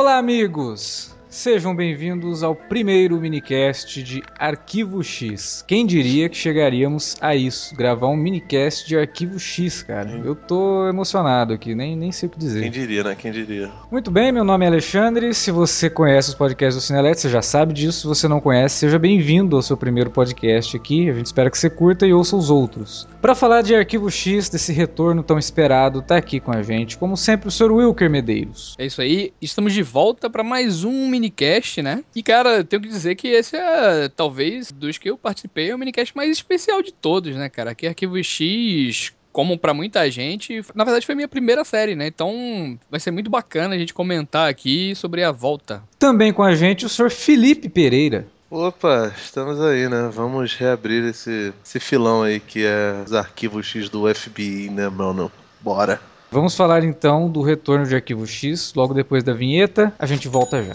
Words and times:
Olá, 0.00 0.16
amigos! 0.18 1.07
Sejam 1.38 1.72
bem-vindos 1.72 2.42
ao 2.42 2.52
primeiro 2.52 3.16
minicast 3.20 4.02
de 4.02 4.24
Arquivo 4.36 5.04
X. 5.04 5.64
Quem 5.68 5.86
diria 5.86 6.28
que 6.28 6.36
chegaríamos 6.36 7.16
a 7.20 7.32
isso, 7.36 7.76
gravar 7.76 8.08
um 8.08 8.16
minicast 8.16 8.84
de 8.88 8.98
Arquivo 8.98 9.38
X, 9.38 9.84
cara. 9.84 10.20
Eu 10.24 10.34
tô 10.34 10.88
emocionado 10.88 11.54
aqui, 11.54 11.76
nem, 11.76 11.94
nem 11.94 12.10
sei 12.10 12.28
o 12.28 12.32
que 12.32 12.40
dizer. 12.40 12.62
Quem 12.62 12.72
diria, 12.72 13.04
né? 13.04 13.14
Quem 13.14 13.30
diria? 13.30 13.70
Muito 13.88 14.10
bem, 14.10 14.32
meu 14.32 14.42
nome 14.42 14.64
é 14.64 14.68
Alexandre. 14.68 15.32
Se 15.32 15.52
você 15.52 15.88
conhece 15.88 16.30
os 16.30 16.34
podcasts 16.34 16.74
do 16.74 16.84
Cinelete, 16.84 17.20
você 17.20 17.28
já 17.28 17.40
sabe 17.40 17.72
disso. 17.72 18.00
Se 18.00 18.06
você 18.08 18.26
não 18.26 18.40
conhece, 18.40 18.74
seja 18.74 18.98
bem-vindo 18.98 19.54
ao 19.54 19.62
seu 19.62 19.76
primeiro 19.76 20.10
podcast 20.10 20.76
aqui. 20.76 21.08
A 21.08 21.14
gente 21.14 21.26
espera 21.26 21.48
que 21.48 21.56
você 21.56 21.70
curta 21.70 22.04
e 22.04 22.12
ouça 22.12 22.34
os 22.34 22.50
outros. 22.50 23.06
Para 23.22 23.36
falar 23.36 23.62
de 23.62 23.76
Arquivo 23.76 24.10
X, 24.10 24.48
desse 24.48 24.72
retorno 24.72 25.22
tão 25.22 25.38
esperado, 25.38 26.02
tá 26.02 26.16
aqui 26.16 26.40
com 26.40 26.50
a 26.50 26.62
gente, 26.62 26.98
como 26.98 27.16
sempre, 27.16 27.46
o 27.46 27.50
Sr. 27.50 27.72
Wilker 27.72 28.10
Medeiros. 28.10 28.74
É 28.76 28.86
isso 28.86 29.00
aí, 29.00 29.32
estamos 29.40 29.72
de 29.72 29.84
volta 29.84 30.28
para 30.28 30.42
mais 30.42 30.82
um 30.82 31.08
minicast, 31.08 31.27
né? 31.82 32.04
E 32.14 32.22
cara, 32.22 32.64
tenho 32.64 32.82
que 32.82 32.88
dizer 32.88 33.14
que 33.14 33.28
esse 33.28 33.56
é, 33.56 34.08
talvez, 34.08 34.72
dos 34.72 34.98
que 34.98 35.10
eu 35.10 35.16
participei, 35.16 35.70
é 35.70 35.74
o 35.74 35.78
minicast 35.78 36.16
mais 36.16 36.30
especial 36.30 36.82
de 36.82 36.92
todos, 36.92 37.34
né, 37.36 37.48
cara? 37.48 37.70
Aqui 37.70 37.86
Arquivo 37.86 38.22
X 38.22 39.12
como 39.32 39.56
para 39.56 39.72
muita 39.72 40.10
gente, 40.10 40.64
na 40.74 40.82
verdade 40.82 41.06
foi 41.06 41.14
minha 41.14 41.28
primeira 41.28 41.64
série, 41.64 41.94
né? 41.94 42.08
Então 42.08 42.76
vai 42.90 42.98
ser 42.98 43.12
muito 43.12 43.30
bacana 43.30 43.74
a 43.74 43.78
gente 43.78 43.94
comentar 43.94 44.48
aqui 44.50 44.94
sobre 44.96 45.22
a 45.22 45.30
volta. 45.30 45.82
Também 45.96 46.32
com 46.32 46.42
a 46.42 46.56
gente 46.56 46.84
o 46.84 46.88
Sr. 46.88 47.10
Felipe 47.10 47.68
Pereira. 47.68 48.26
Opa, 48.50 49.12
estamos 49.16 49.60
aí, 49.60 49.88
né? 49.88 50.10
Vamos 50.12 50.54
reabrir 50.54 51.04
esse, 51.04 51.52
esse 51.64 51.78
filão 51.78 52.22
aí 52.22 52.40
que 52.40 52.64
é 52.64 53.04
os 53.06 53.12
arquivos 53.12 53.66
X 53.66 53.88
do 53.88 54.12
FBI, 54.12 54.70
né, 54.70 54.88
mano? 54.88 55.30
Bora. 55.60 56.00
Vamos 56.30 56.56
falar 56.56 56.82
então 56.82 57.30
do 57.30 57.40
retorno 57.40 57.86
de 57.86 57.94
Arquivo 57.94 58.26
X 58.26 58.72
logo 58.74 58.92
depois 58.92 59.22
da 59.22 59.32
vinheta. 59.32 59.92
A 59.98 60.06
gente 60.06 60.28
volta 60.28 60.62
já. 60.62 60.74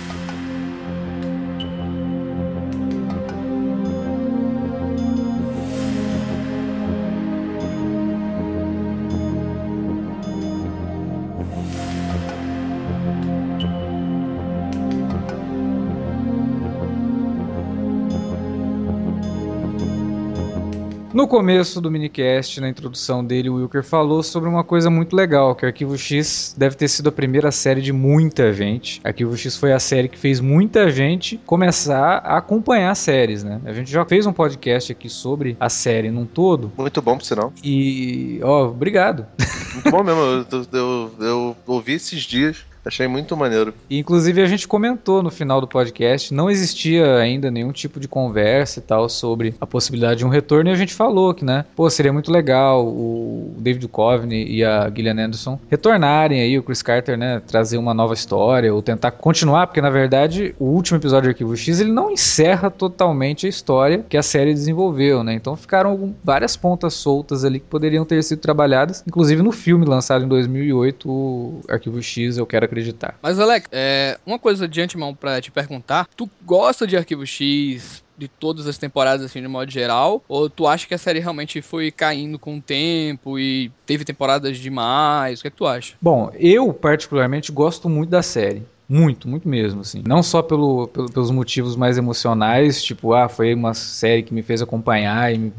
Começo 21.31 21.79
do 21.79 21.89
minicast, 21.89 22.59
na 22.59 22.67
introdução 22.67 23.23
dele, 23.23 23.49
o 23.49 23.55
Wilker 23.55 23.85
falou 23.85 24.21
sobre 24.21 24.49
uma 24.49 24.65
coisa 24.65 24.89
muito 24.89 25.15
legal, 25.15 25.55
que 25.55 25.65
Arquivo 25.65 25.97
X 25.97 26.53
deve 26.57 26.75
ter 26.75 26.89
sido 26.89 27.07
a 27.07 27.11
primeira 27.11 27.53
série 27.53 27.81
de 27.81 27.93
muita 27.93 28.51
gente. 28.51 28.99
Arquivo 29.01 29.37
X 29.37 29.55
foi 29.55 29.71
a 29.71 29.79
série 29.79 30.09
que 30.09 30.19
fez 30.19 30.41
muita 30.41 30.91
gente 30.91 31.37
começar 31.45 32.17
a 32.17 32.35
acompanhar 32.35 32.93
séries, 32.95 33.45
né? 33.45 33.61
A 33.63 33.71
gente 33.71 33.89
já 33.89 34.03
fez 34.03 34.25
um 34.25 34.33
podcast 34.33 34.91
aqui 34.91 35.07
sobre 35.07 35.55
a 35.57 35.69
série 35.69 36.11
num 36.11 36.25
todo. 36.25 36.69
Muito 36.77 37.01
bom, 37.01 37.17
por 37.17 37.23
sinal. 37.23 37.53
E, 37.63 38.41
ó, 38.43 38.65
obrigado. 38.65 39.25
Muito 39.73 39.89
bom 39.89 40.03
mesmo. 40.03 40.19
Eu, 40.19 40.45
eu, 40.51 41.11
eu, 41.17 41.25
eu 41.25 41.57
ouvi 41.65 41.93
esses 41.93 42.23
dias. 42.23 42.65
Achei 42.83 43.07
muito 43.07 43.37
maneiro. 43.37 43.73
E, 43.89 43.99
inclusive 43.99 44.41
a 44.41 44.45
gente 44.45 44.67
comentou 44.67 45.21
no 45.21 45.29
final 45.29 45.61
do 45.61 45.67
podcast, 45.67 46.33
não 46.33 46.49
existia 46.49 47.17
ainda 47.17 47.51
nenhum 47.51 47.71
tipo 47.71 47.99
de 47.99 48.07
conversa 48.07 48.79
e 48.79 48.81
tal 48.81 49.07
sobre 49.07 49.53
a 49.61 49.67
possibilidade 49.67 50.19
de 50.19 50.25
um 50.25 50.29
retorno 50.29 50.69
e 50.69 50.73
a 50.73 50.75
gente 50.75 50.93
falou 50.93 51.33
que, 51.33 51.45
né, 51.45 51.65
pô, 51.75 51.89
seria 51.89 52.11
muito 52.11 52.31
legal 52.31 52.85
o 52.85 53.53
David 53.57 53.87
Duchovny 53.87 54.45
e 54.45 54.63
a 54.63 54.89
Gillian 54.89 55.25
Anderson 55.25 55.59
retornarem 55.69 56.41
aí, 56.41 56.57
o 56.57 56.63
Chris 56.63 56.81
Carter, 56.81 57.17
né, 57.17 57.41
trazer 57.45 57.77
uma 57.77 57.93
nova 57.93 58.13
história 58.13 58.73
ou 58.73 58.81
tentar 58.81 59.11
continuar, 59.11 59.67
porque 59.67 59.81
na 59.81 59.89
verdade 59.89 60.55
o 60.59 60.65
último 60.65 60.97
episódio 60.97 61.23
de 61.23 61.29
Arquivo 61.29 61.55
X 61.55 61.79
ele 61.79 61.91
não 61.91 62.09
encerra 62.09 62.69
totalmente 62.69 63.45
a 63.45 63.49
história 63.49 64.03
que 64.09 64.17
a 64.17 64.23
série 64.23 64.53
desenvolveu, 64.53 65.23
né? 65.23 65.33
Então 65.33 65.55
ficaram 65.55 66.15
várias 66.23 66.55
pontas 66.55 66.93
soltas 66.93 67.45
ali 67.45 67.59
que 67.59 67.67
poderiam 67.67 68.05
ter 68.05 68.23
sido 68.23 68.39
trabalhadas, 68.39 69.03
inclusive 69.07 69.41
no 69.41 69.51
filme 69.51 69.85
lançado 69.85 70.25
em 70.25 70.27
2008, 70.27 71.09
o 71.09 71.61
Arquivo 71.69 72.01
X, 72.01 72.37
eu 72.37 72.45
quero 72.45 72.65
acreditar. 72.71 73.17
Mas, 73.21 73.39
Alex, 73.39 73.67
é, 73.71 74.17
uma 74.25 74.39
coisa 74.39 74.67
de 74.67 74.81
antemão 74.81 75.13
pra 75.13 75.41
te 75.41 75.51
perguntar: 75.51 76.07
tu 76.15 76.29
gosta 76.45 76.87
de 76.87 76.95
Arquivo 76.95 77.25
X? 77.25 78.01
De 78.17 78.27
todas 78.27 78.67
as 78.67 78.77
temporadas, 78.77 79.25
assim, 79.25 79.41
de 79.41 79.47
modo 79.47 79.71
geral? 79.71 80.23
Ou 80.27 80.47
tu 80.47 80.67
acha 80.67 80.87
que 80.87 80.93
a 80.93 80.97
série 80.97 81.19
realmente 81.19 81.59
foi 81.59 81.89
caindo 81.89 82.37
com 82.37 82.57
o 82.57 82.61
tempo 82.61 83.39
e 83.39 83.71
teve 83.83 84.05
temporadas 84.05 84.59
demais? 84.59 85.39
O 85.39 85.41
que 85.41 85.47
é 85.47 85.51
que 85.51 85.57
tu 85.57 85.65
acha? 85.65 85.95
Bom, 85.99 86.31
eu 86.35 86.71
particularmente 86.71 87.51
gosto 87.51 87.89
muito 87.89 88.11
da 88.11 88.21
série. 88.21 88.63
Muito, 88.91 89.25
muito 89.25 89.47
mesmo, 89.47 89.79
assim. 89.79 90.03
Não 90.05 90.21
só 90.21 90.41
pelo, 90.41 90.89
pelo, 90.89 91.09
pelos 91.09 91.31
motivos 91.31 91.77
mais 91.77 91.97
emocionais, 91.97 92.83
tipo, 92.83 93.13
ah, 93.13 93.29
foi 93.29 93.53
uma 93.53 93.73
série 93.73 94.21
que 94.21 94.33
me 94.33 94.41
fez 94.41 94.61
acompanhar 94.61 95.33
e 95.33 95.37
me, 95.37 95.53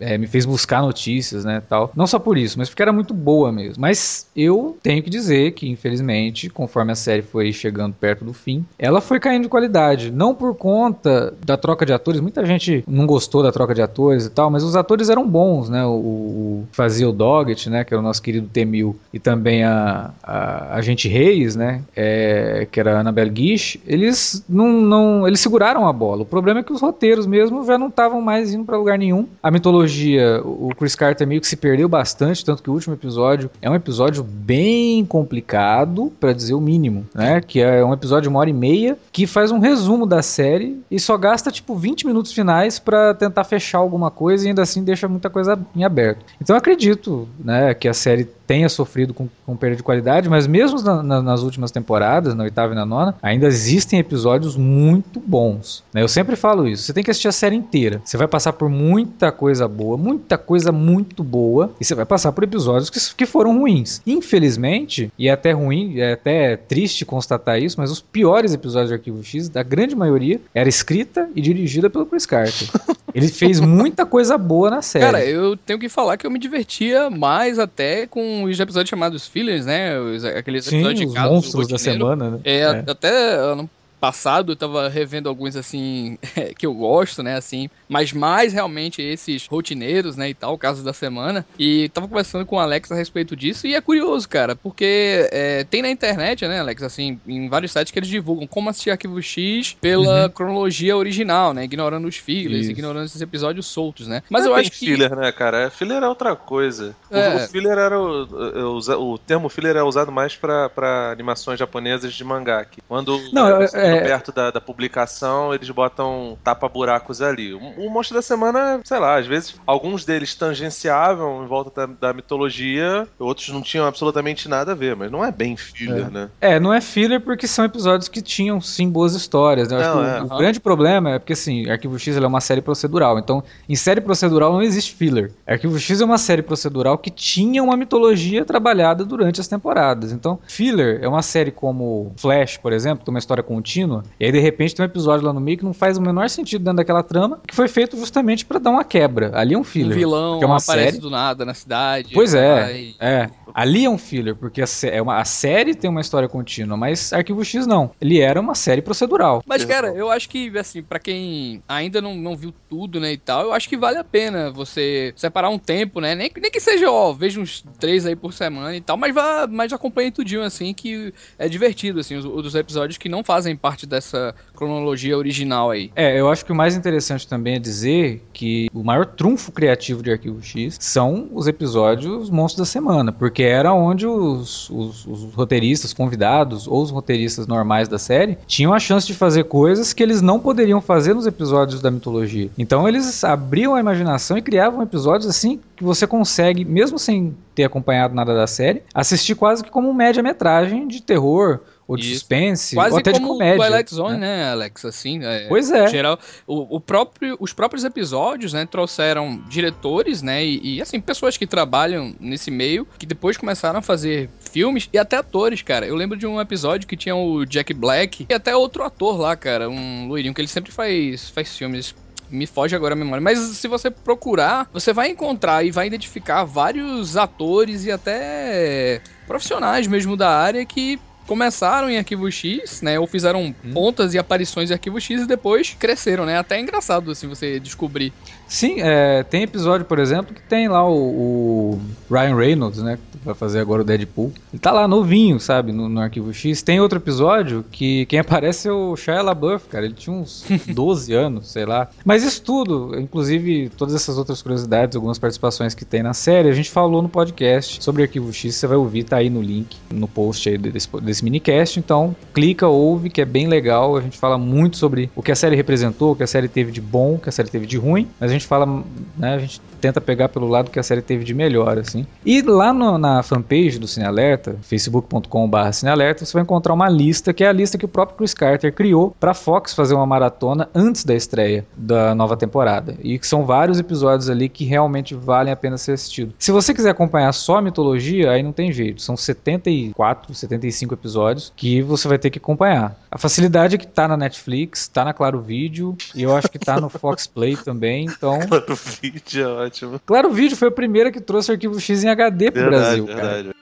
é, 0.00 0.18
me 0.18 0.26
fez 0.26 0.44
buscar 0.44 0.82
notícias, 0.82 1.46
né, 1.46 1.62
tal. 1.66 1.90
Não 1.96 2.06
só 2.06 2.18
por 2.18 2.36
isso, 2.36 2.58
mas 2.58 2.68
porque 2.68 2.82
era 2.82 2.92
muito 2.92 3.14
boa 3.14 3.50
mesmo. 3.50 3.80
Mas 3.80 4.28
eu 4.36 4.76
tenho 4.82 5.02
que 5.02 5.08
dizer 5.08 5.52
que, 5.52 5.66
infelizmente, 5.66 6.50
conforme 6.50 6.92
a 6.92 6.94
série 6.94 7.22
foi 7.22 7.54
chegando 7.54 7.94
perto 7.94 8.22
do 8.22 8.34
fim, 8.34 8.66
ela 8.78 9.00
foi 9.00 9.18
caindo 9.18 9.44
de 9.44 9.48
qualidade. 9.48 10.10
Não 10.10 10.34
por 10.34 10.54
conta 10.54 11.32
da 11.46 11.56
troca 11.56 11.86
de 11.86 11.94
atores, 11.94 12.20
muita 12.20 12.44
gente 12.44 12.84
não 12.86 13.06
gostou 13.06 13.42
da 13.42 13.50
troca 13.50 13.74
de 13.74 13.80
atores 13.80 14.26
e 14.26 14.30
tal, 14.30 14.50
mas 14.50 14.62
os 14.62 14.76
atores 14.76 15.08
eram 15.08 15.26
bons, 15.26 15.70
né, 15.70 15.86
o, 15.86 15.88
o 15.88 16.68
fazia 16.72 17.08
o 17.08 17.12
Doggett, 17.12 17.70
né, 17.70 17.82
que 17.82 17.94
era 17.94 18.00
o 18.00 18.04
nosso 18.04 18.20
querido 18.20 18.46
Temil, 18.46 18.94
e 19.10 19.18
também 19.18 19.64
a, 19.64 20.10
a, 20.22 20.74
a 20.76 20.82
gente 20.82 21.08
Reis, 21.08 21.56
né, 21.56 21.80
é, 21.96 22.57
que 22.64 22.80
era 22.80 22.96
a 22.96 23.00
Annabelle 23.00 23.30
Guiche, 23.30 23.80
eles 23.86 24.44
não, 24.48 24.68
não 24.68 25.26
eles 25.26 25.40
seguraram 25.40 25.86
a 25.86 25.92
bola. 25.92 26.22
O 26.22 26.26
problema 26.26 26.60
é 26.60 26.62
que 26.62 26.72
os 26.72 26.80
roteiros 26.80 27.26
mesmo 27.26 27.64
já 27.64 27.78
não 27.78 27.88
estavam 27.88 28.20
mais 28.20 28.52
indo 28.52 28.64
para 28.64 28.76
lugar 28.76 28.98
nenhum. 28.98 29.26
A 29.42 29.50
mitologia, 29.50 30.40
o 30.44 30.70
Chris 30.76 30.94
Carter 30.94 31.26
meio 31.26 31.40
que 31.40 31.46
se 31.46 31.56
perdeu 31.56 31.88
bastante, 31.88 32.44
tanto 32.44 32.62
que 32.62 32.70
o 32.70 32.72
último 32.72 32.94
episódio 32.94 33.50
é 33.60 33.68
um 33.70 33.74
episódio 33.74 34.22
bem 34.22 35.04
complicado, 35.04 36.12
para 36.18 36.32
dizer 36.32 36.54
o 36.54 36.60
mínimo, 36.60 37.06
né? 37.14 37.40
Que 37.40 37.60
é 37.60 37.84
um 37.84 37.92
episódio 37.92 38.22
de 38.22 38.28
uma 38.28 38.40
hora 38.40 38.50
e 38.50 38.52
meia 38.52 38.98
que 39.12 39.26
faz 39.26 39.50
um 39.50 39.58
resumo 39.58 40.06
da 40.06 40.22
série 40.22 40.80
e 40.90 40.98
só 40.98 41.16
gasta 41.16 41.50
tipo 41.50 41.74
20 41.74 42.06
minutos 42.06 42.32
finais 42.32 42.78
para 42.78 43.14
tentar 43.14 43.44
fechar 43.44 43.78
alguma 43.78 44.10
coisa 44.10 44.44
e 44.44 44.48
ainda 44.48 44.62
assim 44.62 44.82
deixa 44.82 45.08
muita 45.08 45.30
coisa 45.30 45.58
em 45.74 45.84
aberto. 45.84 46.24
Então 46.40 46.56
acredito, 46.56 47.28
né, 47.38 47.74
que 47.74 47.88
a 47.88 47.94
série 47.94 48.28
tenha 48.48 48.68
sofrido 48.70 49.12
com, 49.12 49.28
com 49.44 49.54
perda 49.54 49.76
de 49.76 49.82
qualidade, 49.82 50.26
mas 50.26 50.46
mesmo 50.46 50.80
na, 50.80 51.02
na, 51.02 51.22
nas 51.22 51.42
últimas 51.42 51.70
temporadas, 51.70 52.34
na 52.34 52.44
oitava 52.44 52.72
e 52.72 52.76
na 52.76 52.86
nona, 52.86 53.14
ainda 53.22 53.46
existem 53.46 54.00
episódios 54.00 54.56
muito 54.56 55.20
bons. 55.20 55.84
Né? 55.92 56.02
Eu 56.02 56.08
sempre 56.08 56.34
falo 56.34 56.66
isso. 56.66 56.84
Você 56.84 56.94
tem 56.94 57.04
que 57.04 57.10
assistir 57.10 57.28
a 57.28 57.32
série 57.32 57.54
inteira. 57.54 58.00
Você 58.02 58.16
vai 58.16 58.26
passar 58.26 58.54
por 58.54 58.70
muita 58.70 59.30
coisa 59.30 59.68
boa, 59.68 59.98
muita 59.98 60.38
coisa 60.38 60.72
muito 60.72 61.22
boa, 61.22 61.74
e 61.78 61.84
você 61.84 61.94
vai 61.94 62.06
passar 62.06 62.32
por 62.32 62.42
episódios 62.42 62.88
que, 62.88 62.98
que 63.14 63.26
foram 63.26 63.58
ruins. 63.58 64.00
Infelizmente, 64.06 65.12
e 65.18 65.28
é 65.28 65.32
até 65.32 65.52
ruim, 65.52 65.98
é 65.98 66.12
até 66.14 66.56
triste 66.56 67.04
constatar 67.04 67.62
isso, 67.62 67.78
mas 67.78 67.90
os 67.90 68.00
piores 68.00 68.54
episódios 68.54 68.88
de 68.88 68.94
Arquivo 68.94 69.22
X, 69.22 69.50
da 69.50 69.62
grande 69.62 69.94
maioria, 69.94 70.40
era 70.54 70.70
escrita 70.70 71.28
e 71.36 71.42
dirigida 71.42 71.90
pelo 71.90 72.06
Chris 72.06 72.24
Carter. 72.24 72.68
Ele 73.14 73.28
fez 73.28 73.58
muita 73.58 74.06
coisa 74.06 74.36
boa 74.38 74.70
na 74.70 74.82
série. 74.82 75.04
Cara, 75.04 75.24
eu 75.24 75.56
tenho 75.56 75.78
que 75.78 75.88
falar 75.88 76.16
que 76.16 76.26
eu 76.26 76.30
me 76.30 76.38
divertia 76.38 77.10
mais 77.10 77.58
até 77.58 78.06
com 78.06 78.37
os 78.44 78.58
episódios 78.60 78.88
chamados 78.90 79.26
Fillers, 79.26 79.66
né? 79.66 79.98
Os, 79.98 80.24
aqueles 80.24 80.64
Sim, 80.64 80.76
episódios 80.76 81.06
os 81.06 81.08
de 81.08 81.14
casos 81.14 81.32
monstros 81.32 81.68
da 81.68 81.78
semana, 81.78 82.30
né? 82.30 82.40
É, 82.44 82.60
É. 82.60 82.84
até 82.86 83.34
ano 83.36 83.68
passado, 83.98 84.52
eu 84.52 84.56
tava 84.56 84.88
revendo 84.88 85.28
alguns 85.28 85.56
assim 85.56 86.18
que 86.56 86.66
eu 86.66 86.74
gosto, 86.74 87.22
né, 87.22 87.36
assim, 87.36 87.68
mas 87.88 88.12
mais 88.12 88.52
realmente 88.52 89.02
esses 89.02 89.46
rotineiros, 89.46 90.16
né, 90.16 90.30
e 90.30 90.34
tal, 90.34 90.54
o 90.54 90.58
caso 90.58 90.82
da 90.82 90.92
semana. 90.92 91.44
E 91.58 91.88
tava 91.90 92.08
conversando 92.08 92.46
com 92.46 92.56
o 92.56 92.60
Alex 92.60 92.90
a 92.92 92.94
respeito 92.94 93.36
disso 93.36 93.66
e 93.66 93.74
é 93.74 93.80
curioso, 93.80 94.28
cara, 94.28 94.54
porque 94.56 95.28
é, 95.32 95.64
tem 95.64 95.82
na 95.82 95.90
internet, 95.90 96.46
né, 96.46 96.60
Alex, 96.60 96.82
assim, 96.82 97.20
em 97.26 97.48
vários 97.48 97.72
sites 97.72 97.92
que 97.92 97.98
eles 97.98 98.08
divulgam 98.08 98.46
como 98.46 98.70
assistir 98.70 98.90
Arquivo 98.90 99.20
X 99.20 99.76
pela 99.80 100.24
uhum. 100.24 100.30
cronologia 100.30 100.96
original, 100.96 101.52
né, 101.52 101.64
ignorando 101.64 102.06
os 102.08 102.16
fillers, 102.16 102.62
Isso. 102.62 102.70
ignorando 102.70 103.06
esses 103.06 103.20
episódios 103.20 103.66
soltos, 103.66 104.06
né. 104.06 104.22
Mas 104.30 104.44
Não 104.44 104.52
eu 104.52 104.56
acho 104.56 104.70
que 104.70 104.78
filler, 104.78 105.14
né, 105.14 105.30
cara? 105.32 105.70
Filler 105.70 106.02
é 106.02 106.08
outra 106.08 106.34
coisa. 106.36 106.94
É. 107.10 107.36
O, 107.36 107.48
filler 107.48 107.78
era 107.78 107.98
o, 107.98 108.78
o, 108.78 109.12
o, 109.12 109.18
termo 109.18 109.48
filler 109.48 109.76
é 109.76 109.82
usado 109.82 110.10
mais 110.12 110.36
para 110.36 111.10
animações 111.12 111.58
japonesas 111.58 112.12
de 112.12 112.24
mangá. 112.24 112.66
Quando 112.86 113.20
Não, 113.32 113.62
é, 113.62 113.68
é, 113.72 113.87
perto 114.02 114.32
da, 114.32 114.50
da, 114.50 114.60
publicação, 114.60 115.54
eles 115.54 115.68
botam 115.70 116.36
tapa-buracos 116.42 117.22
ali. 117.22 117.54
O, 117.54 117.58
o, 117.58 117.90
monstro 117.90 118.16
da 118.16 118.22
semana, 118.22 118.80
sei 118.84 118.98
lá, 118.98 119.18
às 119.18 119.26
vezes 119.26 119.56
alguns 119.66 120.04
deles 120.04 120.34
tangenciavam 120.34 121.44
em 121.44 121.46
volta 121.46 121.86
da, 121.86 122.08
da, 122.08 122.12
mitologia, 122.12 123.06
outros 123.18 123.48
não 123.48 123.62
tinham 123.62 123.86
absolutamente 123.86 124.48
nada 124.48 124.72
a 124.72 124.74
ver, 124.74 124.96
mas 124.96 125.10
não 125.10 125.24
é 125.24 125.30
bem 125.30 125.56
filler, 125.56 126.06
é. 126.06 126.10
né? 126.10 126.30
É, 126.40 126.60
não 126.60 126.72
é 126.72 126.80
filler 126.80 127.20
porque 127.20 127.46
são 127.46 127.64
episódios 127.64 128.08
que 128.08 128.20
tinham 128.20 128.60
sim 128.60 128.88
boas 128.88 129.14
histórias. 129.14 129.68
Né? 129.68 129.76
Eu 129.76 129.80
não, 129.80 130.00
acho 130.00 130.14
que 130.14 130.32
o, 130.32 130.34
o, 130.34 130.38
grande 130.38 130.60
problema 130.60 131.10
é 131.12 131.18
porque 131.18 131.32
assim, 131.32 131.68
Arquivo 131.70 131.98
X 131.98 132.16
é 132.16 132.26
uma 132.26 132.40
série 132.40 132.60
procedural, 132.60 133.18
então 133.18 133.42
em 133.68 133.76
série 133.76 134.00
procedural 134.00 134.52
não 134.52 134.62
existe 134.62 134.94
filler. 134.94 135.32
Arquivo 135.46 135.78
X 135.78 136.00
é 136.00 136.04
uma 136.04 136.18
série 136.18 136.42
procedural 136.42 136.98
que 136.98 137.10
tinha 137.10 137.62
uma 137.62 137.76
mitologia 137.76 138.44
trabalhada 138.44 139.04
durante 139.04 139.40
as 139.40 139.48
temporadas. 139.48 140.12
Então, 140.12 140.38
filler 140.46 140.98
é 141.02 141.08
uma 141.08 141.22
série 141.22 141.50
como 141.50 142.12
Flash, 142.16 142.56
por 142.56 142.72
exemplo, 142.72 143.04
tem 143.04 143.12
uma 143.12 143.18
história 143.18 143.42
contínua, 143.42 143.77
e 144.18 144.24
aí 144.24 144.32
de 144.32 144.38
repente 144.38 144.74
tem 144.74 144.84
um 144.84 144.88
episódio 144.88 145.26
lá 145.26 145.32
no 145.32 145.40
meio 145.40 145.58
que 145.58 145.64
não 145.64 145.72
faz 145.72 145.98
o 145.98 146.02
menor 146.02 146.28
sentido 146.30 146.64
dentro 146.64 146.78
daquela 146.78 147.02
trama, 147.02 147.40
que 147.46 147.54
foi 147.54 147.68
feito 147.68 147.96
justamente 147.96 148.44
para 148.44 148.58
dar 148.58 148.70
uma 148.70 148.84
quebra. 148.84 149.30
Ali 149.34 149.54
é 149.54 149.58
um 149.58 149.64
filler. 149.64 149.96
Um 149.96 150.00
vilão 150.00 150.42
é 150.42 150.46
uma 150.46 150.56
aparece 150.56 150.92
série... 150.92 150.98
do 150.98 151.10
nada 151.10 151.44
na 151.44 151.54
cidade. 151.54 152.10
Pois 152.14 152.34
é, 152.34 152.60
vai... 152.60 152.94
é. 152.98 153.30
Ali 153.54 153.84
é 153.84 153.90
um 153.90 153.98
filler, 153.98 154.34
porque 154.34 154.62
a, 154.62 154.66
é 154.84 155.00
uma, 155.00 155.18
a 155.18 155.24
série 155.24 155.74
tem 155.74 155.90
uma 155.90 156.00
história 156.00 156.28
contínua, 156.28 156.76
mas 156.76 157.12
Arquivo 157.12 157.44
X 157.44 157.66
não. 157.66 157.90
Ele 158.00 158.20
era 158.20 158.40
uma 158.40 158.54
série 158.54 158.82
procedural. 158.82 159.42
Mas, 159.46 159.64
cara, 159.64 159.88
eu 159.94 160.10
acho 160.10 160.28
que, 160.28 160.56
assim, 160.58 160.82
para 160.82 160.98
quem 160.98 161.62
ainda 161.68 162.00
não, 162.00 162.14
não 162.14 162.36
viu 162.36 162.52
tudo, 162.68 163.00
né, 163.00 163.12
e 163.12 163.16
tal, 163.16 163.42
eu 163.42 163.52
acho 163.52 163.68
que 163.68 163.76
vale 163.76 163.98
a 163.98 164.04
pena 164.04 164.50
você 164.50 165.12
separar 165.16 165.48
um 165.48 165.58
tempo, 165.58 166.00
né? 166.00 166.14
Nem, 166.14 166.30
nem 166.40 166.50
que 166.50 166.60
seja, 166.60 166.90
ó, 166.90 167.12
veja 167.12 167.40
uns 167.40 167.64
três 167.78 168.06
aí 168.06 168.16
por 168.16 168.32
semana 168.32 168.76
e 168.76 168.80
tal, 168.80 168.96
mas 168.96 169.14
vá, 169.14 169.46
mas 169.48 169.72
acompanhe 169.72 170.10
tudinho, 170.10 170.42
assim, 170.42 170.72
que 170.74 171.12
é 171.38 171.48
divertido, 171.48 172.00
assim, 172.00 172.16
os, 172.16 172.24
os 172.24 172.54
episódios 172.54 172.98
que 172.98 173.08
não 173.08 173.24
fazem 173.24 173.56
parte 173.56 173.86
dessa 173.86 174.34
cronologia 174.54 175.16
original 175.16 175.70
aí. 175.70 175.90
É, 175.94 176.18
eu 176.18 176.28
acho 176.30 176.44
que 176.44 176.52
o 176.52 176.54
mais 176.54 176.76
interessante 176.76 177.26
também 177.26 177.56
é 177.56 177.58
dizer 177.58 178.22
que 178.32 178.68
o 178.72 178.82
maior 178.82 179.06
trunfo 179.06 179.52
criativo 179.52 180.02
de 180.02 180.10
Arquivo 180.10 180.42
X 180.42 180.76
são 180.80 181.28
os 181.32 181.46
episódios 181.46 182.30
Monstros 182.30 182.66
da 182.66 182.70
Semana, 182.70 183.12
porque 183.12 183.37
era 183.42 183.72
onde 183.72 184.06
os, 184.06 184.68
os, 184.70 185.06
os 185.06 185.34
roteiristas 185.34 185.92
convidados 185.92 186.66
ou 186.66 186.82
os 186.82 186.90
roteiristas 186.90 187.46
normais 187.46 187.88
da 187.88 187.98
série 187.98 188.38
tinham 188.46 188.72
a 188.72 188.78
chance 188.78 189.06
de 189.06 189.14
fazer 189.14 189.44
coisas 189.44 189.92
que 189.92 190.02
eles 190.02 190.20
não 190.22 190.38
poderiam 190.38 190.80
fazer 190.80 191.14
nos 191.14 191.26
episódios 191.26 191.80
da 191.80 191.90
mitologia. 191.90 192.50
Então 192.58 192.88
eles 192.88 193.22
abriam 193.24 193.74
a 193.74 193.80
imaginação 193.80 194.36
e 194.36 194.42
criavam 194.42 194.82
episódios 194.82 195.28
assim 195.28 195.60
que 195.76 195.84
você 195.84 196.06
consegue, 196.06 196.64
mesmo 196.64 196.98
sem 196.98 197.34
ter 197.54 197.64
acompanhado 197.64 198.14
nada 198.14 198.34
da 198.34 198.46
série, 198.46 198.82
assistir 198.94 199.34
quase 199.34 199.64
que 199.64 199.70
como 199.70 199.88
um 199.88 199.94
média-metragem 199.94 200.86
de 200.86 201.02
terror 201.02 201.60
ou 201.88 201.96
de 201.96 202.02
Isso. 202.02 202.20
suspense, 202.20 202.74
Quase 202.74 202.92
ou 202.92 202.98
até 202.98 203.12
como 203.12 203.24
de 203.24 203.32
comédia. 203.32 203.66
Twilight 203.66 203.94
Zone, 203.94 204.18
né, 204.18 204.36
né 204.36 204.50
Alex? 204.50 204.84
Assim, 204.84 205.24
é, 205.24 205.46
pois 205.48 205.70
é. 205.70 205.86
Geral, 205.86 206.18
o, 206.46 206.76
o, 206.76 206.80
próprio, 206.80 207.34
os 207.40 207.54
próprios 207.54 207.82
episódios, 207.82 208.52
né, 208.52 208.66
trouxeram 208.66 209.42
diretores, 209.48 210.20
né, 210.20 210.44
e, 210.44 210.76
e, 210.76 210.82
assim, 210.82 211.00
pessoas 211.00 211.38
que 211.38 211.46
trabalham 211.46 212.14
nesse 212.20 212.50
meio, 212.50 212.86
que 212.98 213.06
depois 213.06 213.38
começaram 213.38 213.78
a 213.78 213.82
fazer 213.82 214.28
filmes 214.52 214.86
e 214.92 214.98
até 214.98 215.16
atores, 215.16 215.62
cara. 215.62 215.86
Eu 215.86 215.96
lembro 215.96 216.18
de 216.18 216.26
um 216.26 216.38
episódio 216.38 216.86
que 216.86 216.96
tinha 216.96 217.16
o 217.16 217.46
Jack 217.46 217.72
Black 217.72 218.26
e 218.28 218.34
até 218.34 218.54
outro 218.54 218.82
ator 218.82 219.18
lá, 219.18 219.34
cara, 219.34 219.70
um 219.70 220.06
loirinho, 220.08 220.34
que 220.34 220.42
ele 220.42 220.48
sempre 220.48 220.70
faz, 220.70 221.30
faz 221.30 221.56
filmes 221.56 221.94
me 222.30 222.46
foge 222.46 222.76
agora 222.76 222.92
a 222.92 222.96
memória. 222.96 223.22
Mas 223.22 223.38
se 223.38 223.66
você 223.66 223.90
procurar, 223.90 224.68
você 224.70 224.92
vai 224.92 225.08
encontrar 225.08 225.64
e 225.64 225.70
vai 225.70 225.86
identificar 225.86 226.44
vários 226.44 227.16
atores 227.16 227.86
e 227.86 227.90
até 227.90 229.00
profissionais 229.26 229.86
mesmo 229.86 230.14
da 230.16 230.28
área 230.28 230.64
que 230.66 231.00
começaram 231.28 231.90
em 231.90 231.98
Arquivo 231.98 232.32
X, 232.32 232.80
né? 232.80 232.98
Ou 232.98 233.06
fizeram 233.06 233.54
hum. 233.62 233.72
pontas 233.72 234.14
e 234.14 234.18
aparições 234.18 234.70
em 234.70 234.72
Arquivo 234.72 234.98
X 234.98 235.22
e 235.22 235.26
depois 235.26 235.76
cresceram, 235.78 236.24
né? 236.24 236.38
Até 236.38 236.56
é 236.56 236.60
engraçado, 236.60 237.10
assim, 237.10 237.28
você 237.28 237.60
descobrir. 237.60 238.14
Sim, 238.48 238.80
é, 238.80 239.22
tem 239.22 239.42
episódio, 239.42 239.84
por 239.84 239.98
exemplo, 239.98 240.34
que 240.34 240.42
tem 240.42 240.68
lá 240.68 240.88
o, 240.88 240.94
o, 240.94 241.80
Ryan 242.10 242.34
Reynolds, 242.34 242.82
né? 242.82 242.98
Que 243.12 243.18
vai 243.24 243.34
fazer 243.34 243.60
agora 243.60 243.82
o 243.82 243.84
Deadpool. 243.84 244.32
Ele 244.52 244.60
tá 244.60 244.72
lá 244.72 244.88
novinho, 244.88 245.38
sabe? 245.38 245.70
No, 245.70 245.88
no, 245.88 246.00
Arquivo 246.00 246.32
X. 246.32 246.62
Tem 246.62 246.80
outro 246.80 246.98
episódio 246.98 247.64
que 247.70 248.06
quem 248.06 248.18
aparece 248.18 248.68
é 248.68 248.72
o 248.72 248.96
Shia 248.96 249.20
LaBeouf, 249.20 249.68
cara. 249.68 249.84
Ele 249.84 249.94
tinha 249.94 250.16
uns 250.16 250.44
12 250.66 251.12
anos, 251.12 251.48
sei 251.48 251.66
lá. 251.66 251.88
Mas 252.04 252.24
isso 252.24 252.42
tudo, 252.42 252.98
inclusive 252.98 253.70
todas 253.76 253.94
essas 253.94 254.16
outras 254.16 254.40
curiosidades, 254.40 254.96
algumas 254.96 255.18
participações 255.18 255.74
que 255.74 255.84
tem 255.84 256.02
na 256.02 256.14
série, 256.14 256.48
a 256.48 256.52
gente 256.52 256.70
falou 256.70 257.02
no 257.02 257.08
podcast 257.08 257.82
sobre 257.82 258.02
Arquivo 258.02 258.32
X. 258.32 258.54
Você 258.54 258.66
vai 258.66 258.78
ouvir, 258.78 259.04
tá 259.04 259.18
aí 259.18 259.28
no 259.28 259.42
link, 259.42 259.76
no 259.90 260.08
post 260.08 260.48
aí 260.48 260.56
desse, 260.56 260.88
desse 261.02 261.22
minicast. 261.22 261.78
Então, 261.78 262.16
clica, 262.32 262.66
ouve, 262.66 263.10
que 263.10 263.20
é 263.20 263.26
bem 263.26 263.46
legal. 263.46 263.96
A 263.96 264.00
gente 264.00 264.16
fala 264.16 264.38
muito 264.38 264.78
sobre 264.78 265.10
o 265.14 265.22
que 265.22 265.32
a 265.32 265.36
série 265.36 265.54
representou, 265.54 266.12
o 266.12 266.16
que 266.16 266.22
a 266.22 266.26
série 266.26 266.48
teve 266.48 266.72
de 266.72 266.80
bom, 266.80 267.14
o 267.14 267.18
que 267.18 267.28
a 267.28 267.32
série 267.32 267.50
teve 267.50 267.66
de 267.66 267.76
ruim. 267.76 268.08
Mas 268.18 268.30
a 268.30 268.32
gente 268.32 268.37
fala, 268.46 268.84
né, 269.16 269.34
a 269.34 269.38
gente 269.38 269.60
tenta 269.80 270.00
pegar 270.00 270.28
pelo 270.28 270.48
lado 270.48 270.70
que 270.70 270.78
a 270.78 270.82
série 270.82 271.02
teve 271.02 271.24
de 271.24 271.34
melhor, 271.34 271.78
assim. 271.78 272.06
E 272.24 272.42
lá 272.42 272.72
no, 272.72 272.98
na 272.98 273.22
fanpage 273.22 273.78
do 273.78 273.86
Cine 273.86 274.06
Alerta, 274.06 274.56
facebook.com.br 274.62 275.72
cinealerta, 275.72 276.24
você 276.24 276.32
vai 276.32 276.42
encontrar 276.42 276.74
uma 276.74 276.88
lista, 276.88 277.32
que 277.32 277.44
é 277.44 277.48
a 277.48 277.52
lista 277.52 277.78
que 277.78 277.84
o 277.84 277.88
próprio 277.88 278.18
Chris 278.18 278.34
Carter 278.34 278.72
criou 278.74 279.14
para 279.18 279.34
Fox 279.34 279.72
fazer 279.74 279.94
uma 279.94 280.06
maratona 280.06 280.68
antes 280.74 281.04
da 281.04 281.14
estreia 281.14 281.64
da 281.76 282.14
nova 282.14 282.36
temporada. 282.36 282.96
E 283.02 283.18
que 283.18 283.26
são 283.26 283.44
vários 283.44 283.78
episódios 283.78 284.28
ali 284.28 284.48
que 284.48 284.64
realmente 284.64 285.14
valem 285.14 285.52
a 285.52 285.56
pena 285.56 285.78
ser 285.78 285.92
assistido. 285.92 286.34
Se 286.38 286.50
você 286.50 286.74
quiser 286.74 286.90
acompanhar 286.90 287.32
só 287.32 287.58
a 287.58 287.62
mitologia, 287.62 288.30
aí 288.30 288.42
não 288.42 288.52
tem 288.52 288.72
jeito. 288.72 289.00
São 289.00 289.16
74, 289.16 290.34
75 290.34 290.94
episódios 290.94 291.52
que 291.56 291.80
você 291.82 292.08
vai 292.08 292.18
ter 292.18 292.30
que 292.30 292.38
acompanhar. 292.38 292.98
A 293.10 293.18
facilidade 293.18 293.76
é 293.76 293.78
que 293.78 293.86
tá 293.86 294.08
na 294.08 294.16
Netflix, 294.16 294.88
tá 294.88 295.04
na 295.04 295.12
Claro 295.12 295.40
Vídeo, 295.40 295.96
e 296.14 296.22
eu 296.22 296.36
acho 296.36 296.48
que 296.48 296.58
tá 296.58 296.80
no 296.80 296.88
Fox 296.88 297.26
Play 297.26 297.56
também, 297.56 298.04
então... 298.04 298.27
Claro 298.48 298.74
Vídeo 299.00 299.42
é 299.42 299.46
ótimo. 299.46 300.00
Claro 300.04 300.30
Vídeo 300.30 300.56
foi 300.56 300.68
a 300.68 300.72
primeira 300.72 301.10
que 301.10 301.20
trouxe 301.20 301.50
o 301.50 301.54
arquivo 301.54 301.80
X 301.80 302.04
em 302.04 302.08
HD 302.08 302.50
pro 302.50 302.62
verdade, 302.62 302.84
Brasil, 302.84 303.06
verdade. 303.06 303.48
cara. 303.48 303.58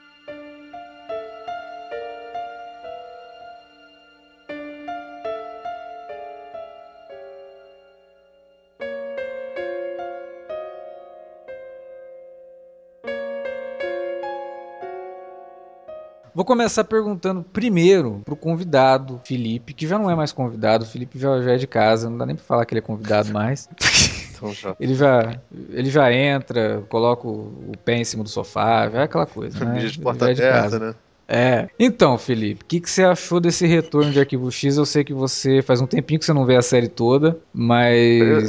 Vou 16.37 16.45
começar 16.45 16.85
perguntando 16.85 17.43
primeiro 17.43 18.21
pro 18.23 18.37
convidado, 18.37 19.19
Felipe, 19.25 19.73
que 19.73 19.87
já 19.87 19.99
não 19.99 20.11
é 20.11 20.15
mais 20.15 20.33
convidado, 20.33 20.85
o 20.85 20.87
Felipe 20.87 21.19
já, 21.19 21.41
já 21.41 21.53
é 21.53 21.57
de 21.57 21.67
casa, 21.67 22.11
não 22.11 22.19
dá 22.19 22.27
nem 22.27 22.37
pra 22.37 22.45
falar 22.45 22.67
que 22.67 22.75
ele 22.75 22.81
é 22.81 22.83
convidado 22.83 23.33
mais. 23.33 23.67
Então 24.37 24.75
ele 24.79 24.95
já, 24.95 25.41
ele 25.71 25.91
já 25.91 26.13
entra, 26.13 26.83
coloca 26.89 27.27
o, 27.27 27.73
o 27.73 27.73
pé 27.85 27.97
em 27.97 28.05
cima 28.05 28.23
do 28.23 28.29
sofá, 28.29 28.89
já 28.91 29.01
é 29.01 29.03
aquela 29.05 29.27
coisa, 29.27 29.65
né? 29.65 29.79
de 29.79 29.99
porta 29.99 30.31
aberta, 30.31 30.79
né? 30.79 30.95
É. 31.29 31.69
Então, 31.79 32.17
Felipe, 32.17 32.63
o 32.63 32.67
que, 32.67 32.81
que 32.81 32.91
você 32.91 33.03
achou 33.03 33.41
desse 33.41 33.67
retorno 33.67 34.13
de 34.13 34.21
Arquivo 34.21 34.51
X? 34.51 34.77
Eu 34.77 34.87
sei 34.87 35.05
que 35.05 35.13
você 35.13 35.61
faz 35.63 35.81
um 35.81 35.87
tempinho 35.87 36.21
que 36.21 36.27
você 36.27 36.33
não 36.33 36.47
vê 36.47 36.57
a 36.57 36.63
série 36.63 36.89
toda, 36.89 37.39
mas. 37.53 38.21
Eu, 38.21 38.41
eu... 38.41 38.47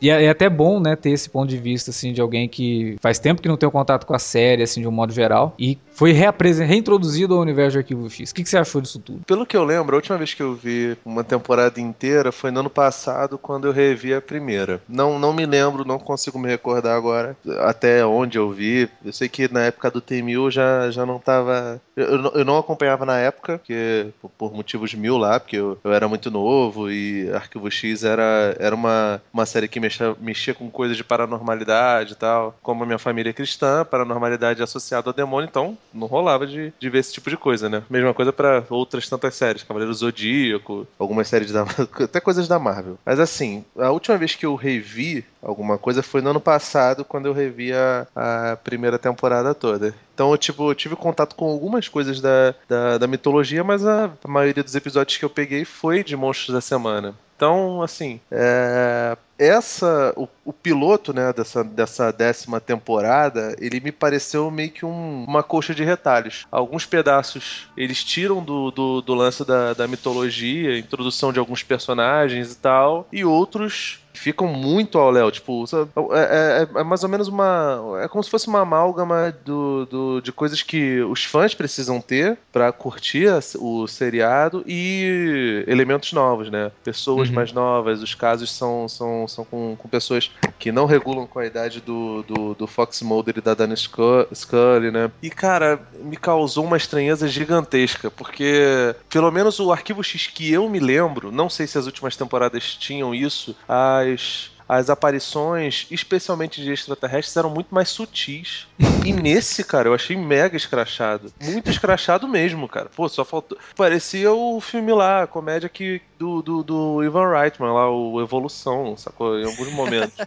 E 0.00 0.10
é, 0.10 0.24
é, 0.24 0.28
até 0.28 0.48
bom, 0.48 0.80
né, 0.80 0.96
ter 0.96 1.10
esse 1.10 1.30
ponto 1.30 1.48
de 1.48 1.56
vista, 1.56 1.90
assim, 1.90 2.12
de 2.12 2.20
alguém 2.20 2.48
que 2.48 2.96
faz 3.00 3.18
tempo 3.18 3.40
que 3.40 3.48
não 3.48 3.56
tem 3.56 3.68
um 3.68 3.72
contato 3.72 4.06
com 4.06 4.14
a 4.14 4.18
série, 4.18 4.62
assim, 4.62 4.80
de 4.80 4.88
um 4.88 4.92
modo 4.92 5.12
geral, 5.12 5.54
e 5.58 5.78
foi 5.92 6.12
reintroduzido 6.12 7.34
ao 7.34 7.40
universo 7.40 7.72
de 7.72 7.78
Arquivo 7.78 8.10
X. 8.10 8.30
O 8.30 8.34
que, 8.34 8.42
que 8.42 8.48
você 8.48 8.58
achou 8.58 8.80
disso 8.80 8.98
tudo? 8.98 9.20
Pelo 9.26 9.46
que 9.46 9.56
eu 9.56 9.64
lembro, 9.64 9.94
a 9.94 9.98
última 9.98 10.18
vez 10.18 10.34
que 10.34 10.42
eu 10.42 10.54
vi 10.54 10.96
uma 11.04 11.24
temporada 11.24 11.80
inteira 11.80 12.32
foi 12.32 12.50
no 12.50 12.60
ano 12.60 12.70
passado, 12.70 13.38
quando 13.38 13.66
eu 13.66 13.72
revi 13.72 14.12
a 14.12 14.20
primeira. 14.20 14.80
Não, 14.88 15.18
não 15.18 15.32
me 15.32 15.46
lembro, 15.46 15.86
não 15.86 15.98
consigo 15.98 16.38
me 16.38 16.48
recordar 16.48 16.96
agora 16.96 17.36
até 17.60 18.04
onde 18.04 18.36
eu 18.36 18.50
vi. 18.50 18.88
Eu 19.04 19.12
sei 19.12 19.28
que 19.28 19.52
na 19.52 19.62
época 19.62 19.90
do 19.90 20.00
T-1000 20.00 20.50
já, 20.50 20.90
já 20.90 21.06
não 21.06 21.18
tava 21.18 21.80
Eu, 21.96 22.32
eu 22.34 22.44
não 22.44 22.58
acompanhava 22.58 23.06
na 23.06 23.18
época, 23.18 23.58
porque, 23.58 24.08
por 24.36 24.52
motivos 24.52 24.92
mil 24.94 25.16
lá, 25.16 25.40
porque 25.40 25.56
eu, 25.56 25.78
eu 25.82 25.92
era 25.92 26.06
muito 26.06 26.30
novo 26.30 26.90
e 26.90 27.30
Arquivo 27.32 27.70
X 27.70 28.04
era, 28.04 28.54
era 28.58 28.74
uma, 28.74 29.22
uma 29.32 29.46
série 29.46 29.66
que 29.66 29.80
mexia, 29.80 30.14
mexia 30.20 30.52
com 30.52 30.70
coisas 30.70 30.96
de 30.96 31.02
paranormalidade 31.02 32.12
e 32.12 32.16
tal. 32.16 32.54
Como 32.62 32.82
a 32.82 32.86
minha 32.86 32.98
família 32.98 33.30
é 33.30 33.32
cristã, 33.32 33.84
paranormalidade 33.84 34.60
é 34.60 34.64
associada 34.64 35.08
ao 35.08 35.14
demônio, 35.14 35.48
então 35.48 35.76
não 35.92 36.06
rolava 36.06 36.46
de, 36.46 36.72
de 36.78 36.90
ver 36.90 36.98
esse 36.98 37.14
tipo 37.14 37.30
de 37.30 37.36
coisa, 37.36 37.68
né? 37.68 37.82
Mesma 37.88 38.12
coisa 38.12 38.32
para 38.32 38.64
outras 38.68 39.08
tantas 39.08 39.34
séries, 39.34 39.62
Cavaleiro 39.62 39.94
Zodíaco, 39.94 40.86
algumas 40.98 41.28
séries 41.28 41.50
da 41.50 41.62
até 42.04 42.20
coisas 42.20 42.46
da 42.46 42.58
Marvel. 42.58 42.98
Mas 43.06 43.18
assim, 43.18 43.64
a 43.78 43.90
última 43.90 44.18
vez 44.18 44.34
que 44.34 44.44
eu 44.44 44.54
revi 44.54 45.24
alguma 45.46 45.78
coisa 45.78 46.02
foi 46.02 46.20
no 46.20 46.30
ano 46.30 46.40
passado, 46.40 47.04
quando 47.04 47.26
eu 47.26 47.32
revi 47.32 47.72
a, 47.72 48.06
a 48.14 48.56
primeira 48.56 48.98
temporada 48.98 49.54
toda. 49.54 49.94
Então, 50.14 50.30
eu, 50.30 50.38
tipo, 50.38 50.70
eu 50.70 50.74
tive 50.74 50.96
contato 50.96 51.36
com 51.36 51.44
algumas 51.44 51.88
coisas 51.88 52.20
da, 52.20 52.54
da, 52.68 52.98
da 52.98 53.06
mitologia, 53.06 53.62
mas 53.62 53.86
a, 53.86 54.10
a, 54.24 54.28
maioria 54.28 54.64
dos 54.64 54.74
episódios 54.74 55.16
que 55.16 55.24
eu 55.24 55.30
peguei 55.30 55.64
foi 55.64 56.02
de 56.02 56.16
Monstros 56.16 56.54
da 56.54 56.60
Semana. 56.60 57.14
Então, 57.36 57.82
assim, 57.82 58.18
é, 58.30 59.16
essa 59.38 60.12
o, 60.16 60.26
o, 60.44 60.52
piloto 60.52 61.12
né, 61.12 61.32
dessa, 61.32 61.62
dessa 61.62 62.10
décima 62.10 62.60
temporada 62.60 63.54
ele 63.60 63.78
me 63.80 63.92
pareceu 63.92 64.50
meio 64.50 64.70
que 64.70 64.86
um, 64.86 65.24
uma 65.24 65.42
coxa 65.42 65.74
de 65.74 65.84
retalhos 65.84 66.46
alguns 66.50 66.86
pedaços 66.86 67.68
eles 67.76 68.02
tiram 68.02 68.42
do, 68.42 68.70
do, 68.70 69.02
do 69.02 69.14
lance 69.14 69.44
da, 69.44 69.74
da 69.74 69.86
mitologia 69.86 70.78
introdução 70.78 71.32
de 71.32 71.38
alguns 71.38 71.62
personagens 71.62 72.52
e 72.52 72.56
tal 72.56 73.06
e 73.12 73.24
outros 73.24 74.00
ficam 74.16 74.48
muito 74.48 74.98
ao 74.98 75.10
Léo. 75.10 75.30
Tipo, 75.30 75.64
é, 76.12 76.66
é, 76.74 76.80
é, 76.80 76.82
mais 76.82 77.04
ou 77.04 77.08
menos 77.08 77.28
uma. 77.28 78.00
É 78.02 78.08
como 78.08 78.24
se 78.24 78.30
fosse 78.30 78.48
uma 78.48 78.60
amálgama 78.60 79.32
do, 79.44 79.86
do, 79.86 80.20
de 80.20 80.32
coisas 80.32 80.62
que 80.62 81.00
os 81.02 81.24
fãs 81.24 81.54
precisam 81.54 82.00
ter 82.00 82.38
para 82.50 82.72
curtir 82.72 83.28
o 83.56 83.86
seriado 83.86 84.64
e 84.66 85.64
elementos 85.66 86.12
novos, 86.12 86.50
né? 86.50 86.72
Pessoas 86.82 87.25
uhum. 87.28 87.34
mais 87.34 87.52
novas, 87.52 88.02
os 88.02 88.14
casos 88.14 88.52
são, 88.52 88.88
são, 88.88 89.26
são 89.28 89.44
com, 89.44 89.76
com 89.76 89.88
pessoas 89.88 90.30
que 90.58 90.72
não 90.72 90.86
regulam 90.86 91.26
com 91.26 91.38
a 91.38 91.46
idade 91.46 91.80
do, 91.80 92.22
do, 92.22 92.54
do 92.54 92.66
Fox 92.66 93.02
Mulder 93.02 93.38
e 93.38 93.40
da 93.40 93.54
Dana 93.54 93.74
Scully, 93.76 94.90
né? 94.90 95.10
E, 95.22 95.30
cara, 95.30 95.80
me 96.00 96.16
causou 96.16 96.64
uma 96.64 96.76
estranheza 96.76 97.28
gigantesca, 97.28 98.10
porque 98.10 98.94
pelo 99.08 99.30
menos 99.30 99.60
o 99.60 99.72
Arquivo 99.72 100.02
X 100.02 100.26
que 100.26 100.52
eu 100.52 100.68
me 100.68 100.80
lembro, 100.80 101.30
não 101.30 101.48
sei 101.48 101.66
se 101.66 101.78
as 101.78 101.86
últimas 101.86 102.16
temporadas 102.16 102.74
tinham 102.74 103.14
isso, 103.14 103.56
as, 103.68 104.50
as 104.68 104.90
aparições, 104.90 105.86
especialmente 105.90 106.62
de 106.62 106.72
extraterrestres, 106.72 107.36
eram 107.36 107.50
muito 107.50 107.74
mais 107.74 107.88
sutis. 107.88 108.66
e 109.04 109.12
nesse, 109.12 109.62
cara, 109.62 109.88
eu 109.88 109.94
achei 109.94 110.16
mega 110.16 110.56
escrachado. 110.56 111.32
Muito 111.42 111.70
escrachado 111.70 112.26
mesmo, 112.26 112.68
cara. 112.68 112.90
Pô, 112.94 113.08
só 113.08 113.24
faltou. 113.24 113.56
Parecia 113.76 114.32
o 114.32 114.60
filme 114.60 114.92
lá, 114.92 115.22
a 115.22 115.26
comédia 115.26 115.68
que, 115.68 116.00
do, 116.18 116.42
do, 116.42 116.62
do 116.62 117.04
Ivan 117.04 117.30
Reitman, 117.30 117.72
lá, 117.72 117.90
o 117.90 118.20
Evolução, 118.20 118.96
sacou? 118.96 119.38
Em 119.38 119.44
alguns 119.44 119.70
momentos. 119.72 120.16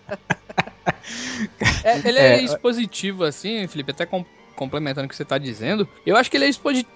É, 1.84 1.98
ele 2.08 2.20
é, 2.20 2.40
é, 2.40 2.42
expositivo, 2.42 3.24
assim, 3.24 3.68
Felipe, 3.68 3.92
até 3.92 4.06
com, 4.06 4.26
complementando 4.60 5.06
o 5.06 5.10
que 5.10 5.16
você 5.16 5.24
está 5.24 5.38
dizendo, 5.38 5.88
eu 6.06 6.18
acho 6.18 6.30
que 6.30 6.36
ele 6.36 6.44
é 6.44 6.50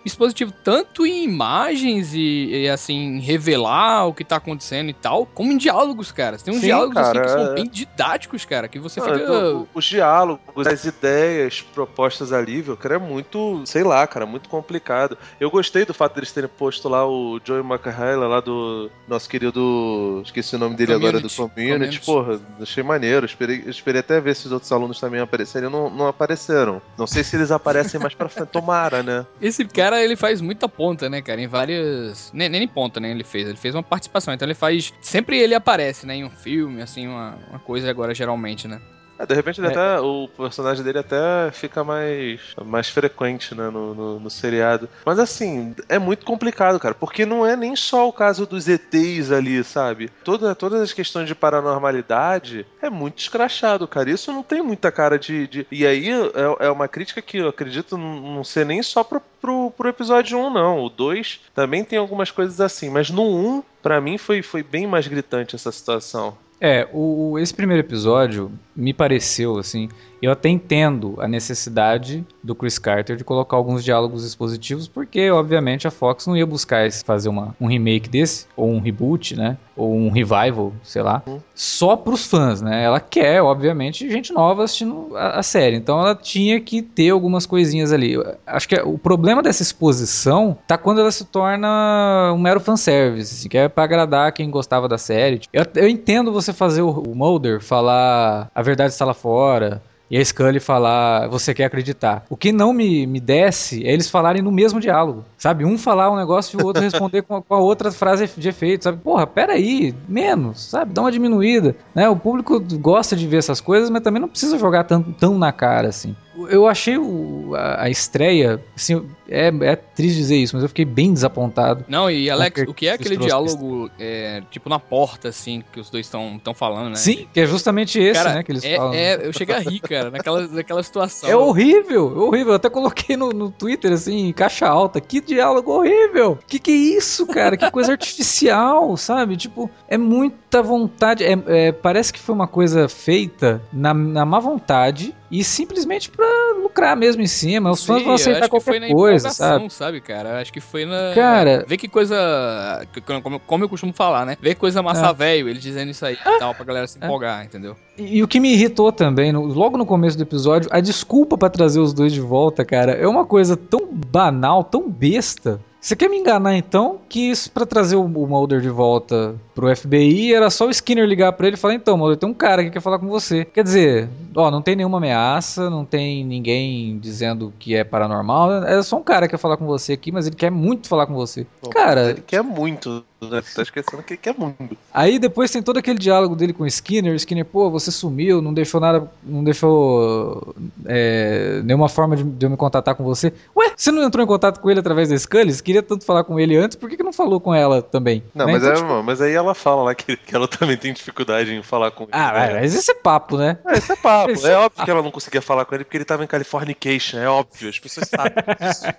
expositivo 0.03 0.51
tanto 0.51 1.05
em 1.05 1.24
imagens 1.24 2.13
e, 2.13 2.63
e 2.63 2.70
assim, 2.70 3.22
revelar 3.22 4.05
o 4.05 4.13
que 4.13 4.24
está 4.24 4.36
acontecendo 4.36 4.89
e 4.89 4.93
tal, 4.93 5.25
como 5.25 5.53
em 5.53 5.58
diálogos, 5.58 6.12
cara. 6.12 6.38
Tem 6.38 6.53
uns 6.53 6.60
Sim, 6.60 6.65
diálogos 6.65 6.93
cara, 6.93 7.22
assim, 7.22 7.22
que 7.22 7.29
são 7.29 7.51
é. 7.53 7.55
bem 7.55 7.65
didáticos, 7.65 8.43
cara, 8.43 8.67
que 8.67 8.79
você 8.79 9.00
fica. 9.00 9.15
Então, 9.15 9.65
os 9.74 9.86
diálogos, 9.86 10.67
as 10.67 10.84
ideias 10.84 11.62
propostas 11.62 12.34
ali, 12.34 12.62
viu, 12.62 12.75
cara, 12.75 12.96
é 12.96 13.00
muito, 13.00 13.63
sei 13.65 13.84
lá, 13.84 14.05
cara, 14.05 14.25
muito 14.25 14.50
complicado. 14.50 15.17
Eu 15.39 15.50
gostei 15.50 15.86
do 15.86 15.93
fato 15.93 16.15
deles 16.15 16.34
terem 16.34 16.50
posto 16.50 16.89
lá 16.89 17.08
o 17.08 17.39
Joey 17.41 17.62
McHale 17.62 18.27
lá 18.27 18.41
do 18.41 18.91
nosso 19.08 19.29
querido. 19.29 20.22
Esqueci 20.25 20.58
o 20.58 20.60
nome 20.60 20.75
dele 20.75 20.93
Community. 20.93 21.17
agora, 21.17 21.29
do 21.29 21.34
Community. 21.34 22.00
Community. 22.01 22.05
Porra, 22.05 22.41
achei 22.62 22.84
maneiro. 22.84 23.25
Esperei, 23.25 23.63
esperei 23.67 24.01
até 24.01 24.20
ver 24.20 24.36
se 24.36 24.48
os 24.48 24.51
outros 24.51 24.72
alunos 24.72 25.00
também 25.00 25.22
apareceriam. 25.22 25.72
Não, 25.72 25.89
não 25.89 26.08
apareceram. 26.08 26.82
Não 26.98 27.08
sei 27.08 27.24
se 27.24 27.38
eles 27.38 27.52
aparecem 27.53 28.00
mais 28.00 28.13
pra 28.13 28.27
frente. 28.27 28.50
Tomara, 28.50 29.01
né? 29.01 29.25
Esse 29.41 29.65
cara, 29.65 30.03
ele 30.03 30.15
faz 30.15 30.41
muita 30.41 30.67
ponta, 30.67 31.10
né, 31.10 31.22
cara? 31.22 31.41
Em 31.41 31.48
várias. 31.48 32.31
Nem, 32.33 32.50
nem 32.50 32.67
ponta, 32.67 33.00
né? 33.00 33.12
Ele 33.12 33.24
fez. 33.24 33.48
Ele 33.48 33.57
fez 33.57 33.75
uma 33.75 33.83
participação. 33.83 34.33
Então 34.33 34.45
ele 34.45 34.55
faz. 34.55 34.93
Sempre 35.01 35.39
ele 35.39 35.55
aparece, 35.55 36.05
né? 36.05 36.15
Em 36.15 36.25
um 36.25 36.29
filme, 36.29 36.81
assim, 36.81 37.07
uma, 37.07 37.38
uma 37.50 37.60
coisa 37.60 37.89
agora, 37.89 38.13
geralmente, 38.13 38.67
né? 38.67 38.81
É, 39.17 39.25
de 39.25 39.34
repente 39.34 39.62
é. 39.62 39.67
até, 39.67 40.00
o 40.00 40.27
personagem 40.27 40.84
dele 40.84 41.00
até 41.00 41.51
fica 41.51 41.84
mais, 41.84 42.39
mais 42.65 42.89
frequente 42.89 43.53
né, 43.55 43.70
no, 43.70 43.93
no, 43.93 44.20
no, 44.20 44.29
seriado. 44.29 44.89
Mas 45.05 45.20
assim, 45.20 45.75
é 45.88 46.00
muito 46.00 46.25
complicado, 46.25 46.79
cara, 46.79 46.96
porque 46.96 47.25
não 47.25 47.46
é 47.46 47.55
nem 47.55 47.75
só 47.75 48.08
o 48.08 48.13
caso 48.13 48.46
dos 48.46 48.67
ETs 48.67 49.32
ali, 49.32 49.63
sabe? 49.63 50.10
Toda, 50.24 50.55
todas 50.55 50.82
as 50.82 50.93
questões 50.93 51.27
de 51.27 51.36
paranormalidade 51.36 52.65
é 52.82 52.89
muito 52.89 53.20
escrachado, 53.20 53.88
cara. 53.88 54.10
Isso 54.10 54.32
não 54.32 54.43
tem 54.43 54.62
muita 54.62 54.91
cara 54.91 55.17
de. 55.17 55.48
de... 55.48 55.67
E 55.72 55.86
aí 55.86 56.10
é, 56.10 56.65
é 56.67 56.70
uma 56.70 56.88
crítica 56.88 57.22
que 57.22 57.38
eu 57.38 57.48
acredito 57.48 57.98
não 57.98 58.43
ser 58.43 58.65
nem 58.65 58.82
só 58.82 59.03
pro, 59.03 59.22
pro, 59.41 59.72
pro 59.72 59.89
episódio 59.89 60.38
1, 60.38 60.50
não. 60.50 60.84
O 60.84 60.89
2 60.89 61.41
também 61.53 61.84
tem 61.84 62.00
algumas 62.00 62.32
coisas 62.32 62.60
assim, 62.60 62.89
mas 62.89 63.10
no 63.10 63.24
1, 63.24 63.63
para 63.82 64.00
mim, 64.00 64.17
foi, 64.17 64.41
foi 64.41 64.63
bem 64.63 64.88
mais 64.88 65.08
gritante 65.08 65.55
essa 65.55 65.72
situação. 65.72 66.38
É, 66.65 66.88
o, 66.93 67.38
esse 67.38 67.53
primeiro 67.53 67.82
episódio 67.82 68.50
me 68.74 68.93
pareceu 68.93 69.58
assim. 69.58 69.89
Eu 70.22 70.32
até 70.32 70.48
entendo 70.48 71.15
a 71.20 71.27
necessidade 71.27 72.25
do 72.41 72.55
Chris 72.55 72.79
Carter 72.79 73.17
de 73.17 73.24
colocar 73.25 73.58
alguns 73.58 73.84
diálogos 73.84 74.25
expositivos, 74.25 74.88
porque 74.88 75.29
obviamente 75.29 75.89
a 75.89 75.91
Fox 75.91 76.25
não 76.25 76.38
ia 76.38 76.46
buscar 76.46 76.89
fazer 76.89 77.27
uma, 77.27 77.53
um 77.60 77.67
remake 77.67 78.08
desse, 78.08 78.48
ou 78.55 78.72
um 78.72 78.79
reboot, 78.79 79.36
né? 79.36 79.58
Ou 79.75 79.96
um 79.96 80.10
revival, 80.10 80.72
sei 80.84 81.01
lá, 81.01 81.24
uhum. 81.25 81.39
só 81.56 81.96
pros 81.96 82.25
fãs, 82.25 82.62
né? 82.62 82.84
Ela 82.84 83.00
quer, 83.00 83.42
obviamente, 83.42 84.10
gente 84.10 84.32
nova 84.32 84.63
assistindo 84.63 85.10
a, 85.15 85.39
a, 85.39 85.44
série. 85.44 85.75
Então 85.75 86.00
ela 86.00 86.15
tinha 86.15 86.60
que 86.60 86.82
ter 86.82 87.10
algumas 87.10 87.46
coisinhas 87.46 87.92
ali. 87.92 88.15
Acho 88.46 88.70
que 88.70 88.75
o 88.75 88.98
problema 88.98 89.42
dessa 89.42 89.63
exposição 89.63 90.58
tá 90.68 90.77
quando 90.77 91.01
ela 91.01 91.12
se 91.12 91.25
torna 91.25 92.32
um 92.34 92.38
mero 92.38 92.60
fanservice, 92.60 93.34
assim, 93.34 93.50
que 93.50 93.58
é 93.58 93.68
pra 93.68 93.84
agradar 93.84 94.32
quem 94.32 94.50
gostava 94.50 94.88
da 94.88 94.98
série. 94.98 95.42
Eu, 95.51 95.65
eu 95.75 95.89
entendo 95.89 96.32
você 96.32 96.53
fazer 96.53 96.82
o, 96.82 96.89
o 96.89 97.15
Mulder 97.15 97.60
falar 97.60 98.51
a 98.53 98.62
verdade 98.62 98.94
está 98.94 99.06
lá 99.06 99.13
fora 99.13 99.82
e 100.10 100.17
a 100.17 100.24
Scully 100.24 100.60
falar, 100.60 101.27
você 101.27 101.53
quer 101.53 101.65
acreditar. 101.65 102.25
O 102.29 102.38
que 102.38 102.51
não 102.51 102.74
me, 102.74 103.07
me 103.07 103.19
desce 103.19 103.86
é 103.86 103.91
eles 103.91 104.10
falarem 104.10 104.41
no 104.41 104.51
mesmo 104.51 104.79
diálogo, 104.79 105.25
sabe? 105.38 105.65
Um 105.65 105.77
falar 105.77 106.12
um 106.12 106.15
negócio 106.15 106.60
e 106.60 106.62
o 106.62 106.65
outro 106.65 106.83
responder 106.83 107.24
com 107.24 107.38
a, 107.38 107.41
com 107.41 107.55
a, 107.55 107.60
outra 107.60 107.91
frase 107.91 108.29
de 108.38 108.50
efeito, 108.50 108.83
sabe? 108.83 109.00
Porra, 109.00 109.25
peraí, 109.25 109.93
menos, 110.07 110.69
sabe? 110.69 110.93
Dá 110.93 111.01
uma 111.01 111.12
diminuída, 111.12 111.75
né? 111.95 112.07
O 112.10 112.15
público 112.15 112.60
gosta 112.79 113.15
de 113.15 113.27
ver 113.27 113.38
essas 113.38 113.60
coisas, 113.60 113.89
mas 113.89 114.03
também 114.03 114.22
não 114.22 114.29
precisa 114.29 114.57
jogar 114.57 114.83
tão, 114.83 115.01
tão 115.01 115.38
na 115.38 115.51
cara, 115.51 115.88
assim. 115.88 116.15
Eu 116.49 116.67
achei 116.67 116.97
o, 116.97 117.53
a, 117.55 117.83
a, 117.83 117.89
estreia, 117.89 118.63
assim, 118.75 119.05
é, 119.27 119.47
é 119.47 119.75
triste 119.75 120.17
dizer 120.17 120.37
isso, 120.37 120.55
mas 120.55 120.63
eu 120.63 120.69
fiquei 120.69 120.85
bem 120.85 121.13
desapontado. 121.13 121.85
Não, 121.87 122.09
e 122.09 122.29
Alex, 122.29 122.63
o 122.67 122.73
que 122.73 122.87
é 122.87 122.93
aquele 122.93 123.17
diálogo, 123.17 123.89
é, 123.99 124.41
tipo, 124.49 124.69
na 124.69 124.79
porta, 124.79 125.29
assim, 125.29 125.63
que 125.71 125.79
os 125.79 125.89
dois 125.89 126.05
estão 126.05 126.53
falando, 126.53 126.89
né? 126.89 126.95
Sim, 126.95 127.27
que 127.31 127.39
é 127.39 127.45
justamente 127.45 127.99
esse, 127.99 128.13
cara, 128.13 128.35
né, 128.35 128.43
que 128.43 128.51
eles 128.51 128.63
é, 128.63 128.75
falam. 128.75 128.93
É, 128.93 129.27
eu 129.27 129.33
cheguei 129.33 129.55
a 129.55 129.59
rir, 129.59 129.79
cara, 129.79 130.09
naquela, 130.09 130.47
naquela 130.47 130.83
situação. 130.83 131.29
É 131.29 131.35
horrível, 131.35 132.13
é 132.15 132.19
horrível. 132.19 132.49
Eu 132.49 132.55
até 132.55 132.69
coloquei 132.69 133.15
no, 133.15 133.29
no 133.29 133.51
Twitter, 133.51 133.91
assim, 133.91 134.27
em 134.27 134.33
caixa 134.33 134.67
alta, 134.67 134.99
que 134.99 135.21
diálogo 135.21 135.71
horrível. 135.71 136.37
Que 136.47 136.59
que 136.59 136.71
é 136.71 136.97
isso, 136.97 137.27
cara? 137.27 137.55
Que 137.57 137.69
coisa 137.69 137.91
artificial, 137.91 138.95
sabe? 138.97 139.37
Tipo, 139.37 139.69
é 139.87 139.97
muita 139.97 140.61
vontade, 140.61 141.23
é, 141.23 141.37
é, 141.47 141.71
parece 141.71 142.11
que 142.11 142.19
foi 142.19 142.33
uma 142.33 142.47
coisa 142.47 142.87
feita 142.87 143.61
na, 143.71 143.93
na 143.93 144.25
má 144.25 144.39
vontade 144.39 145.15
e 145.31 145.43
simplesmente 145.43 146.11
pra 146.11 146.23
lucrar 146.62 146.98
mesmo 146.98 147.22
em 147.22 147.27
cima. 147.27 147.72
Os 147.72 147.82
Sim, 147.82 147.88
fãs 147.88 148.03
vão 148.03 148.13
aceitar 148.13 148.50
qualquer 148.50 148.92
coisa, 148.92 149.30
sabe? 149.30 149.72
sabe, 149.72 150.01
cara? 150.01 150.39
Acho 150.39 150.51
que 150.51 150.60
foi 150.60 150.86
na. 150.86 151.13
Cara. 151.13 151.65
Vê 151.68 151.77
que 151.77 151.88
coisa. 151.88 152.86
Como, 153.22 153.39
como 153.39 153.63
eu 153.63 153.70
costumo 153.70 153.94
falar, 153.94 154.25
né? 154.25 154.38
Vê 154.42 154.56
coisa 154.56 154.82
massa 154.82 155.08
é. 155.08 155.13
velho, 155.13 155.50
ele 155.50 155.60
dizendo 155.60 155.92
isso 155.92 156.06
aí 156.06 156.15
e 156.15 156.39
tal, 156.39 156.53
pra 156.56 156.65
galera 156.65 156.88
se 156.88 156.98
é. 157.00 157.06
empolgar, 157.06 157.46
entendeu? 157.46 157.75
E, 157.98 158.18
e, 158.18 158.24
o 158.24 158.27
que 158.27 158.39
me 158.39 158.53
irritou 158.53 158.92
também, 158.92 159.32
no, 159.32 159.46
logo 159.46 159.77
no 159.77 159.86
começo 159.86 160.18
do 160.18 160.24
episódio, 160.24 160.70
a 160.72 160.80
desculpa 160.80 161.38
para 161.38 161.50
trazer 161.50 161.80
os 161.80 161.94
dois 161.94 162.12
de 162.12 162.22
volta, 162.22 162.65
cara, 162.65 162.94
é 162.94 163.08
uma 163.08 163.25
coisa 163.25 163.56
tão 163.56 163.88
banal, 163.92 164.63
tão 164.63 164.89
besta. 164.89 165.60
Você 165.83 165.97
quer 165.97 166.09
me 166.09 166.17
enganar 166.17 166.55
então 166.55 167.01
que 167.09 167.29
isso 167.29 167.51
para 167.51 167.65
trazer 167.65 167.97
o 167.97 168.07
Mulder 168.07 168.61
de 168.61 168.69
volta 168.69 169.35
pro 169.53 169.75
FBI 169.75 170.33
era 170.33 170.49
só 170.49 170.67
o 170.67 170.69
Skinner 170.69 171.05
ligar 171.05 171.33
para 171.33 171.45
ele 171.45 171.57
e 171.57 171.59
falar: 171.59 171.73
"Então, 171.73 171.97
Mulder, 171.97 172.15
tem 172.15 172.29
um 172.29 172.33
cara 172.33 172.63
que 172.63 172.71
quer 172.71 172.79
falar 172.79 172.99
com 172.99 173.07
você". 173.09 173.43
Quer 173.43 173.65
dizer, 173.65 174.09
ó, 174.33 174.49
não 174.49 174.61
tem 174.61 174.77
nenhuma 174.77 174.97
ameaça, 174.97 175.69
não 175.69 175.83
tem 175.83 176.23
ninguém 176.23 176.97
dizendo 176.99 177.53
que 177.59 177.75
é 177.75 177.83
paranormal, 177.83 178.63
é 178.63 178.81
só 178.81 178.95
um 178.95 179.03
cara 179.03 179.27
que 179.27 179.31
quer 179.31 179.37
falar 179.37 179.57
com 179.57 179.65
você 179.65 179.91
aqui, 179.91 180.09
mas 180.09 180.25
ele 180.25 180.37
quer 180.37 180.49
muito 180.49 180.87
falar 180.87 181.05
com 181.05 181.15
você. 181.15 181.45
cara, 181.69 182.11
ele 182.11 182.23
quer 182.25 182.41
muito 182.41 183.03
né? 183.30 183.42
Você 183.42 183.56
tá 183.56 183.62
esquecendo 183.62 184.03
que, 184.03 184.18
que 184.18 184.30
é 184.30 184.34
mundo. 184.34 184.77
Aí 184.94 185.20
depois 185.20 185.51
tem 185.51 185.62
todo 185.62 185.77
aquele 185.77 185.98
diálogo 185.98 186.36
dele 186.36 186.53
com 186.53 186.63
o 186.63 186.68
Skinner. 186.68 187.13
O 187.13 187.15
Skinner, 187.15 187.46
pô, 187.46 187.70
você 187.70 187.92
sumiu, 187.92 188.42
não 188.42 188.53
deixou 188.53 188.80
nada, 188.80 189.10
não 189.24 189.44
deixou 189.44 190.56
é, 190.86 191.62
nenhuma 191.63 191.89
forma 191.89 192.15
de, 192.15 192.24
de, 192.24 192.46
eu 192.46 192.50
me 192.50 192.58
contatar 192.58 192.96
com 192.96 193.03
você. 193.03 193.34
Ué, 193.56 193.74
você 193.75 193.92
não 193.92 194.03
entrou 194.03 194.24
em 194.24 194.27
contato 194.27 194.60
com 194.60 194.70
ele 194.70 194.80
através 194.80 195.10
da 195.10 195.18
Scully? 195.18 195.53
Você 195.53 195.63
queria 195.63 195.84
tanto 195.84 196.06
falar 196.06 196.24
com 196.24 196.39
ele 196.39 196.56
antes, 196.58 196.75
por 196.75 196.89
que, 196.89 196.98
que 196.98 197.03
não 197.03 197.13
falou 197.13 197.39
com 197.39 197.53
ela 197.53 197.82
também? 197.82 198.24
Não, 198.34 198.46
né? 198.46 198.53
mas, 198.53 198.63
então, 198.63 198.74
é, 198.74 198.75
tipo... 198.75 199.03
mas 199.03 199.22
aí 199.22 199.34
ela 199.34 199.53
fala 199.53 199.84
lá 199.84 199.96
que, 199.96 200.15
que 200.15 200.36
ela 200.36 200.48
também 200.48 200.77
tem 200.77 200.94
dificuldade 200.94 201.53
em 201.53 201.63
falar 201.63 201.92
com 201.92 202.03
ele. 202.03 202.12
Ah, 202.13 202.32
né? 202.34 202.60
mas 202.62 202.75
esse 202.75 202.92
é 202.92 202.96
papo, 202.96 203.38
né? 203.38 203.58
É, 203.65 203.77
esse 203.77 203.92
é 203.92 203.96
papo. 203.96 204.32
Esse 204.32 204.48
é, 204.48 204.51
é 204.51 204.58
óbvio 204.58 204.84
que 204.84 204.92
ela 204.92 205.01
não 205.01 205.12
conseguia 205.12 205.42
falar 205.42 205.65
com 205.65 205.75
ele 205.75 205.84
porque 205.84 205.98
ele 205.98 206.06
tava 206.06 206.24
em 206.24 206.27
Californication, 206.27 207.18
é 207.18 207.27
óbvio, 207.27 207.70
as 207.70 207.80
pessoas 207.80 208.08
sabem 208.08 208.34
disso. 208.60 208.86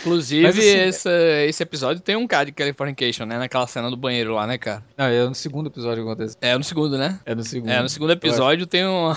Inclusive, 0.00 0.46
assim, 0.46 0.60
esse, 0.60 1.46
esse 1.48 1.62
episódio 1.62 2.02
tem 2.02 2.16
um 2.16 2.26
cara 2.26 2.46
de 2.46 2.52
Californication, 2.52 3.24
né? 3.24 3.45
Naquela 3.46 3.66
cena 3.68 3.88
do 3.88 3.96
banheiro 3.96 4.34
lá, 4.34 4.44
né, 4.44 4.58
cara? 4.58 4.82
Não, 4.98 5.06
é 5.06 5.24
no 5.24 5.34
segundo 5.34 5.68
episódio 5.68 6.02
que 6.02 6.10
acontece. 6.10 6.36
É 6.40 6.58
no 6.58 6.64
segundo, 6.64 6.98
né? 6.98 7.20
É 7.24 7.32
no 7.32 7.44
segundo. 7.44 7.70
É, 7.70 7.80
no 7.80 7.88
segundo 7.88 8.10
episódio 8.10 8.66
tem 8.66 8.84
um. 8.84 9.12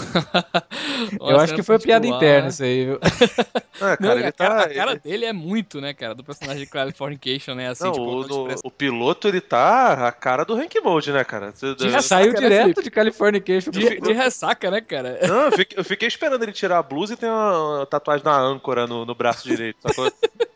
Eu 1.20 1.40
acho 1.40 1.56
que 1.56 1.64
foi 1.64 1.80
piada 1.80 2.06
interna 2.06 2.50
isso 2.50 2.64
aí, 2.64 2.86
viu? 2.86 3.00
Ah, 3.82 3.96
cara, 3.96 4.20
Não, 4.20 4.28
a, 4.28 4.32
tá, 4.34 4.48
cara, 4.48 4.64
a 4.64 4.74
cara 4.74 4.96
dele 4.98 5.24
é 5.24 5.32
muito, 5.32 5.80
né, 5.80 5.94
cara? 5.94 6.14
Do 6.14 6.22
personagem 6.22 6.66
de 6.66 6.70
Californication, 6.70 7.56
né? 7.56 7.70
Assim, 7.70 7.86
Não, 7.86 7.94
tipo, 7.94 8.06
o, 8.06 8.28
no, 8.28 8.56
o 8.66 8.70
piloto, 8.70 9.26
ele 9.26 9.40
tá 9.40 10.06
a 10.06 10.12
cara 10.12 10.44
do 10.44 10.54
Rank 10.54 10.76
Mode, 10.84 11.14
né, 11.14 11.24
cara? 11.24 11.54
Você, 11.56 11.74
Já 11.90 12.02
saiu 12.02 12.34
né, 12.34 12.40
direto 12.42 12.84
de 12.84 12.92
Californication. 12.92 13.72
De, 13.72 14.02
de, 14.02 14.12
ressaca, 14.12 14.70
né, 14.70 14.82
cara? 14.82 15.18
Não, 15.26 15.44
eu 15.44 15.52
fiquei, 15.54 15.80
eu 15.80 15.84
fiquei, 15.86 16.08
esperando 16.10 16.44
ele 16.44 16.52
tirar 16.52 16.80
a 16.80 16.84
blusa 16.84 17.14
e 17.14 17.16
tem 17.16 17.30
uma 17.30 17.88
tatuagem 17.90 18.22
da 18.22 18.38
âncora 18.38 18.86
no, 18.86 19.06
no 19.06 19.16
braço 19.16 19.48
direito. 19.48 19.78
Sacou? 19.82 20.12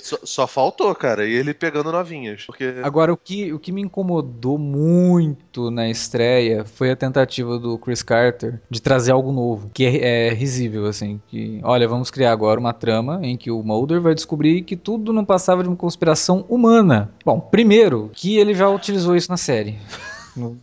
Só, 0.00 0.18
só, 0.22 0.46
faltou, 0.46 0.94
cara, 0.94 1.26
e 1.26 1.32
ele 1.32 1.54
pegando 1.54 1.92
novinhas. 1.92 2.44
Porque... 2.44 2.74
Agora, 2.82 3.12
o 3.12 3.16
que, 3.16 3.52
o 3.52 3.58
que 3.58 3.72
me 3.72 3.82
incomodou 3.82 4.58
muito 4.58 5.70
na 5.70 5.88
estreia 5.88 6.64
foi 6.64 6.90
a 6.90 6.96
tentativa 6.96 7.58
do 7.58 7.78
Chris 7.78 8.02
Carter 8.02 8.60
de 8.70 8.80
trazer 8.80 9.12
algo 9.12 9.32
novo, 9.32 9.70
que 9.72 9.84
é, 9.84 10.28
é 10.28 10.34
risível, 10.34 10.86
assim. 10.86 11.20
Que, 11.28 11.60
olha, 11.62 11.88
vamos 11.88 12.10
criar 12.10 12.32
agora 12.32 12.58
uma 12.58 12.72
trama 12.72 13.20
em 13.22 13.36
que 13.36 13.50
o 13.50 13.62
Mulder 13.62 14.00
vai 14.00 14.14
descobrir 14.14 14.62
que 14.62 14.76
tudo 14.76 15.12
não 15.12 15.24
passava 15.24 15.62
de 15.62 15.68
uma 15.68 15.76
conspiração 15.76 16.44
humana. 16.48 17.12
Bom, 17.24 17.40
primeiro, 17.40 18.10
que 18.14 18.38
ele 18.38 18.54
já 18.54 18.68
utilizou 18.68 19.16
isso 19.16 19.30
na 19.30 19.36
série. 19.36 19.78
No... 20.36 20.58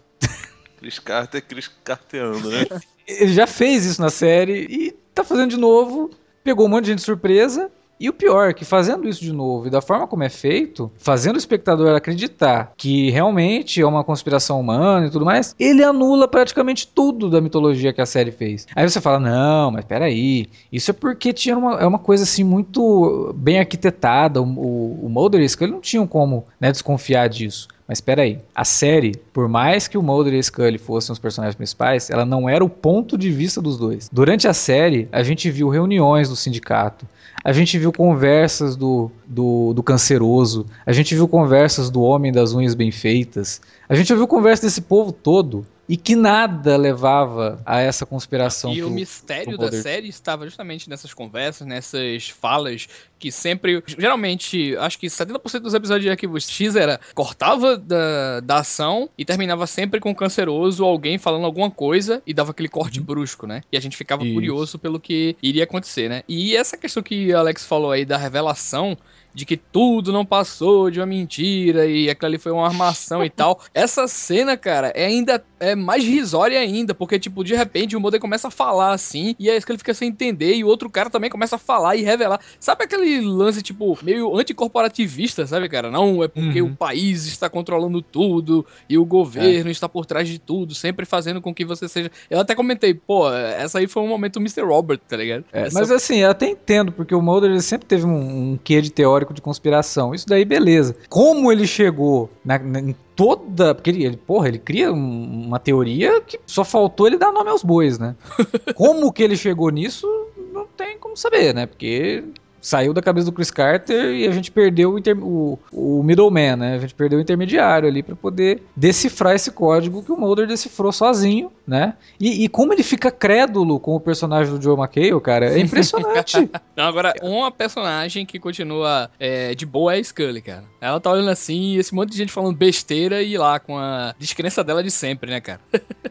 Chris 0.77 0.99
Carter, 0.99 1.41
Chris 1.47 1.71
Carteando, 1.81 2.49
né? 2.49 2.65
ele 3.07 3.33
já 3.33 3.47
fez 3.47 3.85
isso 3.85 4.01
na 4.01 4.09
série 4.09 4.67
e 4.69 4.91
tá 5.13 5.23
fazendo 5.23 5.51
de 5.51 5.57
novo. 5.57 6.09
Pegou 6.43 6.65
um 6.65 6.69
monte 6.69 6.85
de 6.85 6.89
gente 6.91 6.99
de 6.99 7.05
surpresa 7.05 7.71
e 8.01 8.09
o 8.09 8.13
pior 8.13 8.49
é 8.49 8.53
que 8.53 8.65
fazendo 8.65 9.07
isso 9.07 9.21
de 9.21 9.31
novo 9.31 9.67
e 9.67 9.69
da 9.69 9.79
forma 9.79 10.07
como 10.07 10.23
é 10.23 10.29
feito, 10.29 10.91
fazendo 10.97 11.35
o 11.35 11.37
espectador 11.37 11.95
acreditar 11.95 12.73
que 12.75 13.11
realmente 13.11 13.79
é 13.79 13.85
uma 13.85 14.03
conspiração 14.03 14.59
humana 14.59 15.05
e 15.05 15.11
tudo 15.11 15.23
mais, 15.23 15.55
ele 15.59 15.83
anula 15.83 16.27
praticamente 16.27 16.87
tudo 16.87 17.29
da 17.29 17.39
mitologia 17.39 17.93
que 17.93 18.01
a 18.01 18.05
série 18.07 18.31
fez. 18.31 18.65
Aí 18.75 18.89
você 18.89 18.99
fala, 18.99 19.19
não, 19.19 19.69
mas 19.69 19.85
peraí, 19.85 20.49
isso 20.71 20.89
é 20.89 20.93
porque 20.95 21.31
tinha 21.31 21.55
uma, 21.55 21.79
é 21.79 21.85
uma 21.85 21.99
coisa 21.99 22.23
assim 22.23 22.43
muito 22.43 23.35
bem 23.37 23.59
arquitetada, 23.59 24.41
o, 24.41 24.45
o, 24.45 25.05
o 25.05 25.09
Mulder 25.09 25.41
e 25.41 25.47
Scully 25.47 25.71
não 25.71 25.79
tinham 25.79 26.07
como 26.07 26.47
né, 26.59 26.71
desconfiar 26.71 27.29
disso. 27.29 27.67
Mas 27.91 27.97
espera 27.97 28.21
aí, 28.21 28.39
a 28.55 28.63
série, 28.63 29.17
por 29.33 29.49
mais 29.49 29.85
que 29.85 29.97
o 29.97 30.01
Mulder 30.01 30.33
e 30.35 30.39
a 30.39 30.41
Scully 30.41 30.77
fossem 30.77 31.11
os 31.11 31.19
personagens 31.19 31.55
principais, 31.55 32.09
ela 32.09 32.23
não 32.23 32.47
era 32.47 32.63
o 32.63 32.69
ponto 32.69 33.17
de 33.17 33.29
vista 33.29 33.61
dos 33.61 33.77
dois. 33.77 34.09
Durante 34.09 34.47
a 34.47 34.53
série, 34.53 35.09
a 35.11 35.21
gente 35.23 35.51
viu 35.51 35.67
reuniões 35.67 36.29
do 36.29 36.35
sindicato, 36.37 37.05
a 37.43 37.51
gente 37.51 37.77
viu 37.77 37.91
conversas 37.91 38.77
do, 38.77 39.11
do, 39.27 39.73
do 39.73 39.83
canceroso, 39.83 40.65
a 40.85 40.93
gente 40.93 41.13
viu 41.13 41.27
conversas 41.27 41.89
do 41.89 42.01
homem 42.01 42.31
das 42.31 42.53
unhas 42.53 42.75
bem 42.75 42.91
feitas, 42.91 43.59
a 43.89 43.93
gente 43.93 44.13
ouviu 44.13 44.25
conversa 44.25 44.67
desse 44.67 44.79
povo 44.79 45.11
todo 45.11 45.67
e 45.87 45.97
que 45.97 46.15
nada 46.15 46.77
levava 46.77 47.61
a 47.65 47.79
essa 47.79 48.05
conspiração. 48.05 48.73
E 48.73 48.83
o 48.83 48.89
mistério 48.89 49.57
da 49.57 49.71
série 49.71 50.07
estava 50.07 50.45
justamente 50.45 50.89
nessas 50.89 51.13
conversas, 51.13 51.67
nessas 51.67 52.29
falas 52.29 52.87
que 53.19 53.31
sempre, 53.31 53.83
geralmente, 53.85 54.75
acho 54.77 54.97
que 54.97 55.07
70% 55.07 55.59
dos 55.59 55.73
episódios 55.73 56.03
de 56.03 56.09
Arquivo 56.09 56.39
X 56.39 56.75
era 56.75 56.99
cortava 57.13 57.77
da, 57.77 58.39
da 58.39 58.57
ação 58.59 59.09
e 59.15 59.23
terminava 59.23 59.67
sempre 59.67 59.99
com 59.99 60.09
o 60.09 60.15
canceroso, 60.15 60.83
alguém 60.83 61.19
falando 61.19 61.45
alguma 61.45 61.69
coisa 61.69 62.21
e 62.25 62.33
dava 62.33 62.51
aquele 62.51 62.69
corte 62.69 62.99
uhum. 62.99 63.05
brusco, 63.05 63.45
né? 63.45 63.61
E 63.71 63.77
a 63.77 63.79
gente 63.79 63.95
ficava 63.95 64.23
Isso. 64.23 64.33
curioso 64.33 64.79
pelo 64.79 64.99
que 64.99 65.35
iria 65.41 65.65
acontecer, 65.65 66.09
né? 66.09 66.23
E 66.27 66.55
essa 66.55 66.75
questão 66.77 67.03
que 67.03 67.31
o 67.31 67.37
Alex 67.37 67.65
falou 67.65 67.91
aí 67.91 68.05
da 68.05 68.17
revelação 68.17 68.97
de 69.33 69.45
que 69.45 69.57
tudo 69.57 70.11
não 70.11 70.25
passou 70.25 70.89
de 70.89 70.99
uma 70.99 71.05
mentira 71.05 71.85
e 71.85 72.09
aquilo 72.09 72.27
ali 72.27 72.37
foi 72.37 72.51
uma 72.51 72.65
armação 72.65 73.23
e 73.23 73.29
tal. 73.29 73.59
Essa 73.73 74.07
cena, 74.07 74.57
cara, 74.57 74.91
é 74.95 75.05
ainda 75.05 75.43
é 75.61 75.75
mais 75.75 76.03
risória 76.03 76.59
ainda, 76.59 76.93
porque, 76.93 77.19
tipo, 77.19 77.43
de 77.43 77.55
repente 77.55 77.95
o 77.95 77.99
Mulder 77.99 78.19
começa 78.19 78.47
a 78.47 78.51
falar 78.51 78.93
assim, 78.93 79.35
e 79.37 79.47
é 79.47 79.55
isso 79.55 79.65
que 79.65 79.71
ele 79.71 79.77
fica 79.77 79.93
sem 79.93 80.09
entender, 80.09 80.55
e 80.55 80.63
o 80.63 80.67
outro 80.67 80.89
cara 80.89 81.07
também 81.07 81.29
começa 81.29 81.55
a 81.55 81.59
falar 81.59 81.95
e 81.95 82.01
revelar. 82.01 82.39
Sabe 82.59 82.83
aquele 82.83 83.21
lance, 83.21 83.61
tipo, 83.61 83.97
meio 84.01 84.35
anticorporativista, 84.35 85.45
sabe, 85.45 85.69
cara? 85.69 85.91
Não, 85.91 86.23
é 86.23 86.27
porque 86.27 86.61
uhum. 86.63 86.71
o 86.71 86.75
país 86.75 87.27
está 87.27 87.47
controlando 87.47 88.01
tudo 88.01 88.65
e 88.89 88.97
o 88.97 89.05
governo 89.05 89.69
é. 89.69 89.71
está 89.71 89.87
por 89.87 90.03
trás 90.03 90.27
de 90.27 90.39
tudo, 90.39 90.73
sempre 90.73 91.05
fazendo 91.05 91.39
com 91.39 91.53
que 91.53 91.63
você 91.63 91.87
seja. 91.87 92.09
Eu 92.27 92.39
até 92.39 92.55
comentei, 92.55 92.95
pô, 92.95 93.31
essa 93.31 93.77
aí 93.77 93.85
foi 93.85 94.01
um 94.01 94.07
momento 94.07 94.39
Mr. 94.39 94.63
Robert, 94.63 94.99
tá 95.07 95.15
ligado? 95.15 95.45
É, 95.53 95.69
Mas 95.71 95.91
assim, 95.91 96.17
eu 96.17 96.31
até 96.31 96.49
entendo, 96.49 96.91
porque 96.91 97.13
o 97.13 97.21
Mulder 97.21 97.51
ele 97.51 97.61
sempre 97.61 97.85
teve 97.85 98.03
um, 98.03 98.53
um 98.53 98.59
quê 98.63 98.81
de 98.81 98.91
teórico 98.91 99.20
teórico 99.21 99.33
de 99.33 99.41
conspiração. 99.41 100.13
Isso 100.13 100.27
daí, 100.27 100.43
beleza. 100.43 100.95
Como 101.09 101.51
ele 101.51 101.67
chegou 101.67 102.29
na, 102.43 102.57
na, 102.59 102.79
em 102.79 102.95
toda. 103.15 103.73
Porque 103.73 103.89
ele, 103.89 104.05
ele, 104.05 104.17
porra, 104.17 104.47
ele 104.47 104.59
cria 104.59 104.91
uma 104.91 105.59
teoria 105.59 106.21
que 106.21 106.39
só 106.45 106.63
faltou 106.63 107.07
ele 107.07 107.17
dar 107.17 107.31
nome 107.31 107.49
aos 107.49 107.63
bois, 107.63 107.97
né? 107.99 108.15
como 108.75 109.11
que 109.11 109.23
ele 109.23 109.37
chegou 109.37 109.69
nisso, 109.69 110.07
não 110.51 110.65
tem 110.65 110.97
como 110.97 111.15
saber, 111.15 111.53
né? 111.53 111.65
Porque 111.65 112.23
saiu 112.61 112.93
da 112.93 113.01
cabeça 113.01 113.25
do 113.25 113.31
Chris 113.31 113.51
Carter 113.51 114.13
e 114.13 114.27
a 114.27 114.31
gente 114.31 114.51
perdeu 114.51 114.93
o, 114.93 114.99
inter... 114.99 115.17
o, 115.17 115.59
o 115.71 116.03
middleman, 116.03 116.55
né? 116.55 116.75
A 116.75 116.79
gente 116.79 116.93
perdeu 116.93 117.19
o 117.19 117.21
intermediário 117.21 117.89
ali 117.89 118.03
para 118.03 118.15
poder 118.15 118.63
decifrar 118.75 119.35
esse 119.35 119.51
código 119.51 120.03
que 120.03 120.11
o 120.11 120.17
Mulder 120.17 120.47
decifrou 120.47 120.91
sozinho, 120.91 121.51
né? 121.67 121.95
E, 122.19 122.43
e, 122.43 122.47
como 122.47 122.71
ele 122.73 122.83
fica 122.83 123.11
crédulo 123.11 123.79
com 123.79 123.95
o 123.95 123.99
personagem 123.99 124.53
do 124.53 124.61
Joe 124.61 124.77
McHale, 124.77 125.19
cara, 125.21 125.53
é 125.53 125.59
impressionante. 125.59 126.49
Não, 126.77 126.85
agora, 126.85 127.13
uma 127.21 127.51
personagem 127.51 128.25
que 128.25 128.39
continua 128.39 129.09
é, 129.19 129.55
de 129.55 129.65
boa 129.65 129.95
é 129.95 129.99
a 129.99 130.03
Scully, 130.03 130.41
cara. 130.41 130.70
Ela 130.81 130.99
tá 130.99 131.11
olhando 131.11 131.29
assim, 131.29 131.77
esse 131.77 131.93
monte 131.93 132.09
de 132.09 132.17
gente 132.17 132.33
falando 132.33 132.55
besteira 132.55 133.21
e 133.21 133.37
lá 133.37 133.59
com 133.59 133.77
a 133.77 134.15
descrença 134.17 134.63
dela 134.63 134.83
de 134.83 134.89
sempre, 134.89 135.29
né, 135.29 135.39
cara? 135.39 135.61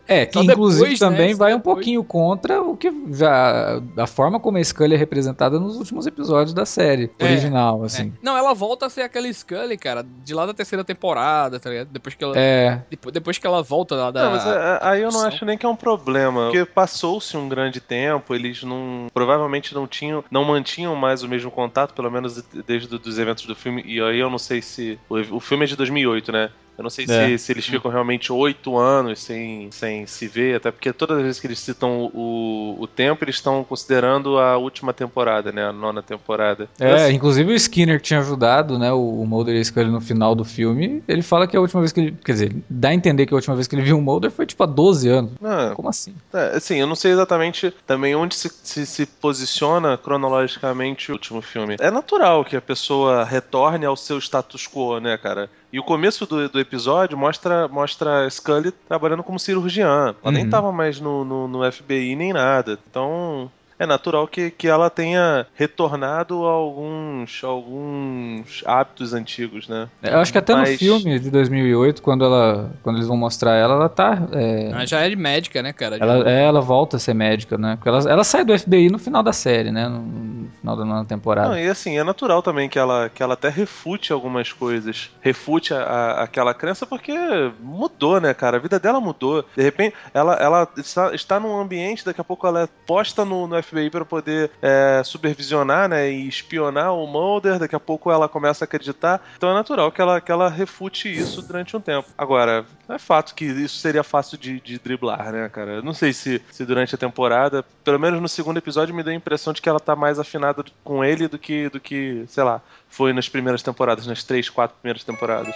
É, 0.07 0.25
que 0.27 0.39
inclusive 0.39 0.91
depois, 0.91 1.01
né, 1.01 1.09
também 1.09 1.29
né, 1.31 1.35
vai 1.35 1.53
um 1.53 1.57
depois... 1.57 1.75
pouquinho 1.75 2.05
contra 2.05 2.63
o 2.63 2.77
que 2.77 2.93
já. 3.11 3.83
a 3.97 4.07
forma 4.07 4.39
como 4.39 4.59
a 4.59 4.63
Scully 4.63 4.95
é 4.95 4.97
representada 4.97 5.59
nos 5.59 5.77
últimos 5.77 6.07
episódios 6.07 6.55
da 6.55 6.65
série 6.65 7.11
é, 7.19 7.25
original, 7.25 7.83
assim. 7.83 8.13
É. 8.17 8.19
Não, 8.23 8.37
ela 8.37 8.55
volta 8.55 8.87
a 8.87 8.91
ser 8.91 9.03
aquela 9.03 9.31
Scully, 9.33 9.77
cara, 9.77 10.07
de 10.25 10.33
lá 10.33 10.47
da 10.47 10.55
terceira 10.55 10.85
temporada, 10.85 11.59
tá 11.59 11.69
ligado? 11.69 11.89
Depois 11.89 12.15
que 12.15 12.23
ela. 12.23 12.39
É. 12.39 12.81
Depois, 12.89 13.13
depois 13.13 13.39
que 13.39 13.47
ela 13.49 13.65
volta 13.65 13.97
lá 13.97 14.13
da. 14.13 14.23
Não, 14.23 14.31
mas 14.31 14.47
é, 14.47 14.79
aí 14.83 15.03
eu 15.03 15.11
não 15.11 15.27
acho 15.27 15.45
nem 15.45 15.59
que 15.59 15.67
é 15.67 15.69
um 15.69 15.75
problema. 15.75 16.45
Porque 16.45 16.65
passou-se 16.65 17.37
um 17.37 17.49
grande 17.49 17.81
tempo, 17.81 18.37
eles 18.37 18.63
não. 18.63 19.09
Provavelmente 19.13 19.75
não 19.75 19.89
tinham. 19.89 20.23
Não 20.31 20.45
mantinham 20.45 20.95
mais 20.95 21.25
o 21.25 21.29
mesmo 21.29 21.51
contato, 21.51 21.93
pelo 21.93 22.09
menos 22.09 22.41
desde 22.65 22.95
os 22.95 23.19
eventos 23.19 23.45
do 23.47 23.57
filme. 23.57 23.83
E 23.85 24.01
aí 24.01 24.21
eu 24.21 24.31
não 24.31 24.39
sei 24.39 24.60
se. 24.62 24.99
O, 25.09 25.37
o 25.37 25.40
filme 25.40 25.64
é 25.64 25.68
de 25.68 25.77
2008, 25.77 26.33
né? 26.33 26.51
Eu 26.81 26.83
não 26.83 26.90
sei 26.90 27.05
é. 27.05 27.37
se, 27.37 27.45
se, 27.45 27.53
eles 27.53 27.66
ficam 27.66 27.90
realmente 27.90 28.33
oito 28.33 28.79
anos 28.79 29.21
sem, 29.21 29.71
sem 29.71 30.07
se 30.07 30.27
ver, 30.27 30.57
até 30.57 30.71
porque 30.71 30.95
todas 30.95 31.19
as 31.19 31.23
vezes 31.23 31.38
que 31.38 31.47
eles 31.47 31.59
citam 31.59 32.11
o, 32.14 32.75
o 32.81 32.87
tempo, 32.87 33.23
eles 33.23 33.35
estão 33.35 33.62
considerando 33.62 34.38
a 34.38 34.57
última 34.57 34.95
temporada, 34.95 35.53
né? 35.53 35.66
A 35.66 35.75
nona 35.75 36.03
temporada. 36.03 36.71
É, 36.79 37.05
assim, 37.05 37.16
inclusive 37.16 37.53
o 37.53 37.55
Skinner 37.55 37.99
que 37.99 38.07
tinha 38.07 38.21
ajudado, 38.21 38.79
né? 38.79 38.90
O, 38.90 39.21
o 39.21 39.27
Mulder 39.27 39.57
e 39.57 39.62
Scully 39.62 39.90
no 39.90 40.01
final 40.01 40.35
do 40.35 40.43
filme, 40.43 41.03
ele 41.07 41.21
fala 41.21 41.47
que 41.47 41.55
a 41.55 41.61
última 41.61 41.83
vez 41.83 41.93
que 41.93 42.01
ele. 42.01 42.16
Quer 42.25 42.33
dizer, 42.33 42.57
dá 42.71 42.88
a 42.88 42.95
entender 42.95 43.27
que 43.27 43.35
a 43.35 43.37
última 43.37 43.55
vez 43.55 43.69
que 43.69 43.75
ele 43.75 43.83
viu 43.83 43.99
o 43.99 44.03
Mulder 44.03 44.31
foi 44.31 44.47
tipo 44.47 44.62
há 44.62 44.66
12 44.66 45.07
anos. 45.07 45.33
Ah, 45.45 45.73
Como 45.77 45.90
assim? 45.90 46.14
É, 46.33 46.57
assim, 46.57 46.77
eu 46.77 46.87
não 46.87 46.97
sei 46.97 47.12
exatamente 47.12 47.75
também 47.87 48.14
onde 48.14 48.35
se, 48.35 48.51
se, 48.62 48.87
se 48.87 49.05
posiciona 49.05 49.99
cronologicamente 49.99 51.11
o 51.11 51.14
último 51.14 51.43
filme. 51.43 51.77
É 51.79 51.90
natural 51.90 52.43
que 52.43 52.57
a 52.57 52.62
pessoa 52.62 53.23
retorne 53.23 53.85
ao 53.85 53.97
seu 53.97 54.19
status 54.19 54.66
quo, 54.66 54.99
né, 54.99 55.19
cara? 55.19 55.51
E 55.73 55.79
o 55.79 55.85
começo 55.85 56.27
do, 56.27 56.49
do 56.49 56.59
episódio 56.59 57.17
mostra, 57.17 57.69
mostra 57.69 58.29
Scully 58.29 58.73
trabalhando 58.73 59.23
como 59.23 59.39
cirurgiã. 59.39 59.87
Ela 59.87 60.17
uhum. 60.25 60.33
nem 60.33 60.49
tava 60.49 60.73
mais 60.73 61.01
no, 61.01 61.25
no, 61.25 61.47
no, 61.47 61.73
FBI 61.73 62.17
nem 62.17 62.33
nada. 62.33 62.79
Então. 62.91 63.51
É 63.81 63.87
natural 63.87 64.29
que, 64.29 64.51
que 64.51 64.69
ela 64.69 64.90
tenha 64.90 65.47
retornado 65.55 66.47
a 66.47 66.51
alguns, 66.51 67.43
alguns 67.43 68.62
hábitos 68.66 69.14
antigos, 69.14 69.66
né? 69.66 69.88
Eu 70.03 70.19
acho 70.19 70.31
que 70.31 70.37
até 70.37 70.55
Mas... 70.55 70.73
no 70.73 70.79
filme 70.79 71.19
de 71.19 71.31
2008, 71.31 72.03
quando, 72.03 72.23
ela, 72.23 72.71
quando 72.83 72.97
eles 72.97 73.09
vão 73.09 73.16
mostrar 73.16 73.57
ela, 73.57 73.75
ela 73.75 73.88
tá... 73.88 74.29
É... 74.33 74.66
Ela 74.66 74.87
já 74.87 75.01
é 75.01 75.16
médica, 75.16 75.62
né, 75.62 75.73
cara? 75.73 75.97
Ela, 75.97 76.31
é, 76.31 76.45
ela 76.45 76.61
volta 76.61 76.99
a 76.99 77.01
ser 77.01 77.14
médica, 77.14 77.57
né? 77.57 77.77
Porque 77.77 77.88
ela, 77.88 78.01
ela 78.11 78.23
sai 78.23 78.45
do 78.45 78.57
FBI 78.57 78.90
no 78.90 78.99
final 78.99 79.23
da 79.23 79.33
série, 79.33 79.71
né? 79.71 79.88
No, 79.88 80.01
no 80.01 80.51
final 80.61 80.77
da 80.77 80.85
nova 80.85 81.05
temporada. 81.07 81.49
Não, 81.49 81.59
e 81.59 81.66
assim, 81.66 81.97
é 81.97 82.05
natural 82.05 82.43
também 82.43 82.69
que 82.69 82.79
ela, 82.79 83.09
que 83.09 83.23
ela 83.23 83.33
até 83.33 83.49
refute 83.49 84.12
algumas 84.12 84.53
coisas. 84.53 85.11
Refute 85.23 85.73
a, 85.73 85.81
a, 85.81 86.23
aquela 86.25 86.53
crença 86.53 86.85
porque 86.85 87.14
mudou, 87.59 88.21
né, 88.21 88.35
cara? 88.35 88.59
A 88.59 88.61
vida 88.61 88.79
dela 88.79 89.01
mudou. 89.01 89.43
De 89.57 89.62
repente, 89.62 89.97
ela, 90.12 90.35
ela 90.35 90.69
está, 90.77 91.14
está 91.14 91.40
num 91.40 91.59
ambiente, 91.59 92.05
daqui 92.05 92.21
a 92.21 92.25
pouco 92.25 92.47
ela 92.47 92.64
é 92.64 92.69
posta 92.87 93.25
no, 93.25 93.47
no 93.47 93.62
FBI 93.62 93.70
para 93.91 94.05
poder 94.05 94.51
é, 94.61 95.03
supervisionar, 95.05 95.89
né, 95.89 96.11
e 96.11 96.29
espionar 96.29 96.95
o 96.95 97.07
Mulder, 97.07 97.59
daqui 97.59 97.75
a 97.75 97.81
pouco 97.81 98.11
ela 98.11 98.29
começa 98.29 98.65
a 98.65 98.67
acreditar. 98.67 99.23
Então 99.37 99.51
é 99.51 99.55
natural 99.55 99.91
que 99.93 100.01
ela, 100.01 100.21
que 100.21 100.31
ela 100.31 100.49
refute 100.49 101.13
isso 101.13 101.43
durante 101.43 101.77
um 101.77 101.81
tempo. 101.81 102.09
Agora, 102.17 102.65
é 102.89 102.99
fato 102.99 103.35
que 103.35 103.45
isso 103.45 103.79
seria 103.79 104.03
fácil 104.03 104.37
de, 104.37 104.61
de 104.61 104.79
driblar, 104.79 105.33
né, 105.33 105.49
cara? 105.49 105.83
Não 105.83 105.95
sei 105.95 106.13
se, 106.13 106.43
se 106.51 106.65
durante 106.65 106.95
a 106.95 106.99
temporada, 106.99 107.65
pelo 107.85 107.99
menos 107.99 108.21
no 108.21 108.29
segundo 108.29 108.59
episódio, 108.59 108.95
me 108.95 109.03
deu 109.03 109.13
a 109.13 109.17
impressão 109.17 109.53
de 109.53 109.63
que 109.63 109.69
ela 109.69 109.81
tá 109.81 109.95
mais 109.95 110.19
afinada 110.19 110.65
com 110.85 111.05
ele 111.05 111.29
do 111.29 111.39
que, 111.39 111.69
do 111.69 111.81
que 111.81 112.25
sei 112.29 112.45
lá, 112.45 112.61
foi 112.89 113.13
nas 113.13 113.29
primeiras 113.29 113.63
temporadas, 113.63 114.07
nas 114.07 114.25
três, 114.25 114.49
quatro 114.49 114.77
primeiras 114.81 115.05
temporadas. 115.05 115.55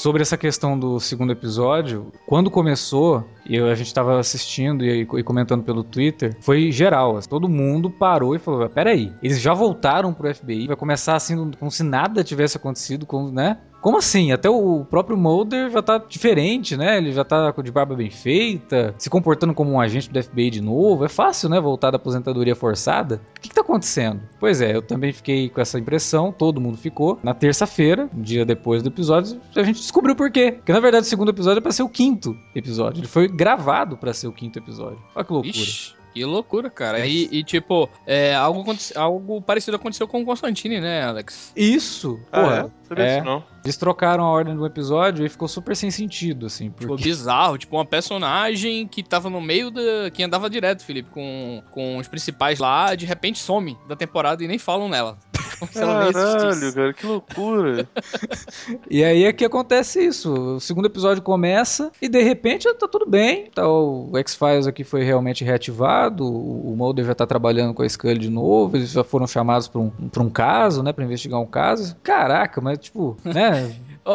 Sobre 0.00 0.22
essa 0.22 0.36
questão 0.36 0.78
do 0.78 0.98
segundo 0.98 1.30
episódio, 1.30 2.10
quando 2.26 2.50
começou, 2.50 3.22
e 3.46 3.58
a 3.58 3.74
gente 3.74 3.88
estava 3.88 4.18
assistindo 4.18 4.82
e, 4.82 5.02
e, 5.02 5.22
comentando 5.22 5.62
pelo 5.62 5.84
Twitter, 5.84 6.34
foi 6.40 6.72
geral. 6.72 7.18
Assim, 7.18 7.28
todo 7.28 7.50
mundo 7.50 7.90
parou 7.90 8.34
e 8.34 8.38
falou: 8.38 8.66
peraí, 8.68 9.12
eles 9.22 9.38
já 9.38 9.52
voltaram 9.52 10.14
pro 10.14 10.34
FBI, 10.34 10.68
vai 10.68 10.76
começar 10.76 11.16
assim, 11.16 11.50
como 11.52 11.70
se 11.70 11.82
nada 11.82 12.24
tivesse 12.24 12.56
acontecido, 12.56 13.04
com, 13.04 13.30
né? 13.30 13.58
Como 13.80 13.98
assim? 13.98 14.32
Até 14.32 14.48
o 14.48 14.84
próprio 14.84 15.16
Mulder 15.16 15.70
já 15.70 15.82
tá 15.82 15.98
diferente, 15.98 16.76
né? 16.76 16.98
Ele 16.98 17.12
já 17.12 17.24
tá 17.24 17.50
de 17.50 17.72
barba 17.72 17.94
bem 17.94 18.10
feita, 18.10 18.94
se 18.98 19.08
comportando 19.08 19.54
como 19.54 19.70
um 19.70 19.80
agente 19.80 20.10
do 20.10 20.22
FBI 20.22 20.50
de 20.50 20.60
novo. 20.60 21.04
É 21.04 21.08
fácil, 21.08 21.48
né? 21.48 21.60
Voltar 21.60 21.90
da 21.90 21.96
aposentadoria 21.96 22.54
forçada. 22.54 23.20
O 23.36 23.40
que, 23.40 23.48
que 23.48 23.54
tá 23.54 23.62
acontecendo? 23.62 24.20
Pois 24.38 24.60
é, 24.60 24.74
eu 24.74 24.82
também 24.82 25.12
fiquei 25.12 25.48
com 25.48 25.60
essa 25.60 25.78
impressão, 25.78 26.32
todo 26.32 26.60
mundo 26.60 26.76
ficou. 26.76 27.18
Na 27.22 27.34
terça-feira, 27.34 28.08
um 28.14 28.22
dia 28.22 28.44
depois 28.44 28.82
do 28.82 28.88
episódio, 28.88 29.40
a 29.56 29.62
gente 29.62 29.80
descobriu 29.80 30.14
por 30.14 30.30
quê. 30.30 30.52
Porque 30.52 30.72
na 30.72 30.80
verdade 30.80 31.06
o 31.06 31.08
segundo 31.08 31.30
episódio 31.30 31.58
é 31.58 31.62
pra 31.62 31.72
ser 31.72 31.82
o 31.82 31.88
quinto 31.88 32.36
episódio. 32.54 33.00
Ele 33.00 33.08
foi 33.08 33.28
gravado 33.28 33.96
para 33.96 34.12
ser 34.12 34.26
o 34.26 34.32
quinto 34.32 34.58
episódio. 34.58 34.98
Olha 35.14 35.24
que 35.24 35.32
loucura. 35.32 35.54
Ixi. 35.56 35.99
Que 36.12 36.24
loucura, 36.24 36.68
cara. 36.68 37.06
E, 37.06 37.28
e 37.30 37.44
tipo, 37.44 37.88
é, 38.06 38.34
algo, 38.34 38.64
algo 38.96 39.42
parecido 39.42 39.76
aconteceu 39.76 40.08
com 40.08 40.22
o 40.22 40.24
Constantine, 40.24 40.80
né, 40.80 41.04
Alex? 41.04 41.52
Isso. 41.56 42.20
Ah, 42.32 42.40
porra. 42.40 42.72
É? 42.96 43.16
é. 43.16 43.22
não. 43.22 43.44
Eles 43.64 43.76
trocaram 43.76 44.24
a 44.24 44.30
ordem 44.30 44.56
do 44.56 44.64
episódio 44.64 45.24
e 45.24 45.28
ficou 45.28 45.46
super 45.46 45.76
sem 45.76 45.90
sentido, 45.90 46.46
assim. 46.46 46.70
Porque... 46.70 46.84
Ficou 46.84 46.96
bizarro. 46.96 47.58
Tipo, 47.58 47.76
uma 47.76 47.84
personagem 47.84 48.88
que 48.88 49.02
tava 49.02 49.28
no 49.28 49.40
meio 49.40 49.70
da. 49.70 50.10
que 50.12 50.22
andava 50.22 50.48
direto, 50.48 50.82
Felipe, 50.82 51.10
com, 51.10 51.62
com 51.70 51.98
os 51.98 52.08
principais 52.08 52.58
lá, 52.58 52.94
de 52.94 53.04
repente 53.04 53.38
some 53.38 53.76
da 53.86 53.94
temporada 53.94 54.42
e 54.42 54.48
nem 54.48 54.58
falam 54.58 54.88
nela. 54.88 55.18
Caralho, 55.68 56.74
cara, 56.74 56.92
que 56.92 57.06
loucura. 57.06 57.88
e 58.90 59.04
aí 59.04 59.24
é 59.24 59.32
que 59.32 59.44
acontece 59.44 60.04
isso. 60.04 60.32
O 60.32 60.60
segundo 60.60 60.86
episódio 60.86 61.22
começa 61.22 61.90
e 62.00 62.08
de 62.08 62.22
repente 62.22 62.72
tá 62.74 62.88
tudo 62.88 63.06
bem. 63.06 63.50
Tá, 63.54 63.68
o 63.68 64.10
X-Files 64.18 64.66
aqui 64.66 64.84
foi 64.84 65.02
realmente 65.02 65.44
reativado. 65.44 66.26
O 66.26 66.74
Mulder 66.76 67.04
já 67.04 67.14
tá 67.14 67.26
trabalhando 67.26 67.74
com 67.74 67.82
a 67.82 67.88
Scully 67.88 68.18
de 68.18 68.30
novo. 68.30 68.76
Eles 68.76 68.90
já 68.90 69.04
foram 69.04 69.26
chamados 69.26 69.68
pra 69.68 69.80
um, 69.80 69.90
pra 69.90 70.22
um 70.22 70.30
caso, 70.30 70.82
né? 70.82 70.92
Pra 70.92 71.04
investigar 71.04 71.40
um 71.40 71.46
caso. 71.46 71.96
Caraca, 72.02 72.60
mas 72.60 72.78
tipo, 72.78 73.16
né? 73.24 73.74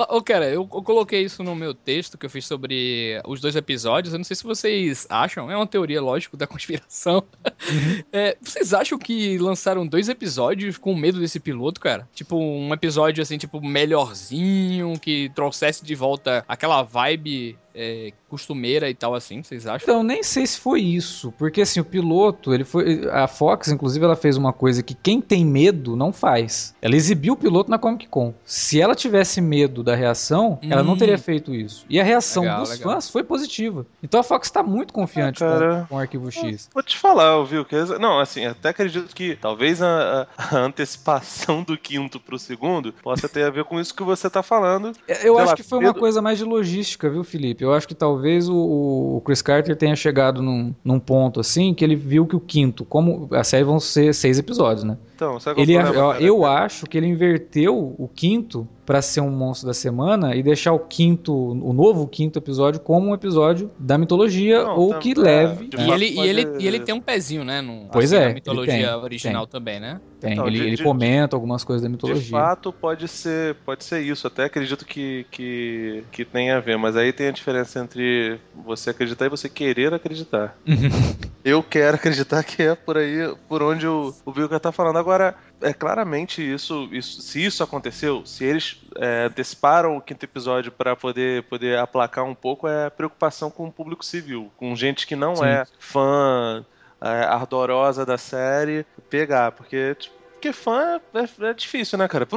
Ô, 0.10 0.22
cara, 0.22 0.46
eu, 0.48 0.62
eu, 0.62 0.68
coloquei 0.68 1.22
isso 1.22 1.42
no 1.42 1.56
meu 1.56 1.74
texto 1.74 2.18
que 2.18 2.26
eu 2.26 2.30
fiz 2.30 2.46
sobre 2.46 3.22
os 3.26 3.40
dois 3.40 3.56
episódios. 3.56 4.14
Eu 4.14 4.18
não 4.18 4.26
sei 4.26 4.36
se 4.36 4.44
vocês 4.44 5.08
acham, 5.10 5.50
é 5.50 5.56
uma 5.56 5.66
teoria, 5.66 6.02
lógico, 6.02 6.36
da 6.36 6.46
conspiração. 6.48 7.24
Uhum. 7.46 8.04
É, 8.12 8.38
vocês 8.42 8.74
acham 8.74 8.98
que 9.00 9.38
lançaram 9.38 9.88
dois 9.88 10.10
episódios 10.10 10.78
com 10.78 10.94
medo 10.94 11.20
desse 11.20 11.40
piloto, 11.40 11.80
cara? 11.80 12.10
Tipo, 12.14 12.36
um 12.38 12.74
episódio 12.74 13.22
assim, 13.22 13.38
tipo, 13.38 13.62
melhorzinho, 13.62 15.00
que 15.00 15.32
trouxesse 15.34 15.86
de 15.86 15.96
volta 15.96 16.44
aquela 16.46 16.84
vibe 16.84 17.58
é, 17.76 18.12
costumeira 18.30 18.90
e 18.90 18.96
tal 18.96 19.14
assim, 19.14 19.44
vocês 19.44 19.68
acham? 19.68 19.84
Então, 19.84 20.04
nem 20.04 20.24
sei 20.24 20.46
se 20.48 20.60
foi 20.60 20.82
isso, 20.82 21.32
porque 21.38 21.62
assim, 21.62 21.80
o 21.80 21.86
piloto, 21.86 22.54
ele 22.54 22.64
foi, 22.64 23.08
a 23.12 23.28
Fox, 23.28 23.70
inclusive, 23.70 24.04
ela 24.04 24.16
fez 24.16 24.38
uma 24.38 24.54
coisa 24.54 24.82
que 24.82 24.94
quem 24.94 25.22
tem 25.22 25.46
medo 25.46 25.96
não 25.96 26.12
faz. 26.12 26.74
Ela 26.82 26.96
exibiu 26.96 27.34
o 27.34 27.38
piloto 27.38 27.70
na 27.70 27.78
Comic 27.78 28.08
Con. 28.08 28.34
Se 28.46 28.80
ela 28.80 28.96
tivesse 28.96 29.42
medo 29.42 29.84
da 29.84 29.96
reação, 29.96 30.60
hum. 30.64 30.68
ela 30.70 30.84
não 30.84 30.98
teria 30.98 31.16
hum. 31.16 31.20
feito 31.20 31.54
isso. 31.54 31.86
E 31.90 32.00
a 32.00 32.04
reação 32.04 32.44
legal, 32.44 32.62
dos 32.62 32.70
legal. 32.72 32.94
fãs 32.94 33.10
foi 33.10 33.24
positiva. 33.24 33.86
Então 34.02 34.20
a 34.20 34.24
Fox 34.24 34.48
está 34.48 34.64
muito 34.64 34.94
confiante 34.94 35.44
ah, 35.44 35.82
com, 35.82 35.88
com, 35.88 35.96
o 35.96 36.00
Arquivo 36.00 36.32
X. 36.32 36.70
Vou 36.74 36.84
te 36.84 36.98
falar, 36.98 37.44
viu? 37.44 37.66
Que, 37.66 37.76
não, 38.00 38.20
assim, 38.20 38.46
até 38.46 38.70
acredito 38.70 39.14
que 39.14 39.36
talvez 39.36 39.82
a, 39.82 40.28
a, 40.38 40.58
antecipação 40.58 41.64
do 41.64 41.78
quinto 41.78 42.20
pro 42.20 42.40
segundo 42.40 42.94
possa 43.04 43.28
ter 43.28 43.44
a 43.44 43.50
ver 43.50 43.66
com 43.66 43.80
isso 43.80 43.94
que 43.94 44.04
você 44.04 44.30
tá 44.30 44.42
falando. 44.42 44.92
É, 45.08 45.28
eu 45.28 45.38
acho 45.38 45.50
lá, 45.50 45.56
que 45.56 45.64
foi 45.64 45.80
uma 45.80 45.94
coisa 45.94 46.22
mais 46.22 46.38
de 46.38 46.44
logística, 46.44 47.10
viu, 47.10 47.24
Felipe? 47.24 47.65
Eu 47.66 47.74
acho 47.74 47.88
que 47.88 47.96
talvez 47.96 48.48
o, 48.48 48.56
o 48.56 49.22
Chris 49.26 49.42
Carter 49.42 49.76
tenha 49.76 49.96
chegado 49.96 50.42
num, 50.42 50.74
num, 50.84 51.00
ponto 51.00 51.40
assim 51.40 51.74
que 51.74 51.84
ele 51.84 51.96
viu 51.96 52.26
que 52.26 52.36
o 52.36 52.40
quinto, 52.40 52.86
como 52.86 53.28
a 53.32 53.44
série 53.44 53.64
vão 53.64 53.80
ser 53.80 54.14
seis 54.14 54.40
episódios, 54.40 54.84
né? 54.84 54.98
Então, 55.16 55.40
sabe 55.40 55.62
ele, 55.62 55.74
eu, 55.74 56.14
eu 56.20 56.46
acho 56.46 56.86
que 56.86 56.98
ele 56.98 57.08
inverteu 57.08 57.96
o 57.98 58.08
quinto 58.08 58.68
para 58.86 59.02
ser 59.02 59.22
um 59.22 59.32
monstro 59.32 59.68
da 59.68 59.74
semana 59.74 60.36
e 60.36 60.44
deixar 60.44 60.74
o 60.74 60.80
quinto, 60.80 61.34
o 61.34 61.74
novo 61.74 62.08
quinto 62.08 62.38
episódio 62.38 62.80
como 62.80 63.10
um 63.10 63.14
episódio 63.14 63.72
da 63.80 63.98
mitologia 63.98 64.64
não, 64.64 64.78
ou 64.78 64.90
tá, 64.92 65.00
que 65.00 65.14
leve. 65.14 65.70
É, 65.76 65.82
e, 65.82 65.92
ele, 65.92 66.06
e, 66.06 66.20
ele, 66.20 66.48
e 66.60 66.68
ele 66.68 66.80
tem 66.80 66.94
um 66.94 67.02
pezinho, 67.02 67.44
né? 67.44 67.62
No, 67.62 67.88
pois 67.92 68.14
assim, 68.14 68.24
é. 68.24 68.28
Na 68.28 68.34
mitologia 68.34 68.88
tem, 68.88 68.96
original 68.96 69.48
tem. 69.48 69.52
também, 69.52 69.80
né? 69.80 70.00
Tem, 70.20 70.34
então, 70.34 70.48
ele, 70.48 70.60
de, 70.60 70.68
ele 70.68 70.84
comenta 70.84 71.36
algumas 71.36 71.64
coisas 71.64 71.82
da 71.82 71.90
mitologia. 71.90 72.24
De 72.24 72.30
fato, 72.30 72.72
pode 72.72 73.08
ser, 73.08 73.56
pode 73.66 73.84
ser 73.84 74.02
isso. 74.02 74.28
Até 74.28 74.46
acredito 74.46 74.86
que, 74.86 75.26
que, 75.32 76.04
que 76.12 76.24
tem 76.24 76.52
a 76.52 76.60
ver, 76.60 76.78
mas 76.78 76.96
aí 76.96 77.12
tem 77.12 77.28
a 77.28 77.32
diferença 77.32 77.80
entre 77.80 78.40
você 78.64 78.92
acreditar 78.92 79.26
e 79.26 79.30
você 79.30 79.50
querer 79.50 79.94
acreditar. 79.94 80.56
Eu 81.44 81.62
quero 81.62 81.96
acreditar 81.96 82.44
que 82.44 82.64
é 82.64 82.74
por 82.74 82.98
aí, 82.98 83.32
por 83.48 83.62
onde 83.62 83.86
o, 83.86 84.12
o 84.26 84.32
Vilka 84.32 84.60
tá 84.60 84.72
falando. 84.72 84.98
Agora, 84.98 85.36
é 85.62 85.74
claramente 85.74 86.42
isso, 86.42 86.88
isso, 86.92 87.22
se 87.22 87.44
isso 87.44 87.64
aconteceu, 87.64 88.26
se 88.26 88.44
eles 88.44 88.82
é, 88.98 89.26
anteciparam 89.26 89.98
o 89.98 90.02
quinto 90.02 90.26
episódio 90.26 90.72
para 90.72 90.96
poder, 90.96 91.44
poder 91.44 91.78
aplacar 91.78 92.26
um 92.26 92.36
pouco, 92.36 92.68
é 92.68 92.88
a 92.88 92.92
preocupação 92.92 93.50
com 93.50 93.68
o 93.68 93.72
público 93.72 94.04
civil, 94.04 94.52
com 94.58 94.76
gente 94.76 95.08
que 95.08 95.16
não 95.16 95.36
Sim. 95.38 95.46
é 95.46 95.66
fã 95.80 96.66
é, 97.02 97.08
ardorosa 97.24 98.06
da 98.06 98.18
série, 98.18 98.86
pegar, 99.10 99.52
porque, 99.52 99.96
tipo, 99.96 100.16
porque 100.46 100.54
fã 100.54 101.02
é, 101.14 101.46
é, 101.48 101.54
difícil, 101.54 101.98
né, 101.98 102.08
cara? 102.08 102.28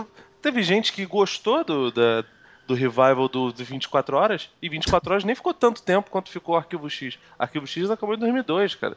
Teve 0.40 0.62
gente 0.62 0.94
que 0.94 1.04
gostou 1.04 1.62
do, 1.62 1.90
da, 1.90 2.24
do 2.66 2.72
revival 2.72 3.28
do, 3.28 3.52
do 3.52 3.64
24 3.64 4.16
Horas, 4.16 4.50
e 4.62 4.68
24 4.68 5.12
Horas 5.12 5.24
nem 5.24 5.34
ficou 5.34 5.52
tanto 5.52 5.82
tempo 5.82 6.10
quanto 6.10 6.30
ficou 6.30 6.54
o 6.54 6.58
Arquivo 6.58 6.88
X. 6.88 7.18
Arquivo 7.38 7.66
X 7.66 7.90
acabou 7.90 8.14
em 8.14 8.18
2002, 8.18 8.76
cara. 8.76 8.96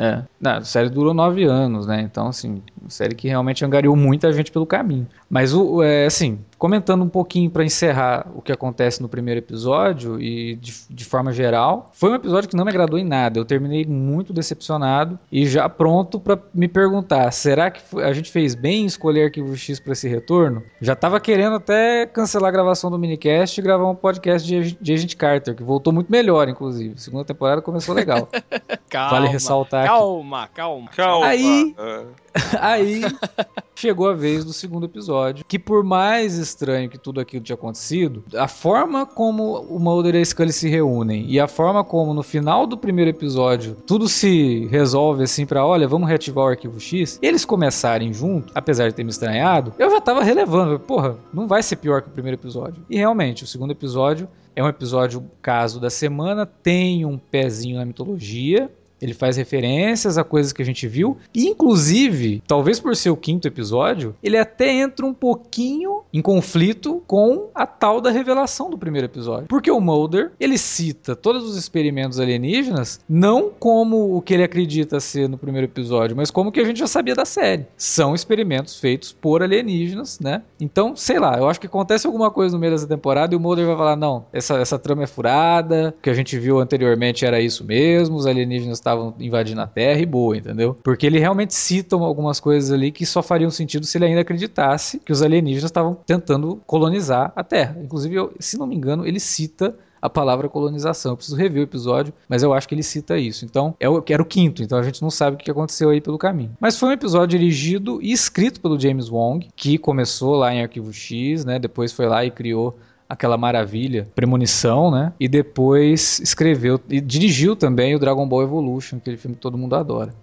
É, 0.00 0.22
não, 0.40 0.52
a 0.52 0.60
série 0.62 0.88
durou 0.88 1.12
nove 1.12 1.44
anos, 1.44 1.86
né? 1.86 2.00
Então, 2.00 2.28
assim, 2.28 2.62
série 2.88 3.14
que 3.14 3.28
realmente 3.28 3.64
angariou 3.64 3.94
muita 3.94 4.32
gente 4.32 4.50
pelo 4.50 4.66
caminho. 4.66 5.06
Mas, 5.28 5.52
o, 5.52 5.82
é, 5.82 6.06
assim, 6.06 6.38
comentando 6.62 7.02
um 7.02 7.08
pouquinho 7.08 7.50
para 7.50 7.64
encerrar 7.64 8.30
o 8.36 8.40
que 8.40 8.52
acontece 8.52 9.02
no 9.02 9.08
primeiro 9.08 9.40
episódio 9.40 10.22
e 10.22 10.54
de, 10.54 10.72
de, 10.88 11.04
forma 11.04 11.32
geral, 11.32 11.90
foi 11.92 12.12
um 12.12 12.14
episódio 12.14 12.48
que 12.48 12.54
não 12.54 12.64
me 12.64 12.70
agradou 12.70 13.00
em 13.00 13.04
nada. 13.04 13.36
Eu 13.36 13.44
terminei 13.44 13.84
muito 13.84 14.32
decepcionado 14.32 15.18
e 15.32 15.44
já 15.44 15.68
pronto 15.68 16.20
para 16.20 16.38
me 16.54 16.68
perguntar: 16.68 17.28
será 17.32 17.68
que 17.68 17.82
a 18.00 18.12
gente 18.12 18.30
fez 18.30 18.54
bem 18.54 18.82
em 18.82 18.86
escolher 18.86 19.24
Arquivo 19.24 19.56
X 19.56 19.80
para 19.80 19.92
esse 19.92 20.06
retorno? 20.06 20.62
Já 20.80 20.94
tava 20.94 21.18
querendo 21.18 21.56
até 21.56 22.06
cancelar 22.06 22.50
a 22.50 22.52
gravação 22.52 22.92
do 22.92 22.96
minicast 22.96 23.58
e 23.58 23.62
gravar 23.64 23.90
um 23.90 23.96
podcast 23.96 24.46
de, 24.46 24.78
de 24.80 24.92
Agent 24.92 25.16
Carter, 25.16 25.56
que 25.56 25.64
voltou 25.64 25.92
muito 25.92 26.12
melhor, 26.12 26.48
inclusive. 26.48 26.94
A 26.96 27.00
segunda 27.00 27.24
temporada 27.24 27.60
começou 27.60 27.92
legal. 27.92 28.28
calma, 28.88 29.10
vale 29.10 29.26
ressaltar. 29.26 29.84
Calma, 29.84 30.46
calma. 30.54 30.90
Calma. 30.94 31.26
Aí, 31.26 31.74
é. 31.76 32.06
aí 32.60 33.02
chegou 33.74 34.08
a 34.08 34.14
vez 34.14 34.44
do 34.44 34.52
segundo 34.52 34.86
episódio, 34.86 35.44
que 35.46 35.58
por 35.58 35.82
mais 35.82 36.36
estranho 36.36 36.88
que 36.88 36.98
tudo 36.98 37.20
aquilo 37.20 37.42
tinha 37.42 37.54
acontecido, 37.54 38.24
a 38.36 38.48
forma 38.48 39.06
como 39.06 39.60
o 39.62 39.78
Mulder 39.78 40.14
e 40.14 40.18
a 40.18 40.24
Scully 40.24 40.52
se 40.52 40.68
reúnem 40.68 41.24
e 41.28 41.40
a 41.40 41.48
forma 41.48 41.82
como 41.82 42.14
no 42.14 42.22
final 42.22 42.66
do 42.66 42.76
primeiro 42.76 43.10
episódio 43.10 43.76
tudo 43.86 44.08
se 44.08 44.66
resolve 44.70 45.24
assim 45.24 45.46
para, 45.46 45.64
olha, 45.64 45.88
vamos 45.88 46.08
reativar 46.08 46.44
o 46.44 46.48
arquivo 46.48 46.80
X, 46.80 47.18
eles 47.22 47.44
começarem 47.44 48.12
junto, 48.12 48.52
apesar 48.54 48.88
de 48.88 48.94
ter 48.94 49.04
me 49.04 49.10
estranhado, 49.10 49.72
eu 49.78 49.90
já 49.90 50.00
tava 50.00 50.22
relevando, 50.22 50.78
porra, 50.78 51.16
não 51.32 51.46
vai 51.46 51.62
ser 51.62 51.76
pior 51.76 52.02
que 52.02 52.08
o 52.08 52.12
primeiro 52.12 52.38
episódio. 52.38 52.84
E 52.88 52.96
realmente, 52.96 53.44
o 53.44 53.46
segundo 53.46 53.70
episódio 53.70 54.28
é 54.54 54.62
um 54.62 54.68
episódio 54.68 55.24
caso 55.40 55.80
da 55.80 55.90
semana, 55.90 56.44
tem 56.44 57.04
um 57.04 57.18
pezinho 57.18 57.78
na 57.78 57.84
mitologia, 57.84 58.70
ele 59.02 59.12
faz 59.12 59.36
referências 59.36 60.16
a 60.16 60.22
coisas 60.22 60.52
que 60.52 60.62
a 60.62 60.64
gente 60.64 60.86
viu. 60.86 61.18
E, 61.34 61.48
inclusive, 61.48 62.40
talvez 62.46 62.78
por 62.78 62.94
ser 62.94 63.10
o 63.10 63.16
quinto 63.16 63.48
episódio, 63.48 64.14
ele 64.22 64.38
até 64.38 64.70
entra 64.70 65.04
um 65.04 65.12
pouquinho 65.12 66.01
em 66.12 66.20
conflito 66.20 67.02
com 67.06 67.48
a 67.54 67.66
tal 67.66 68.00
da 68.00 68.10
revelação 68.10 68.68
do 68.70 68.78
primeiro 68.78 69.06
episódio. 69.06 69.46
Porque 69.48 69.70
o 69.70 69.80
Mulder, 69.80 70.32
ele 70.38 70.58
cita 70.58 71.16
todos 71.16 71.44
os 71.44 71.56
experimentos 71.56 72.20
alienígenas 72.20 73.00
não 73.08 73.50
como 73.50 74.16
o 74.16 74.20
que 74.20 74.34
ele 74.34 74.42
acredita 74.42 75.00
ser 75.00 75.28
no 75.28 75.38
primeiro 75.38 75.66
episódio, 75.66 76.16
mas 76.16 76.30
como 76.30 76.50
o 76.50 76.52
que 76.52 76.60
a 76.60 76.64
gente 76.64 76.78
já 76.78 76.86
sabia 76.86 77.14
da 77.14 77.24
série. 77.24 77.66
São 77.76 78.14
experimentos 78.14 78.78
feitos 78.78 79.12
por 79.12 79.42
alienígenas, 79.42 80.20
né? 80.20 80.42
Então, 80.60 80.94
sei 80.94 81.18
lá, 81.18 81.38
eu 81.38 81.48
acho 81.48 81.60
que 81.60 81.66
acontece 81.66 82.06
alguma 82.06 82.30
coisa 82.30 82.54
no 82.54 82.60
meio 82.60 82.72
dessa 82.72 82.86
temporada 82.86 83.34
e 83.34 83.36
o 83.36 83.40
Mulder 83.40 83.66
vai 83.66 83.76
falar: 83.76 83.96
não, 83.96 84.26
essa, 84.32 84.56
essa 84.56 84.78
trama 84.78 85.04
é 85.04 85.06
furada, 85.06 85.94
o 85.98 86.02
que 86.02 86.10
a 86.10 86.14
gente 86.14 86.38
viu 86.38 86.58
anteriormente 86.58 87.24
era 87.24 87.40
isso 87.40 87.64
mesmo, 87.64 88.16
os 88.16 88.26
alienígenas 88.26 88.78
estavam 88.78 89.14
invadindo 89.18 89.60
a 89.60 89.66
Terra 89.66 90.00
e 90.00 90.06
boa, 90.06 90.36
entendeu? 90.36 90.76
Porque 90.82 91.06
ele 91.06 91.18
realmente 91.18 91.54
cita 91.54 91.96
algumas 91.96 92.40
coisas 92.40 92.70
ali 92.72 92.90
que 92.90 93.06
só 93.06 93.22
fariam 93.22 93.50
sentido 93.50 93.86
se 93.86 93.98
ele 93.98 94.06
ainda 94.06 94.20
acreditasse 94.20 94.98
que 94.98 95.12
os 95.12 95.22
alienígenas 95.22 95.70
estavam 95.70 95.98
tentando 96.06 96.60
colonizar 96.66 97.32
a 97.34 97.44
Terra. 97.44 97.76
Inclusive, 97.80 98.14
eu, 98.14 98.32
se 98.38 98.58
não 98.58 98.66
me 98.66 98.74
engano, 98.74 99.06
ele 99.06 99.20
cita 99.20 99.76
a 100.02 100.10
palavra 100.10 100.48
colonização. 100.48 101.12
Eu 101.12 101.16
preciso 101.16 101.36
rever 101.36 101.60
o 101.60 101.64
episódio, 101.64 102.12
mas 102.28 102.42
eu 102.42 102.52
acho 102.52 102.68
que 102.68 102.74
ele 102.74 102.82
cita 102.82 103.16
isso. 103.16 103.44
Então, 103.44 103.74
é 103.78 103.88
o, 103.88 104.02
era 104.08 104.20
o 104.20 104.26
quinto, 104.26 104.62
então 104.62 104.76
a 104.76 104.82
gente 104.82 105.00
não 105.00 105.10
sabe 105.10 105.36
o 105.36 105.38
que 105.38 105.50
aconteceu 105.50 105.90
aí 105.90 106.00
pelo 106.00 106.18
caminho. 106.18 106.50
Mas 106.58 106.76
foi 106.76 106.88
um 106.88 106.92
episódio 106.92 107.38
dirigido 107.38 108.02
e 108.02 108.10
escrito 108.10 108.60
pelo 108.60 108.78
James 108.78 109.08
Wong, 109.08 109.48
que 109.54 109.78
começou 109.78 110.34
lá 110.34 110.52
em 110.52 110.62
Arquivo 110.62 110.92
X, 110.92 111.44
né? 111.44 111.60
Depois 111.60 111.92
foi 111.92 112.06
lá 112.06 112.24
e 112.24 112.30
criou 112.32 112.76
aquela 113.08 113.36
maravilha, 113.36 114.08
Premonição, 114.14 114.90
né? 114.90 115.12
E 115.20 115.28
depois 115.28 116.18
escreveu 116.18 116.80
e 116.88 116.98
dirigiu 116.98 117.54
também 117.54 117.94
o 117.94 117.98
Dragon 117.98 118.26
Ball 118.26 118.42
Evolution, 118.42 118.96
aquele 118.96 119.18
filme 119.18 119.36
que 119.36 119.42
todo 119.42 119.58
mundo 119.58 119.76
adora. 119.76 120.14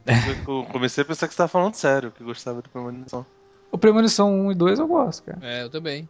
Eu 0.47 0.63
comecei 0.65 1.03
a 1.03 1.05
pensar 1.05 1.27
que 1.27 1.33
você 1.33 1.35
estava 1.35 1.47
falando 1.47 1.75
sério, 1.75 2.11
que 2.11 2.23
gostava 2.23 2.61
de 2.63 2.69
Premonição. 2.69 3.23
O 3.71 3.77
Premonição 3.77 4.47
1 4.47 4.51
e 4.51 4.55
2 4.55 4.79
eu 4.79 4.87
gosto, 4.87 5.23
cara. 5.23 5.39
É, 5.41 5.63
eu 5.63 5.69
também 5.69 6.07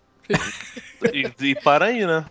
e, 1.13 1.49
e 1.49 1.55
para 1.55 1.85
aí, 1.85 2.05
né? 2.05 2.25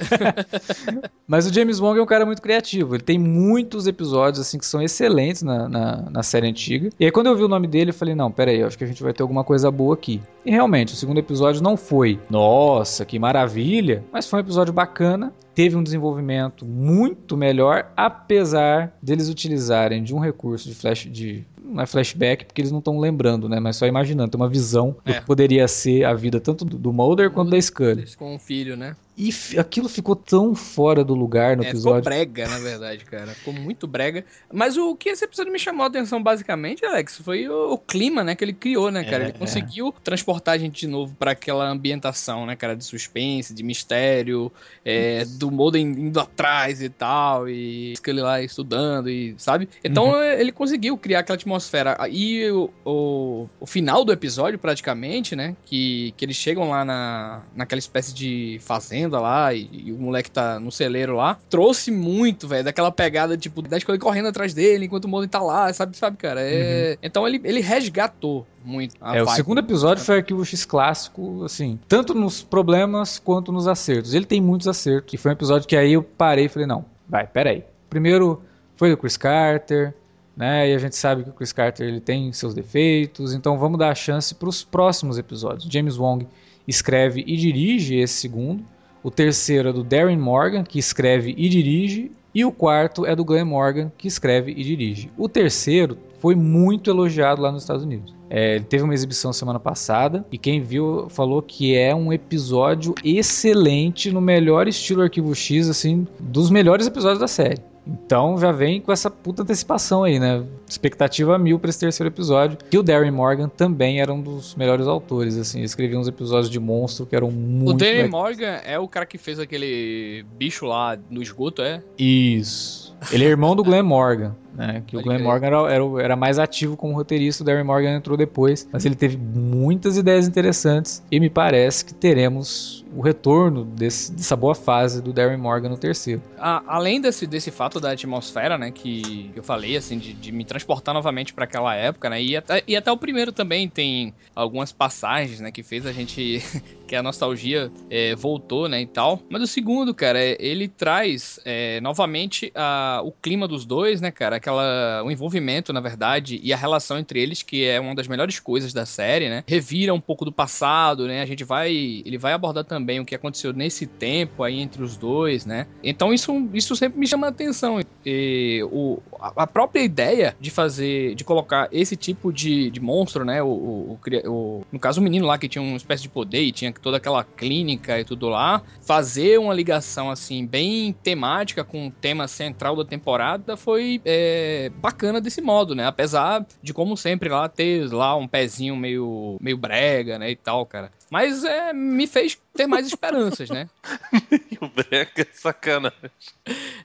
Mas 1.26 1.46
o 1.46 1.52
James 1.52 1.80
Wong 1.80 1.98
é 1.98 2.02
um 2.02 2.06
cara 2.06 2.24
muito 2.24 2.40
criativo. 2.40 2.94
Ele 2.94 3.02
tem 3.02 3.18
muitos 3.18 3.86
episódios 3.86 4.40
assim 4.40 4.58
que 4.58 4.66
são 4.66 4.80
excelentes 4.80 5.42
na, 5.42 5.68
na, 5.68 6.10
na, 6.10 6.22
série 6.22 6.46
antiga. 6.46 6.90
E 6.98 7.04
aí, 7.04 7.10
quando 7.10 7.26
eu 7.26 7.36
vi 7.36 7.42
o 7.42 7.48
nome 7.48 7.66
dele, 7.66 7.90
eu 7.90 7.94
falei: 7.94 8.14
não, 8.14 8.30
pera 8.30 8.50
aí, 8.50 8.62
acho 8.62 8.78
que 8.78 8.84
a 8.84 8.86
gente 8.86 9.02
vai 9.02 9.12
ter 9.12 9.22
alguma 9.22 9.42
coisa 9.42 9.70
boa 9.70 9.94
aqui. 9.94 10.20
E 10.44 10.50
realmente, 10.50 10.94
o 10.94 10.96
segundo 10.96 11.18
episódio 11.18 11.62
não 11.62 11.76
foi, 11.76 12.18
nossa, 12.30 13.04
que 13.04 13.18
maravilha, 13.18 14.04
mas 14.12 14.28
foi 14.28 14.38
um 14.38 14.42
episódio 14.42 14.72
bacana. 14.72 15.32
Teve 15.54 15.74
um 15.74 15.82
desenvolvimento 15.82 16.64
muito 16.64 17.36
melhor, 17.36 17.90
apesar 17.96 18.96
deles 19.02 19.28
utilizarem 19.28 20.04
de 20.04 20.14
um 20.14 20.20
recurso 20.20 20.68
de 20.68 20.74
flash 20.74 21.08
de 21.10 21.44
não 21.68 21.82
é 21.82 21.86
flashback 21.86 22.46
porque 22.46 22.60
eles 22.60 22.72
não 22.72 22.78
estão 22.78 22.98
lembrando, 22.98 23.48
né? 23.48 23.60
Mas 23.60 23.76
só 23.76 23.86
imaginando, 23.86 24.30
tem 24.30 24.40
uma 24.40 24.48
visão 24.48 24.96
é. 25.04 25.12
do 25.12 25.20
que 25.20 25.26
poderia 25.26 25.68
ser 25.68 26.04
a 26.04 26.14
vida 26.14 26.40
tanto 26.40 26.64
do, 26.64 26.78
do 26.78 26.92
Mulder 26.92 27.30
quanto 27.30 27.50
da 27.50 27.60
Scully. 27.60 28.06
Com 28.16 28.34
o 28.34 28.38
filho, 28.38 28.76
né? 28.76 28.96
E 29.18 29.58
aquilo 29.58 29.88
ficou 29.88 30.14
tão 30.14 30.54
fora 30.54 31.02
do 31.02 31.12
lugar 31.12 31.56
no 31.56 31.64
é, 31.64 31.70
episódio. 31.70 32.04
Ficou 32.04 32.24
brega, 32.24 32.46
na 32.46 32.58
verdade, 32.60 33.04
cara. 33.04 33.26
Ficou 33.34 33.52
muito 33.52 33.84
brega. 33.88 34.24
Mas 34.52 34.76
o 34.76 34.94
que 34.94 35.08
esse 35.08 35.24
episódio 35.24 35.52
me 35.52 35.58
chamou 35.58 35.82
a 35.82 35.88
atenção, 35.88 36.22
basicamente, 36.22 36.84
Alex, 36.84 37.18
foi 37.18 37.48
o, 37.48 37.72
o 37.72 37.78
clima, 37.78 38.22
né, 38.22 38.36
que 38.36 38.44
ele 38.44 38.52
criou, 38.52 38.92
né, 38.92 39.02
cara? 39.02 39.24
É, 39.24 39.26
ele 39.26 39.34
é. 39.34 39.38
conseguiu 39.38 39.88
é. 39.88 39.92
transportar 40.04 40.54
a 40.54 40.58
gente 40.58 40.82
de 40.82 40.86
novo 40.86 41.16
para 41.18 41.32
aquela 41.32 41.68
ambientação, 41.68 42.46
né, 42.46 42.54
cara, 42.54 42.76
de 42.76 42.84
suspense, 42.84 43.52
de 43.52 43.64
mistério, 43.64 44.52
é, 44.84 45.24
do 45.24 45.50
Molden 45.50 45.88
indo 45.88 46.20
atrás 46.20 46.80
e 46.80 46.88
tal, 46.88 47.48
e 47.48 47.94
ele 48.06 48.22
lá 48.22 48.40
estudando, 48.40 49.10
e 49.10 49.34
sabe? 49.36 49.68
Então 49.82 50.12
uhum. 50.12 50.22
ele 50.22 50.52
conseguiu 50.52 50.96
criar 50.96 51.18
aquela 51.18 51.34
atmosfera. 51.34 51.98
E 52.08 52.48
o, 52.50 52.70
o, 52.84 53.48
o, 53.58 53.66
final 53.66 54.04
do 54.04 54.12
episódio, 54.12 54.58
praticamente, 54.58 55.34
né, 55.34 55.56
que, 55.64 56.14
que 56.16 56.24
eles 56.24 56.36
chegam 56.36 56.70
lá 56.70 56.84
na, 56.84 57.42
naquela 57.54 57.80
espécie 57.80 58.14
de 58.14 58.58
fazenda 58.60 59.07
fazenda 59.08 59.20
lá 59.20 59.52
e, 59.52 59.68
e, 59.72 59.92
o 59.92 59.96
moleque 59.96 60.30
tá 60.30 60.60
no 60.60 60.70
celeiro 60.70 61.16
lá, 61.16 61.38
trouxe 61.48 61.90
muito, 61.90 62.46
velho, 62.46 62.64
daquela 62.64 62.92
pegada, 62.92 63.36
tipo, 63.36 63.62
da 63.62 63.76
escola 63.76 63.98
correndo 63.98 64.28
atrás 64.28 64.54
dele 64.54 64.84
enquanto 64.84 65.06
o 65.06 65.08
Mulder 65.08 65.28
tá 65.28 65.40
lá, 65.40 65.72
sabe, 65.72 65.96
sabe, 65.96 66.16
cara? 66.16 66.40
É... 66.40 66.92
Uhum. 66.92 66.98
Então 67.02 67.26
ele, 67.26 67.40
ele 67.44 67.60
resgatou 67.60 68.46
muito. 68.64 68.94
é, 69.02 69.22
o 69.22 69.28
segundo 69.28 69.58
episódio 69.58 70.04
foi 70.04 70.18
Arquivo 70.18 70.44
X 70.44 70.64
clássico, 70.64 71.44
assim, 71.44 71.78
tanto 71.88 72.14
nos 72.14 72.42
problemas 72.42 73.18
quanto 73.18 73.50
nos 73.50 73.66
acertos. 73.66 74.14
Ele 74.14 74.26
tem 74.26 74.40
muitos 74.40 74.68
acertos. 74.68 75.14
E 75.14 75.16
foi 75.16 75.30
um 75.30 75.34
episódio 75.34 75.66
que 75.66 75.76
aí 75.76 75.94
eu 75.94 76.02
parei 76.02 76.44
e 76.44 76.48
falei, 76.48 76.66
não, 76.66 76.84
vai, 77.08 77.26
peraí. 77.26 77.64
Primeiro 77.88 78.42
foi 78.76 78.92
o 78.92 78.96
Chris 78.96 79.16
Carter, 79.16 79.94
né? 80.36 80.70
E 80.70 80.74
a 80.74 80.78
gente 80.78 80.96
sabe 80.96 81.24
que 81.24 81.30
o 81.30 81.32
Chris 81.32 81.52
Carter 81.52 81.86
ele 81.86 82.00
tem 82.00 82.32
seus 82.32 82.52
defeitos, 82.52 83.32
então 83.32 83.58
vamos 83.58 83.78
dar 83.78 83.90
a 83.90 83.94
chance 83.94 84.34
para 84.34 84.48
os 84.48 84.62
próximos 84.62 85.18
episódios. 85.18 85.72
James 85.72 85.96
Wong 85.96 86.26
escreve 86.66 87.24
e 87.26 87.36
dirige 87.36 87.96
esse 87.96 88.14
segundo. 88.14 88.62
O 89.02 89.10
terceiro 89.10 89.68
é 89.68 89.72
do 89.72 89.84
Darren 89.84 90.18
Morgan, 90.18 90.64
que 90.64 90.78
escreve 90.78 91.34
e 91.36 91.48
dirige. 91.48 92.10
E 92.34 92.44
o 92.44 92.52
quarto 92.52 93.06
é 93.06 93.16
do 93.16 93.24
Glenn 93.24 93.46
Morgan, 93.46 93.90
que 93.96 94.06
escreve 94.06 94.52
e 94.52 94.62
dirige. 94.62 95.10
O 95.16 95.28
terceiro 95.28 95.98
foi 96.20 96.34
muito 96.34 96.90
elogiado 96.90 97.40
lá 97.40 97.50
nos 97.50 97.62
Estados 97.62 97.84
Unidos. 97.84 98.14
É, 98.30 98.56
ele 98.56 98.64
teve 98.64 98.84
uma 98.84 98.92
exibição 98.92 99.32
semana 99.32 99.58
passada 99.58 100.24
e 100.30 100.36
quem 100.36 100.60
viu 100.60 101.06
falou 101.08 101.40
que 101.40 101.74
é 101.74 101.94
um 101.94 102.12
episódio 102.12 102.94
excelente 103.02 104.10
no 104.10 104.20
melhor 104.20 104.68
estilo 104.68 105.02
Arquivo 105.02 105.34
X, 105.34 105.68
assim, 105.68 106.06
dos 106.20 106.50
melhores 106.50 106.86
episódios 106.86 107.20
da 107.20 107.28
série. 107.28 107.60
Então 107.88 108.38
já 108.38 108.52
vem 108.52 108.80
com 108.80 108.92
essa 108.92 109.10
puta 109.10 109.42
antecipação 109.42 110.04
aí, 110.04 110.18
né? 110.18 110.44
Expectativa 110.68 111.38
mil 111.38 111.58
para 111.58 111.70
esse 111.70 111.80
terceiro 111.80 112.12
episódio. 112.12 112.58
Que 112.70 112.76
o 112.76 112.82
Darren 112.82 113.10
Morgan 113.10 113.48
também 113.48 114.00
era 114.00 114.12
um 114.12 114.20
dos 114.20 114.54
melhores 114.54 114.86
autores, 114.86 115.36
assim. 115.36 115.62
Escrevia 115.62 115.98
uns 115.98 116.06
episódios 116.06 116.50
de 116.50 116.60
monstro 116.60 117.06
que 117.06 117.16
eram 117.16 117.30
muito. 117.30 117.70
O 117.70 117.78
Darren 117.78 118.08
Morgan 118.08 118.60
é 118.64 118.78
o 118.78 118.86
cara 118.86 119.06
que 119.06 119.16
fez 119.16 119.38
aquele 119.38 120.24
bicho 120.36 120.66
lá 120.66 120.98
no 121.08 121.22
esgoto, 121.22 121.62
é? 121.62 121.82
Isso. 121.98 122.94
Ele 123.10 123.24
é 123.24 123.28
irmão 123.28 123.56
do 123.56 123.64
Glenn 123.64 123.84
Morgan. 123.84 124.34
Né, 124.58 124.82
que 124.84 124.96
Pode 124.96 125.08
o 125.08 125.12
Glenn 125.12 125.22
Morgan 125.22 125.46
era, 125.46 125.72
era, 125.72 126.02
era, 126.02 126.16
mais 126.16 126.36
ativo 126.36 126.76
como 126.76 126.92
roteirista, 126.92 127.44
o 127.44 127.46
Darren 127.46 127.62
Morgan 127.62 127.94
entrou 127.94 128.16
depois, 128.16 128.68
mas 128.72 128.84
ele 128.84 128.96
teve 128.96 129.16
muitas 129.16 129.96
ideias 129.96 130.26
interessantes 130.26 131.00
e 131.12 131.20
me 131.20 131.30
parece 131.30 131.84
que 131.84 131.94
teremos 131.94 132.84
o 132.92 133.00
retorno 133.00 133.64
desse, 133.64 134.10
dessa 134.10 134.34
boa 134.34 134.56
fase 134.56 135.00
do 135.00 135.12
Darren 135.12 135.36
Morgan 135.36 135.68
no 135.68 135.78
terceiro. 135.78 136.20
Além 136.36 137.00
desse, 137.00 137.24
desse 137.24 137.52
fato 137.52 137.78
da 137.78 137.92
atmosfera, 137.92 138.58
né, 138.58 138.72
que, 138.72 139.30
que 139.32 139.38
eu 139.38 139.42
falei, 139.44 139.76
assim, 139.76 139.96
de, 139.96 140.12
de 140.12 140.32
me 140.32 140.44
transportar 140.44 140.92
novamente 140.92 141.32
para 141.32 141.44
aquela 141.44 141.76
época, 141.76 142.10
né, 142.10 142.20
e 142.20 142.36
até, 142.36 142.62
e 142.66 142.76
até 142.76 142.90
o 142.90 142.96
primeiro 142.96 143.30
também 143.30 143.68
tem 143.68 144.12
algumas 144.34 144.72
passagens, 144.72 145.38
né, 145.38 145.52
que 145.52 145.62
fez 145.62 145.86
a 145.86 145.92
gente, 145.92 146.42
que 146.88 146.96
a 146.96 147.02
nostalgia 147.02 147.70
é, 147.88 148.16
voltou, 148.16 148.68
né, 148.68 148.80
e 148.80 148.86
tal. 148.86 149.20
Mas 149.30 149.42
o 149.42 149.46
segundo, 149.46 149.94
cara, 149.94 150.18
é, 150.18 150.36
ele 150.40 150.66
traz 150.66 151.38
é, 151.44 151.80
novamente 151.80 152.50
a, 152.56 153.02
o 153.04 153.12
clima 153.12 153.46
dos 153.46 153.64
dois, 153.64 154.00
né, 154.00 154.10
cara, 154.10 154.40
aquela, 154.48 155.02
o 155.04 155.10
envolvimento, 155.10 155.72
na 155.72 155.80
verdade, 155.80 156.40
e 156.42 156.52
a 156.52 156.56
relação 156.56 156.98
entre 156.98 157.20
eles, 157.20 157.42
que 157.42 157.64
é 157.64 157.78
uma 157.78 157.94
das 157.94 158.08
melhores 158.08 158.40
coisas 158.40 158.72
da 158.72 158.86
série, 158.86 159.28
né, 159.28 159.44
revira 159.46 159.92
um 159.92 160.00
pouco 160.00 160.24
do 160.24 160.32
passado, 160.32 161.06
né, 161.06 161.20
a 161.20 161.26
gente 161.26 161.44
vai, 161.44 161.70
ele 162.04 162.16
vai 162.16 162.32
abordar 162.32 162.64
também 162.64 163.00
o 163.00 163.04
que 163.04 163.14
aconteceu 163.14 163.52
nesse 163.52 163.86
tempo 163.86 164.42
aí 164.42 164.58
entre 164.60 164.82
os 164.82 164.96
dois, 164.96 165.44
né? 165.44 165.66
Então 165.82 166.12
isso, 166.12 166.48
isso 166.52 166.74
sempre 166.74 166.98
me 166.98 167.06
chama 167.06 167.26
a 167.26 167.30
atenção. 167.30 167.80
E 168.04 168.62
o, 168.70 168.98
a 169.20 169.46
própria 169.46 169.82
ideia 169.82 170.36
de 170.40 170.50
fazer, 170.50 171.14
de 171.14 171.24
colocar 171.24 171.68
esse 171.70 171.96
tipo 171.96 172.32
de, 172.32 172.70
de 172.70 172.80
monstro, 172.80 173.24
né? 173.24 173.42
O, 173.42 173.48
o, 173.48 173.98
o, 174.26 174.66
no 174.72 174.78
caso, 174.78 175.00
o 175.00 175.04
menino 175.04 175.26
lá 175.26 175.38
que 175.38 175.48
tinha 175.48 175.62
uma 175.62 175.76
espécie 175.76 176.02
de 176.02 176.08
poder 176.08 176.42
e 176.42 176.52
tinha 176.52 176.72
toda 176.72 176.96
aquela 176.96 177.24
clínica 177.24 178.00
e 178.00 178.04
tudo 178.04 178.28
lá, 178.28 178.62
fazer 178.80 179.38
uma 179.38 179.52
ligação 179.52 180.10
assim, 180.10 180.46
bem 180.46 180.92
temática 181.02 181.64
com 181.64 181.88
o 181.88 181.90
tema 181.90 182.26
central 182.28 182.76
da 182.76 182.84
temporada 182.84 183.56
foi, 183.56 184.00
é, 184.04 184.37
é 184.38 184.68
bacana 184.68 185.20
desse 185.20 185.40
modo, 185.40 185.74
né? 185.74 185.86
Apesar 185.86 186.46
de, 186.62 186.72
como 186.72 186.96
sempre, 186.96 187.28
lá 187.28 187.48
ter 187.48 187.92
lá 187.92 188.16
um 188.16 188.28
pezinho 188.28 188.76
meio, 188.76 189.36
meio 189.40 189.56
brega, 189.56 190.18
né? 190.18 190.30
E 190.30 190.36
tal, 190.36 190.64
cara. 190.64 190.90
Mas 191.10 191.42
é, 191.44 191.72
me 191.72 192.06
fez 192.06 192.38
ter 192.54 192.66
mais 192.66 192.86
esperanças, 192.86 193.48
né? 193.48 193.68
meio 194.30 194.72
brega, 194.74 195.26
sacanagem. 195.32 196.10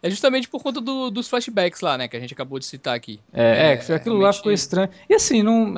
É 0.01 0.09
justamente 0.09 0.47
por 0.47 0.61
conta 0.61 0.79
do, 0.79 1.09
dos 1.09 1.27
flashbacks 1.27 1.81
lá, 1.81 1.97
né? 1.97 2.07
Que 2.07 2.17
a 2.17 2.19
gente 2.19 2.33
acabou 2.33 2.59
de 2.59 2.65
citar 2.65 2.95
aqui. 2.95 3.19
É, 3.33 3.73
é, 3.73 3.91
é 3.91 3.95
aquilo 3.95 4.17
lá 4.17 4.31
ficou 4.31 4.51
estranho. 4.51 4.89
E 5.09 5.13
assim, 5.13 5.43
não. 5.43 5.73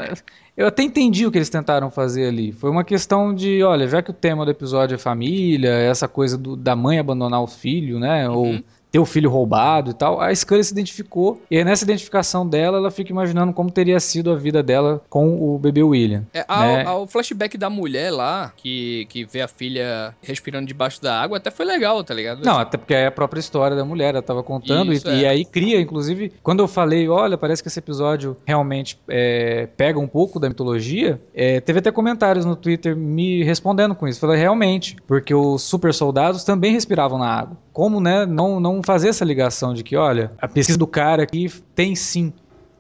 Eu 0.56 0.68
até 0.68 0.84
entendi 0.84 1.26
o 1.26 1.32
que 1.32 1.38
eles 1.38 1.50
tentaram 1.50 1.92
fazer 1.92 2.28
ali. 2.28 2.52
Foi 2.52 2.70
uma 2.70 2.84
questão 2.84 3.34
de, 3.34 3.62
olha, 3.62 3.88
já 3.88 4.02
que 4.02 4.12
o 4.12 4.14
tema 4.14 4.46
do 4.46 4.52
episódio 4.52 4.96
é 4.96 4.98
família, 4.98 5.70
essa 5.70 6.08
coisa 6.08 6.38
do, 6.38 6.56
da 6.56 6.76
mãe 6.76 6.98
abandonar 6.98 7.42
o 7.42 7.48
filho, 7.48 8.00
né? 8.00 8.30
Uhum. 8.30 8.36
Ou 8.36 8.64
ter 8.96 9.00
o 9.00 9.06
filho 9.06 9.30
roubado 9.30 9.92
e 9.92 9.94
tal, 9.94 10.22
a 10.22 10.34
Scully 10.34 10.64
se 10.64 10.72
identificou. 10.72 11.42
E 11.52 11.58
aí, 11.58 11.66
nessa 11.66 11.84
identificação 11.84 12.48
dela, 12.48 12.78
ela 12.78 12.90
fica 12.90 13.12
imaginando 13.12 13.52
como 13.52 13.70
teria 13.70 14.00
sido 14.00 14.32
a 14.32 14.36
vida 14.38 14.64
dela 14.64 15.02
com 15.10 15.36
o 15.38 15.60
bebê 15.60 15.84
William. 15.84 16.24
É, 16.34 16.46
né? 16.48 16.90
o 16.92 17.06
flashback 17.06 17.58
da 17.58 17.70
mulher 17.70 18.10
lá, 18.10 18.54
que, 18.56 19.06
que 19.10 19.26
vê 19.26 19.42
a 19.42 19.50
filha 19.50 20.16
respirando 20.22 20.66
debaixo 20.66 21.02
da 21.02 21.22
água, 21.22 21.38
até 21.38 21.52
foi 21.52 21.66
legal, 21.66 22.02
tá 22.06 22.14
ligado? 22.14 22.46
Não, 22.46 22.58
até 22.58 22.78
porque 22.78 22.94
é 22.94 23.08
a 23.08 23.12
própria 23.12 23.42
história 23.42 23.76
da 23.76 23.84
mulher, 23.84 24.14
ela 24.14 24.22
tava 24.22 24.42
contando. 24.42 24.94
Isso, 24.94 25.10
e, 25.10 25.12
é. 25.12 25.18
e, 25.18 25.26
aí 25.26 25.44
cria, 25.44 25.82
inclusive, 25.82 26.32
quando 26.42 26.62
eu 26.62 26.68
falei, 26.68 27.10
olha, 27.10 27.38
parece 27.38 27.62
que 27.62 27.68
esse 27.68 27.80
episódio 27.80 28.38
realmente 28.46 28.98
é, 29.10 29.68
pega 29.76 30.00
um 30.00 30.08
pouco 30.08 30.40
da 30.40 30.48
mitologia, 30.48 31.20
é, 31.34 31.60
teve 31.60 31.80
até 31.80 31.92
comentários 31.92 32.46
no 32.46 32.56
Twitter 32.56 32.96
me 32.96 33.44
respondendo 33.44 33.94
com 33.94 34.08
isso. 34.08 34.22
Falei, 34.22 34.40
realmente, 34.40 34.96
porque 35.06 35.36
os 35.36 35.64
super 35.64 35.94
soldados 35.94 36.46
também 36.46 36.72
respiravam 36.72 37.20
na 37.20 37.28
água. 37.28 37.58
Como, 37.74 38.00
né, 38.00 38.26
não, 38.26 38.58
não 38.62 38.82
fazer 38.86 39.10
essa 39.10 39.26
ligação 39.26 39.74
de 39.74 39.84
que, 39.84 39.96
olha, 39.96 40.32
a 40.38 40.48
pesquisa 40.48 40.78
do 40.78 40.88
cara 40.88 41.24
aqui 41.24 41.52
tem 41.74 41.96
sim 41.96 42.32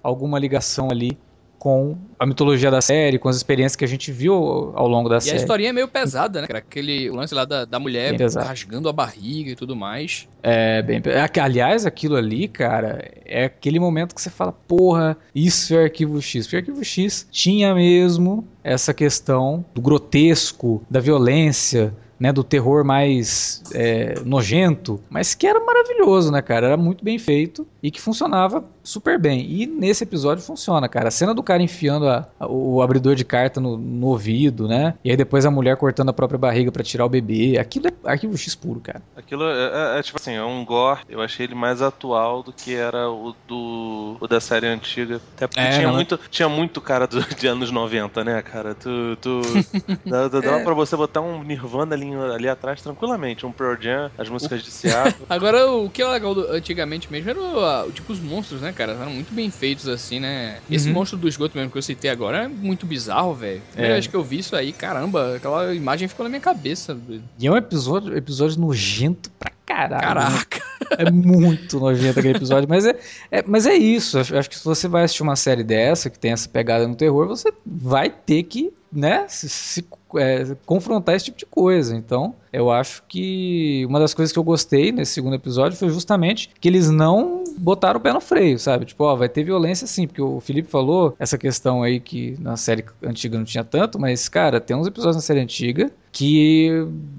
alguma 0.01 0.37
ligação 0.39 0.89
ali 0.91 1.17
com 1.65 1.97
a 2.19 2.27
mitologia 2.27 2.69
da 2.69 2.79
série, 2.79 3.17
com 3.17 3.27
as 3.27 3.35
experiências 3.35 3.75
que 3.75 3.83
a 3.83 3.87
gente 3.87 4.11
viu 4.11 4.71
ao 4.75 4.87
longo 4.87 5.09
da 5.09 5.17
e 5.17 5.21
série. 5.21 5.35
E 5.35 5.39
a 5.39 5.41
historinha 5.41 5.69
é 5.69 5.73
meio 5.73 5.87
pesada, 5.87 6.41
né? 6.41 6.47
Aquele 6.51 7.09
lance 7.09 7.33
lá 7.33 7.43
da, 7.43 7.65
da 7.65 7.79
mulher 7.79 8.15
rasgando 8.35 8.87
a 8.87 8.93
barriga 8.93 9.49
e 9.49 9.55
tudo 9.55 9.75
mais. 9.75 10.27
É, 10.43 10.83
bem. 10.83 11.01
É 11.03 11.39
aliás, 11.39 11.83
aquilo 11.83 12.17
ali, 12.17 12.47
cara, 12.47 13.11
é 13.25 13.45
aquele 13.45 13.79
momento 13.79 14.13
que 14.13 14.21
você 14.21 14.29
fala, 14.29 14.51
porra, 14.51 15.17
isso 15.33 15.73
é 15.73 15.85
Arquivo 15.85 16.21
X. 16.21 16.45
Porque 16.45 16.57
Arquivo 16.57 16.83
X 16.83 17.27
tinha 17.31 17.73
mesmo 17.73 18.47
essa 18.63 18.93
questão 18.93 19.65
do 19.73 19.81
grotesco, 19.81 20.83
da 20.87 20.99
violência, 20.99 21.91
né, 22.19 22.31
do 22.31 22.43
terror 22.43 22.83
mais 22.83 23.63
é, 23.73 24.19
nojento, 24.23 25.03
mas 25.09 25.35
que 25.35 25.45
era 25.45 25.59
maravilhoso, 25.59 26.31
né, 26.31 26.41
cara? 26.41 26.67
Era 26.67 26.77
muito 26.77 27.03
bem 27.03 27.19
feito 27.19 27.67
e 27.83 27.91
que 27.91 28.01
funcionava 28.01 28.63
super 28.85 29.19
bem. 29.19 29.45
E 29.49 29.65
nesse 29.65 30.03
episódio 30.03 30.43
funciona, 30.43 30.87
cara. 30.87 31.09
A 31.09 31.11
cena 31.11 31.33
do 31.33 31.43
cara 31.43 31.61
enfiando 31.61 32.07
a, 32.07 32.27
a, 32.39 32.47
o 32.47 32.81
abridor 32.81 33.15
de 33.15 33.25
carta 33.25 33.59
no, 33.59 33.77
no, 33.77 34.07
ouvido, 34.07 34.67
né? 34.67 34.93
E 35.03 35.11
aí 35.11 35.17
depois 35.17 35.45
a 35.45 35.51
mulher 35.51 35.75
cortando 35.75 36.09
a 36.09 36.13
própria 36.13 36.37
barriga 36.37 36.71
para 36.71 36.83
tirar 36.83 37.05
o 37.05 37.09
bebê. 37.09 37.57
Aquilo 37.57 37.87
é 37.87 37.91
arquivo 38.05 38.37
X 38.37 38.55
puro, 38.55 38.79
cara. 38.79 39.01
Aquilo 39.17 39.43
é, 39.43 39.95
é, 39.95 39.99
é, 39.99 40.03
tipo 40.03 40.17
assim, 40.19 40.33
é 40.33 40.43
um 40.43 40.63
gore. 40.63 41.01
Eu 41.09 41.21
achei 41.21 41.45
ele 41.45 41.55
mais 41.55 41.81
atual 41.81 42.43
do 42.43 42.53
que 42.53 42.75
era 42.75 43.09
o 43.09 43.35
do 43.47 44.17
o 44.19 44.27
da 44.27 44.39
série 44.39 44.67
antiga. 44.67 45.19
Até 45.35 45.47
porque 45.47 45.59
é, 45.59 45.71
tinha, 45.71 45.91
muito, 45.91 46.19
tinha 46.29 46.47
muito 46.47 46.79
cara 46.79 47.07
do, 47.07 47.21
de 47.35 47.47
anos 47.47 47.71
90, 47.71 48.23
né, 48.23 48.41
cara? 48.41 48.75
Tu, 48.75 49.17
tu 49.21 49.41
dá, 50.05 50.27
dá 50.27 50.59
é. 50.59 50.63
pra 50.63 50.73
você 50.73 50.95
botar 50.95 51.21
um 51.21 51.43
Nirvana 51.43 51.95
ali, 51.95 52.13
ali 52.13 52.47
atrás 52.47 52.81
tranquilamente. 52.81 53.45
Um 53.45 53.51
Pearl 53.51 53.75
Jam, 53.79 54.11
as 54.17 54.29
músicas 54.29 54.63
de 54.63 54.71
Seattle. 54.71 55.25
Agora, 55.29 55.71
o 55.71 55.89
que 55.89 56.01
é 56.01 56.07
legal 56.07 56.35
do, 56.35 56.51
antigamente 56.51 57.11
mesmo 57.11 57.29
era 57.29 57.39
o, 57.87 57.91
tipo 57.91 58.13
os 58.13 58.19
monstros, 58.19 58.61
né, 58.61 58.74
cara? 58.75 58.93
Eram 58.93 59.11
muito 59.11 59.33
bem 59.33 59.49
feitos 59.49 59.87
assim, 59.87 60.19
né? 60.19 60.59
Esse 60.69 60.87
uhum. 60.87 60.93
monstro 60.93 61.17
do 61.17 61.27
esgoto 61.27 61.57
mesmo 61.57 61.71
que 61.71 61.77
eu 61.77 61.81
citei 61.81 62.09
agora 62.09 62.43
é 62.43 62.47
muito 62.47 62.85
bizarro, 62.85 63.33
velho. 63.33 63.61
Primeira 63.71 63.93
é. 63.93 63.95
vez 63.95 64.07
que 64.07 64.15
eu 64.15 64.23
vi 64.23 64.39
isso 64.39 64.55
aí, 64.55 64.71
caramba, 64.71 65.35
aquela 65.37 65.73
imagem 65.73 66.07
ficou 66.07 66.23
na 66.23 66.29
minha 66.29 66.41
cabeça. 66.41 66.97
E 67.39 67.47
é 67.47 67.51
um 67.51 67.57
episódio, 67.57 68.15
episódio 68.15 68.59
nojento 68.59 69.31
pra 69.39 69.51
caralho. 69.65 70.01
Caraca. 70.01 70.65
É 70.97 71.09
muito 71.09 71.79
nojento 71.79 72.19
aquele 72.19 72.37
episódio, 72.37 72.69
mas 72.69 72.85
é, 72.85 72.95
é, 73.31 73.43
mas 73.45 73.65
é 73.65 73.73
isso. 73.73 74.19
Acho 74.19 74.49
que 74.49 74.57
se 74.57 74.63
você 74.63 74.87
vai 74.87 75.03
assistir 75.03 75.23
uma 75.23 75.35
série 75.35 75.63
dessa, 75.63 76.09
que 76.09 76.19
tem 76.19 76.31
essa 76.31 76.47
pegada 76.47 76.87
no 76.87 76.95
terror, 76.95 77.27
você 77.27 77.51
vai 77.65 78.09
ter 78.09 78.43
que 78.43 78.71
né, 78.95 79.25
se, 79.27 79.49
se 79.49 79.85
é, 80.15 80.55
confrontar 80.65 81.15
esse 81.15 81.25
tipo 81.25 81.37
de 81.37 81.45
coisa. 81.45 81.95
Então, 81.95 82.33
eu 82.51 82.71
acho 82.71 83.03
que 83.07 83.85
uma 83.87 83.99
das 83.99 84.13
coisas 84.13 84.31
que 84.31 84.39
eu 84.39 84.43
gostei 84.43 84.91
nesse 84.91 85.13
segundo 85.13 85.35
episódio 85.35 85.77
foi 85.77 85.89
justamente 85.89 86.49
que 86.59 86.67
eles 86.67 86.89
não 86.89 87.43
botaram 87.57 87.99
o 87.99 88.01
pé 88.01 88.13
no 88.13 88.21
freio, 88.21 88.57
sabe? 88.57 88.85
Tipo, 88.85 89.03
ó, 89.03 89.15
vai 89.15 89.27
ter 89.27 89.43
violência 89.43 89.85
sim, 89.85 90.07
porque 90.07 90.21
o 90.21 90.39
Felipe 90.39 90.69
falou 90.69 91.15
essa 91.19 91.37
questão 91.37 91.83
aí 91.83 91.99
que 91.99 92.37
na 92.39 92.55
série 92.55 92.85
antiga 93.03 93.37
não 93.37 93.45
tinha 93.45 93.63
tanto, 93.63 93.99
mas, 93.99 94.29
cara, 94.29 94.61
tem 94.61 94.75
uns 94.75 94.87
episódios 94.87 95.17
na 95.17 95.21
série 95.21 95.41
antiga 95.41 95.91
que 96.11 96.69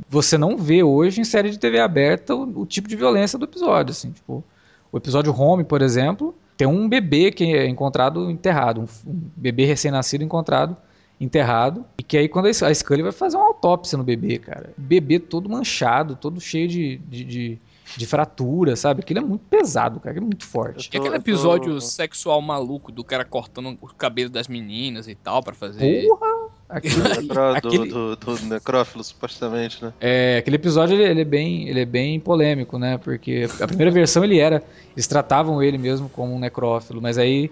você 0.08 0.38
não 0.38 0.56
vê 0.56 0.82
hoje 0.82 1.20
em 1.20 1.24
série 1.24 1.50
de 1.50 1.58
TV 1.58 1.78
aberta 1.78 2.34
o, 2.34 2.62
o 2.62 2.66
tipo 2.66 2.88
de 2.88 2.96
violência 2.96 3.38
do 3.38 3.44
episódio, 3.44 3.92
assim, 3.92 4.10
tipo, 4.10 4.42
o 4.90 4.96
episódio 4.96 5.38
Home, 5.38 5.64
por 5.64 5.82
exemplo, 5.82 6.34
tem 6.56 6.66
um 6.66 6.88
bebê 6.88 7.30
que 7.30 7.44
é 7.44 7.68
encontrado 7.68 8.30
enterrado, 8.30 8.80
um, 8.80 9.10
um 9.10 9.20
bebê 9.36 9.66
recém-nascido 9.66 10.24
encontrado 10.24 10.74
enterrado. 11.20 11.84
E 11.98 12.02
que 12.02 12.16
aí 12.16 12.28
quando 12.28 12.46
a 12.46 12.74
Scully 12.74 13.02
vai 13.02 13.12
fazer 13.12 13.36
uma 13.36 13.46
autópsia 13.46 13.96
no 13.96 14.04
bebê, 14.04 14.38
cara. 14.38 14.72
Bebê 14.76 15.18
todo 15.18 15.48
manchado, 15.48 16.16
todo 16.16 16.40
cheio 16.40 16.68
de, 16.68 16.98
de, 16.98 17.24
de, 17.24 17.58
de 17.96 18.06
fratura, 18.06 18.76
sabe? 18.76 19.00
Aquilo 19.00 19.20
é 19.20 19.22
muito 19.22 19.44
pesado, 19.48 20.00
cara. 20.00 20.16
É 20.16 20.20
muito 20.20 20.44
forte. 20.44 20.90
Tô, 20.90 20.96
e 20.96 21.00
aquele 21.00 21.16
episódio 21.16 21.74
tô... 21.74 21.80
sexual 21.80 22.40
maluco 22.40 22.92
do 22.92 23.02
cara 23.02 23.24
cortando 23.24 23.76
o 23.80 23.86
cabelo 23.88 24.30
das 24.30 24.48
meninas 24.48 25.08
e 25.08 25.14
tal 25.14 25.42
para 25.42 25.54
fazer. 25.54 26.06
Porra! 26.06 26.46
Aquele, 26.68 26.94
aquele... 27.56 27.88
Do, 27.88 28.16
do, 28.16 28.36
do, 28.36 28.44
necrófilo, 28.46 29.02
supostamente, 29.02 29.84
né? 29.84 29.92
É, 30.00 30.38
aquele 30.38 30.56
episódio 30.56 30.96
ele, 30.96 31.04
ele, 31.04 31.20
é 31.20 31.24
bem, 31.24 31.68
ele 31.68 31.80
é 31.80 31.84
bem 31.84 32.18
polêmico, 32.18 32.78
né? 32.78 32.98
Porque 32.98 33.48
a 33.60 33.66
primeira 33.66 33.90
versão 33.90 34.24
ele 34.24 34.38
era. 34.38 34.62
Eles 34.94 35.06
tratavam 35.06 35.62
ele 35.62 35.78
mesmo 35.78 36.08
como 36.08 36.34
um 36.34 36.38
necrófilo, 36.38 37.00
mas 37.00 37.18
aí 37.18 37.50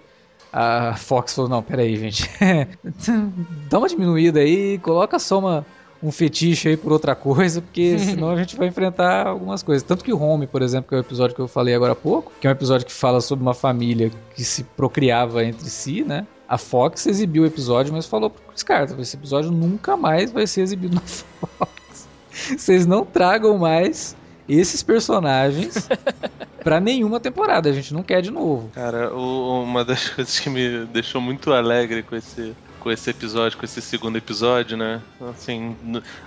a 0.57 0.95
Fox 0.95 1.35
falou, 1.35 1.49
não, 1.49 1.61
peraí, 1.61 1.97
gente. 1.97 2.31
Dá 3.69 3.77
uma 3.77 3.89
diminuída 3.89 4.39
aí, 4.39 4.77
coloca 4.77 5.19
só 5.19 5.37
uma, 5.37 5.65
um 6.01 6.13
fetiche 6.13 6.69
aí 6.69 6.77
por 6.77 6.93
outra 6.93 7.13
coisa, 7.13 7.61
porque 7.61 7.99
senão 7.99 8.29
a 8.29 8.37
gente 8.37 8.55
vai 8.55 8.69
enfrentar 8.69 9.27
algumas 9.27 9.61
coisas. 9.61 9.83
Tanto 9.85 10.01
que 10.01 10.13
Home, 10.13 10.47
por 10.47 10.61
exemplo, 10.61 10.87
que 10.87 10.95
é 10.95 10.97
o 10.97 11.01
episódio 11.01 11.35
que 11.35 11.41
eu 11.41 11.47
falei 11.49 11.75
agora 11.75 11.91
há 11.91 11.95
pouco, 11.95 12.31
que 12.39 12.47
é 12.47 12.49
um 12.49 12.53
episódio 12.53 12.87
que 12.87 12.93
fala 12.93 13.19
sobre 13.19 13.43
uma 13.43 13.53
família 13.53 14.09
que 14.33 14.45
se 14.45 14.63
procriava 14.63 15.43
entre 15.43 15.69
si, 15.69 16.05
né? 16.05 16.25
A 16.47 16.57
Fox 16.57 17.05
exibiu 17.05 17.43
o 17.43 17.45
episódio, 17.45 17.91
mas 17.91 18.05
falou 18.05 18.29
pro 18.29 18.41
Chris 18.43 18.63
Carter, 18.63 18.97
esse 18.97 19.17
episódio 19.17 19.51
nunca 19.51 19.97
mais 19.97 20.31
vai 20.31 20.47
ser 20.47 20.61
exibido 20.61 20.95
na 20.95 21.01
Fox. 21.03 22.07
Vocês 22.31 22.85
não 22.85 23.03
tragam 23.03 23.57
mais 23.57 24.15
esses 24.47 24.83
personagens 24.83 25.87
para 26.63 26.79
nenhuma 26.79 27.19
temporada. 27.19 27.69
A 27.69 27.73
gente 27.73 27.93
não 27.93 28.03
quer 28.03 28.21
de 28.21 28.31
novo. 28.31 28.69
Cara, 28.73 29.13
uma 29.13 29.83
das 29.83 30.09
coisas 30.09 30.39
que 30.39 30.49
me 30.49 30.85
deixou 30.85 31.21
muito 31.21 31.51
alegre 31.53 32.03
com 32.03 32.15
esse 32.15 32.55
com 32.85 32.91
esse 32.91 33.09
episódio, 33.09 33.57
com 33.57 33.65
esse 33.65 33.81
segundo 33.81 34.15
episódio, 34.15 34.77
né? 34.77 35.01
Assim, 35.19 35.75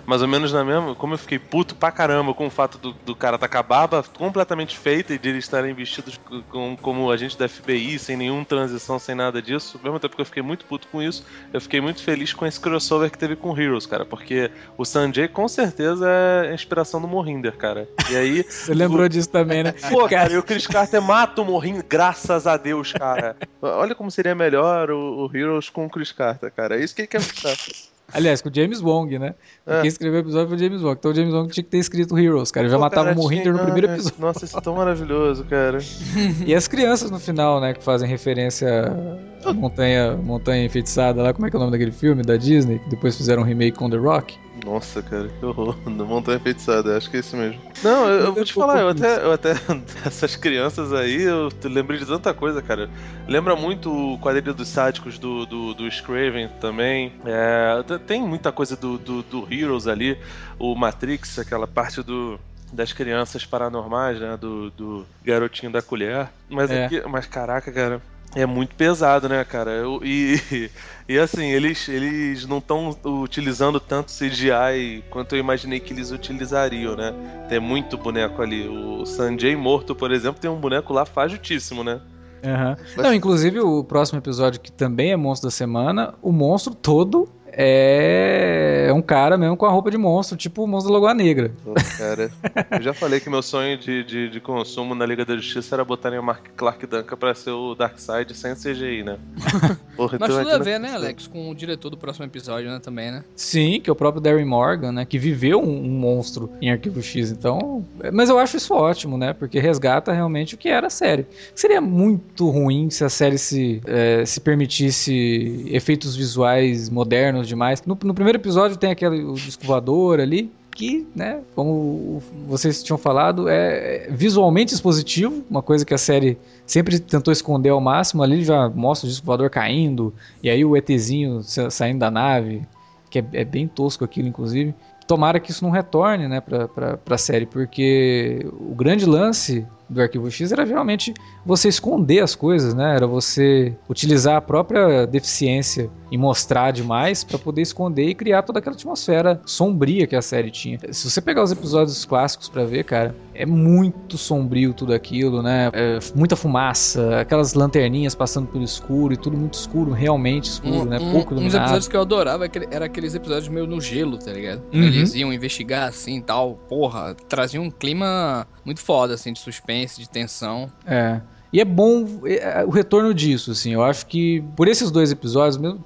mais 0.04 0.22
ou 0.22 0.26
menos 0.26 0.52
na 0.52 0.64
mesma. 0.64 0.92
Como 0.92 1.14
eu 1.14 1.18
fiquei 1.18 1.38
puto 1.38 1.76
pra 1.76 1.92
caramba 1.92 2.34
com 2.34 2.48
o 2.48 2.50
fato 2.50 2.78
do, 2.78 2.92
do 2.92 3.14
cara 3.14 3.38
tá 3.38 3.46
com 3.46 3.58
a 3.58 3.62
barba 3.62 4.04
completamente 4.18 4.76
feita 4.76 5.14
e 5.14 5.18
de 5.18 5.28
eles 5.28 5.44
estarem 5.44 5.72
vestidos 5.72 6.18
com, 6.50 6.76
como 6.76 7.12
agente 7.12 7.38
da 7.38 7.48
FBI, 7.48 7.96
sem 8.00 8.16
nenhuma 8.16 8.44
transição, 8.44 8.98
sem 8.98 9.14
nada 9.14 9.40
disso. 9.40 9.78
Ao 9.78 9.84
mesmo 9.84 10.00
tempo 10.00 10.16
que 10.16 10.20
eu 10.20 10.26
fiquei 10.26 10.42
muito 10.42 10.64
puto 10.64 10.88
com 10.88 11.00
isso, 11.00 11.24
eu 11.52 11.60
fiquei 11.60 11.80
muito 11.80 12.02
feliz 12.02 12.32
com 12.32 12.44
esse 12.44 12.58
crossover 12.58 13.08
que 13.08 13.18
teve 13.18 13.36
com 13.36 13.56
Heroes, 13.56 13.86
cara. 13.86 14.04
Porque 14.04 14.50
o 14.76 14.84
Sanjay 14.84 15.28
com 15.28 15.46
certeza 15.46 16.08
é 16.08 16.50
a 16.50 16.54
inspiração 16.54 17.00
do 17.00 17.06
Morrinder, 17.06 17.56
cara. 17.56 17.88
E 18.10 18.16
aí. 18.16 18.42
Você 18.50 18.74
lembrou 18.74 19.06
o... 19.06 19.08
disso 19.08 19.30
também, 19.30 19.62
né? 19.62 19.74
Pô, 19.90 20.08
cara, 20.08 20.32
e 20.32 20.36
o 20.36 20.42
Chris 20.42 20.66
Carter 20.66 21.00
mata 21.00 21.40
o 21.40 21.44
Morrinder, 21.44 21.84
graças 21.88 22.48
a 22.48 22.56
Deus, 22.56 22.92
cara. 22.92 23.36
Olha 23.62 23.94
como 23.94 24.10
seria 24.10 24.34
melhor 24.34 24.90
o, 24.90 25.24
o 25.24 25.36
Heroes 25.36 25.70
com 25.70 25.86
o 25.86 25.88
Chris 25.88 26.10
Carter 26.10 26.47
cara. 26.50 26.78
É 26.78 26.84
isso 26.84 26.94
que 26.94 27.02
ele 27.02 27.08
quer 27.08 27.20
mostrar. 27.20 27.56
Aliás, 28.12 28.40
com 28.40 28.48
o 28.48 28.54
James 28.54 28.80
Wong, 28.80 29.18
né? 29.18 29.34
É. 29.66 29.82
Quem 29.82 29.88
escreveu 29.88 30.20
o 30.20 30.22
episódio 30.22 30.48
foi 30.48 30.56
o 30.56 30.58
James 30.58 30.80
Wong. 30.80 30.96
Então 30.98 31.10
o 31.10 31.14
James 31.14 31.34
Wong 31.34 31.52
tinha 31.52 31.62
que 31.62 31.68
ter 31.68 31.78
escrito 31.78 32.18
Heroes, 32.18 32.50
cara. 32.50 32.64
Ele 32.64 32.70
já 32.70 32.78
Pô, 32.78 32.84
matava 32.84 33.08
cara, 33.08 33.18
o 33.18 33.22
Mohinder 33.22 33.52
no 33.52 33.58
primeiro 33.58 33.92
episódio. 33.92 34.18
Nossa, 34.18 34.44
isso 34.46 34.56
é 34.56 34.60
tão 34.62 34.74
maravilhoso, 34.74 35.44
cara. 35.44 35.78
e 36.46 36.54
as 36.54 36.66
crianças 36.66 37.10
no 37.10 37.20
final, 37.20 37.60
né? 37.60 37.74
Que 37.74 37.84
fazem 37.84 38.08
referência 38.08 38.96
à 39.44 39.52
montanha, 39.52 40.16
montanha 40.16 40.64
enfeitiçada 40.64 41.22
lá. 41.22 41.34
Como 41.34 41.46
é 41.46 41.50
que 41.50 41.56
é 41.56 41.58
o 41.58 41.60
nome 41.60 41.72
daquele 41.72 41.92
filme 41.92 42.22
da 42.22 42.38
Disney? 42.38 42.78
Que 42.78 42.88
depois 42.88 43.14
fizeram 43.14 43.42
um 43.42 43.44
remake 43.44 43.76
com 43.76 43.90
The 43.90 43.98
Rock. 43.98 44.38
Nossa, 44.64 45.02
cara, 45.02 45.28
que 45.28 45.44
horror. 45.44 45.76
Montanha 45.88 46.38
Enfeitiçada, 46.38 46.96
acho 46.96 47.10
que 47.10 47.16
é 47.16 47.20
isso 47.20 47.36
mesmo. 47.36 47.60
Não, 47.82 48.08
eu, 48.08 48.26
eu 48.26 48.34
vou 48.34 48.44
te 48.44 48.52
falar, 48.52 48.80
eu 48.80 48.88
até, 48.88 49.24
eu 49.24 49.32
até. 49.32 49.52
Essas 50.04 50.36
crianças 50.36 50.92
aí, 50.92 51.22
eu 51.22 51.50
lembrei 51.64 51.98
de 51.98 52.06
tanta 52.06 52.32
coisa, 52.32 52.62
cara. 52.62 52.88
Lembra 53.26 53.54
muito 53.54 53.90
o 53.90 54.18
quadrilho 54.18 54.54
dos 54.54 54.68
sádicos 54.68 55.18
do, 55.18 55.46
do, 55.46 55.74
do 55.74 55.90
Scraven 55.90 56.48
também. 56.60 57.12
É, 57.24 57.82
tem 58.06 58.22
muita 58.22 58.52
coisa 58.52 58.76
do, 58.76 58.98
do, 58.98 59.22
do 59.22 59.48
Heroes 59.52 59.86
ali. 59.86 60.18
O 60.58 60.74
Matrix, 60.74 61.38
aquela 61.38 61.66
parte 61.66 62.02
do 62.02 62.38
das 62.72 62.92
crianças 62.92 63.46
paranormais, 63.46 64.20
né? 64.20 64.36
Do, 64.36 64.70
do 64.70 65.06
garotinho 65.24 65.72
da 65.72 65.80
colher. 65.80 66.28
Mas, 66.48 66.70
é. 66.70 66.84
aqui, 66.84 67.02
mas 67.08 67.26
caraca, 67.26 67.72
cara, 67.72 68.02
é 68.34 68.46
muito 68.46 68.74
pesado, 68.74 69.28
né, 69.28 69.44
cara? 69.44 69.70
Eu, 69.70 70.00
e, 70.02 70.70
e 71.08 71.18
assim, 71.18 71.46
eles, 71.46 71.88
eles 71.88 72.46
não 72.46 72.58
estão 72.58 72.96
utilizando 73.04 73.80
tanto 73.80 74.12
CGI 74.12 75.04
quanto 75.10 75.34
eu 75.34 75.38
imaginei 75.38 75.80
que 75.80 75.92
eles 75.92 76.10
utilizariam, 76.10 76.96
né? 76.96 77.14
Tem 77.48 77.60
muito 77.60 77.96
boneco 77.96 78.42
ali. 78.42 78.68
O 78.68 79.04
Sanjay 79.06 79.56
morto, 79.56 79.94
por 79.94 80.12
exemplo, 80.12 80.40
tem 80.40 80.50
um 80.50 80.60
boneco 80.60 80.92
lá 80.92 81.04
fajutíssimo, 81.04 81.82
né? 81.82 82.00
Uhum. 82.44 83.02
Não, 83.02 83.12
inclusive 83.12 83.60
o 83.60 83.82
próximo 83.82 84.18
episódio, 84.18 84.60
que 84.60 84.70
também 84.70 85.10
é 85.10 85.16
monstro 85.16 85.48
da 85.48 85.50
semana, 85.50 86.14
o 86.22 86.30
monstro 86.30 86.74
todo 86.74 87.28
é 87.60 88.92
um 88.94 89.02
cara 89.02 89.36
mesmo 89.36 89.56
com 89.56 89.66
a 89.66 89.68
roupa 89.68 89.90
de 89.90 89.98
monstro, 89.98 90.36
tipo 90.36 90.62
o 90.62 90.66
monstro 90.68 90.92
da 90.92 90.94
Lagoa 90.94 91.12
Negra. 91.12 91.50
cara, 91.98 92.30
eu 92.70 92.80
já 92.80 92.94
falei 92.94 93.18
que 93.18 93.28
meu 93.28 93.42
sonho 93.42 93.76
de, 93.76 94.04
de, 94.04 94.30
de, 94.30 94.40
consumo 94.40 94.94
na 94.94 95.04
Liga 95.04 95.24
da 95.24 95.34
Justiça 95.34 95.74
era 95.74 95.84
botarem 95.84 96.20
o 96.20 96.22
Mark 96.22 96.46
Clark 96.56 96.86
Duncan 96.86 97.16
pra 97.16 97.34
ser 97.34 97.50
o 97.50 97.74
Darkseid 97.74 98.32
sem 98.32 98.54
CGI, 98.54 99.02
né? 99.02 99.18
Porra, 99.96 100.18
Mas 100.20 100.30
então 100.30 100.44
tudo 100.44 100.54
a 100.54 100.58
ver, 100.58 100.78
né, 100.78 100.92
Alex, 100.94 101.26
com 101.26 101.50
o 101.50 101.54
diretor 101.54 101.90
do 101.90 101.96
próximo 101.96 102.24
episódio, 102.24 102.70
né, 102.70 102.78
também, 102.78 103.10
né? 103.10 103.24
Sim, 103.34 103.80
que 103.80 103.90
é 103.90 103.92
o 103.92 103.96
próprio 103.96 104.22
Darren 104.22 104.44
Morgan, 104.44 104.92
né, 104.92 105.04
que 105.04 105.18
viveu 105.18 105.60
um, 105.60 105.84
um 105.84 105.98
monstro 105.98 106.52
em 106.62 106.70
Arquivo 106.70 107.02
X, 107.02 107.32
então... 107.32 107.84
Mas 108.12 108.30
eu 108.30 108.38
acho 108.38 108.56
isso 108.56 108.72
ótimo, 108.72 109.18
né, 109.18 109.32
porque 109.32 109.58
resgata 109.58 110.12
realmente 110.12 110.54
o 110.54 110.58
que 110.58 110.68
era 110.68 110.86
a 110.86 110.90
série. 110.90 111.26
Seria 111.56 111.80
muito 111.80 112.48
ruim 112.48 112.88
se 112.88 113.02
a 113.02 113.08
série 113.08 113.36
se, 113.36 113.80
é, 113.84 114.24
se 114.24 114.40
permitisse 114.40 115.66
efeitos 115.72 116.14
visuais 116.14 116.88
modernos 116.88 117.47
demais. 117.48 117.82
No, 117.84 117.98
no 118.02 118.14
primeiro 118.14 118.38
episódio 118.38 118.76
tem 118.76 118.90
aquele 118.90 119.24
o 119.24 119.34
disco 119.34 119.64
voador 119.64 120.20
ali, 120.20 120.50
que, 120.78 121.04
né, 121.12 121.40
como 121.56 122.22
vocês 122.46 122.84
tinham 122.84 122.96
falado, 122.96 123.48
é 123.48 124.06
visualmente 124.12 124.72
expositivo, 124.72 125.42
uma 125.50 125.60
coisa 125.60 125.84
que 125.84 125.92
a 125.92 125.98
série 125.98 126.38
sempre 126.64 127.00
tentou 127.00 127.32
esconder 127.32 127.70
ao 127.70 127.80
máximo. 127.80 128.22
Ali 128.22 128.44
já 128.44 128.68
mostra 128.68 129.08
o 129.08 129.10
disco 129.10 129.50
caindo, 129.50 130.14
e 130.40 130.48
aí 130.48 130.64
o 130.64 130.76
ETzinho 130.76 131.42
saindo 131.42 131.98
da 131.98 132.12
nave, 132.12 132.62
que 133.10 133.18
é, 133.18 133.24
é 133.32 133.44
bem 133.44 133.66
tosco 133.66 134.04
aquilo, 134.04 134.28
inclusive. 134.28 134.72
Tomara 135.04 135.40
que 135.40 135.50
isso 135.50 135.64
não 135.64 135.70
retorne, 135.72 136.28
né, 136.28 136.40
pra, 136.40 136.96
pra, 136.96 137.18
série, 137.18 137.46
porque 137.46 138.46
o 138.52 138.74
grande 138.74 139.04
lance 139.04 139.66
do 139.88 140.00
arquivo 140.00 140.30
X 140.30 140.52
era 140.52 140.64
realmente 140.64 141.12
você 141.44 141.68
esconder 141.68 142.22
as 142.22 142.36
coisas, 142.36 142.74
né? 142.74 142.94
Era 142.94 143.06
você 143.06 143.74
utilizar 143.88 144.36
a 144.36 144.40
própria 144.40 145.06
deficiência 145.06 145.90
e 146.10 146.16
mostrar 146.16 146.70
demais 146.70 147.22
para 147.22 147.38
poder 147.38 147.62
esconder 147.62 148.08
e 148.08 148.14
criar 148.14 148.42
toda 148.42 148.58
aquela 148.58 148.74
atmosfera 148.74 149.40
sombria 149.44 150.06
que 150.06 150.16
a 150.16 150.22
série 150.22 150.50
tinha. 150.50 150.78
Se 150.90 151.10
você 151.10 151.20
pegar 151.20 151.42
os 151.42 151.52
episódios 151.52 152.04
clássicos 152.04 152.48
para 152.48 152.64
ver, 152.64 152.84
cara, 152.84 153.14
é 153.34 153.44
muito 153.44 154.16
sombrio 154.16 154.72
tudo 154.72 154.94
aquilo, 154.94 155.42
né? 155.42 155.70
É 155.72 155.98
muita 156.14 156.36
fumaça, 156.36 157.20
aquelas 157.20 157.54
lanterninhas 157.54 158.14
passando 158.14 158.48
pelo 158.48 158.64
escuro 158.64 159.14
e 159.14 159.16
tudo 159.16 159.36
muito 159.36 159.54
escuro, 159.54 159.92
realmente 159.92 160.44
escuro, 160.44 160.80
um, 160.80 160.84
né? 160.84 160.98
Pouco 160.98 161.34
iluminado. 161.34 161.46
Uns 161.46 161.54
episódios 161.54 161.88
que 161.88 161.96
eu 161.96 162.00
adorava 162.00 162.46
é 162.46 162.50
era 162.70 162.86
aqueles 162.86 163.14
episódios 163.14 163.48
meio 163.48 163.66
no 163.66 163.80
gelo, 163.80 164.18
tá 164.18 164.32
ligado? 164.32 164.62
Uhum. 164.72 164.82
Eles 164.82 165.14
iam 165.14 165.32
investigar 165.32 165.88
assim, 165.88 166.20
tal, 166.20 166.54
porra, 166.68 167.14
trazia 167.28 167.60
um 167.60 167.70
clima 167.70 168.46
muito 168.64 168.80
foda 168.80 169.14
assim 169.14 169.32
de 169.32 169.38
suspense, 169.38 170.00
de 170.00 170.08
tensão. 170.08 170.70
É. 170.86 171.20
E 171.52 171.60
é 171.60 171.64
bom 171.64 172.06
é, 172.26 172.64
o 172.64 172.70
retorno 172.70 173.14
disso, 173.14 173.50
assim. 173.50 173.72
Eu 173.72 173.82
acho 173.82 174.06
que 174.06 174.42
por 174.54 174.68
esses 174.68 174.90
dois 174.90 175.10
episódios, 175.10 175.56
mesmo 175.56 175.82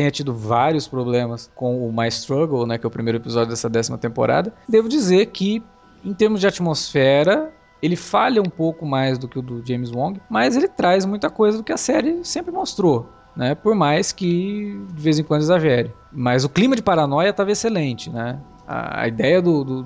tenha 0.00 0.10
tido 0.10 0.32
vários 0.32 0.88
problemas 0.88 1.50
com 1.54 1.86
o 1.86 1.92
My 1.92 2.08
Struggle, 2.08 2.66
né, 2.66 2.78
que 2.78 2.86
é 2.86 2.88
o 2.88 2.90
primeiro 2.90 3.18
episódio 3.18 3.50
dessa 3.50 3.68
décima 3.68 3.98
temporada, 3.98 4.50
devo 4.66 4.88
dizer 4.88 5.26
que, 5.26 5.62
em 6.02 6.14
termos 6.14 6.40
de 6.40 6.46
atmosfera, 6.46 7.52
ele 7.82 7.96
falha 7.96 8.40
um 8.40 8.48
pouco 8.48 8.86
mais 8.86 9.18
do 9.18 9.28
que 9.28 9.38
o 9.38 9.42
do 9.42 9.62
James 9.62 9.90
Wong, 9.90 10.18
mas 10.30 10.56
ele 10.56 10.68
traz 10.68 11.04
muita 11.04 11.28
coisa 11.28 11.58
do 11.58 11.64
que 11.64 11.70
a 11.70 11.76
série 11.76 12.24
sempre 12.24 12.50
mostrou. 12.50 13.10
Né, 13.36 13.54
por 13.54 13.76
mais 13.76 14.10
que 14.10 14.76
de 14.92 15.02
vez 15.02 15.18
em 15.18 15.22
quando 15.22 15.42
exagere. 15.42 15.92
Mas 16.12 16.44
o 16.44 16.48
clima 16.48 16.74
de 16.74 16.82
paranoia 16.82 17.28
estava 17.28 17.52
excelente. 17.52 18.10
Né? 18.10 18.40
A, 18.66 19.06
ideia 19.06 19.40
do, 19.40 19.62
do, 19.62 19.82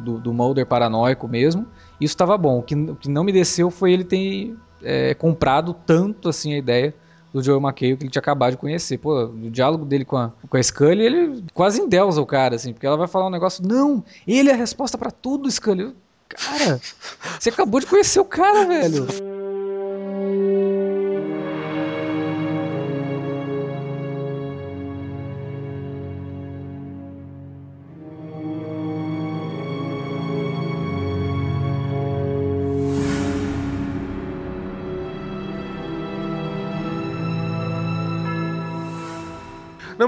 do, 0.00 0.18
do 0.18 0.34
Mulder 0.34 0.66
paranoico 0.66 1.28
mesmo 1.28 1.68
isso 2.00 2.12
estava 2.12 2.36
bom. 2.36 2.58
O 2.58 2.62
que, 2.62 2.74
o 2.74 2.96
que 2.96 3.08
não 3.08 3.22
me 3.22 3.30
desceu 3.30 3.70
foi 3.70 3.92
ele 3.92 4.04
ter 4.04 4.56
é, 4.82 5.14
comprado 5.14 5.72
tanto 5.72 6.28
assim 6.28 6.52
a 6.52 6.58
ideia 6.58 6.94
do 7.32 7.42
Joel 7.42 7.60
McHale 7.60 7.96
que 7.96 8.04
ele 8.04 8.10
tinha 8.10 8.20
acabado 8.20 8.52
de 8.52 8.56
conhecer. 8.56 8.98
Pô, 8.98 9.24
o 9.24 9.50
diálogo 9.50 9.84
dele 9.84 10.04
com 10.04 10.16
a, 10.16 10.32
com 10.48 10.56
a 10.56 10.62
Scully, 10.62 11.02
ele 11.02 11.44
quase 11.54 11.80
endeusa 11.80 12.20
o 12.20 12.26
cara, 12.26 12.56
assim, 12.56 12.72
porque 12.72 12.86
ela 12.86 12.96
vai 12.96 13.08
falar 13.08 13.26
um 13.26 13.30
negócio, 13.30 13.66
não, 13.66 14.04
ele 14.26 14.50
é 14.50 14.52
a 14.52 14.56
resposta 14.56 14.98
para 14.98 15.10
tudo, 15.10 15.50
Scully. 15.50 15.94
Cara, 16.28 16.80
você 17.38 17.48
acabou 17.48 17.80
de 17.80 17.86
conhecer 17.86 18.20
o 18.20 18.24
cara, 18.24 18.66
velho. 18.66 19.06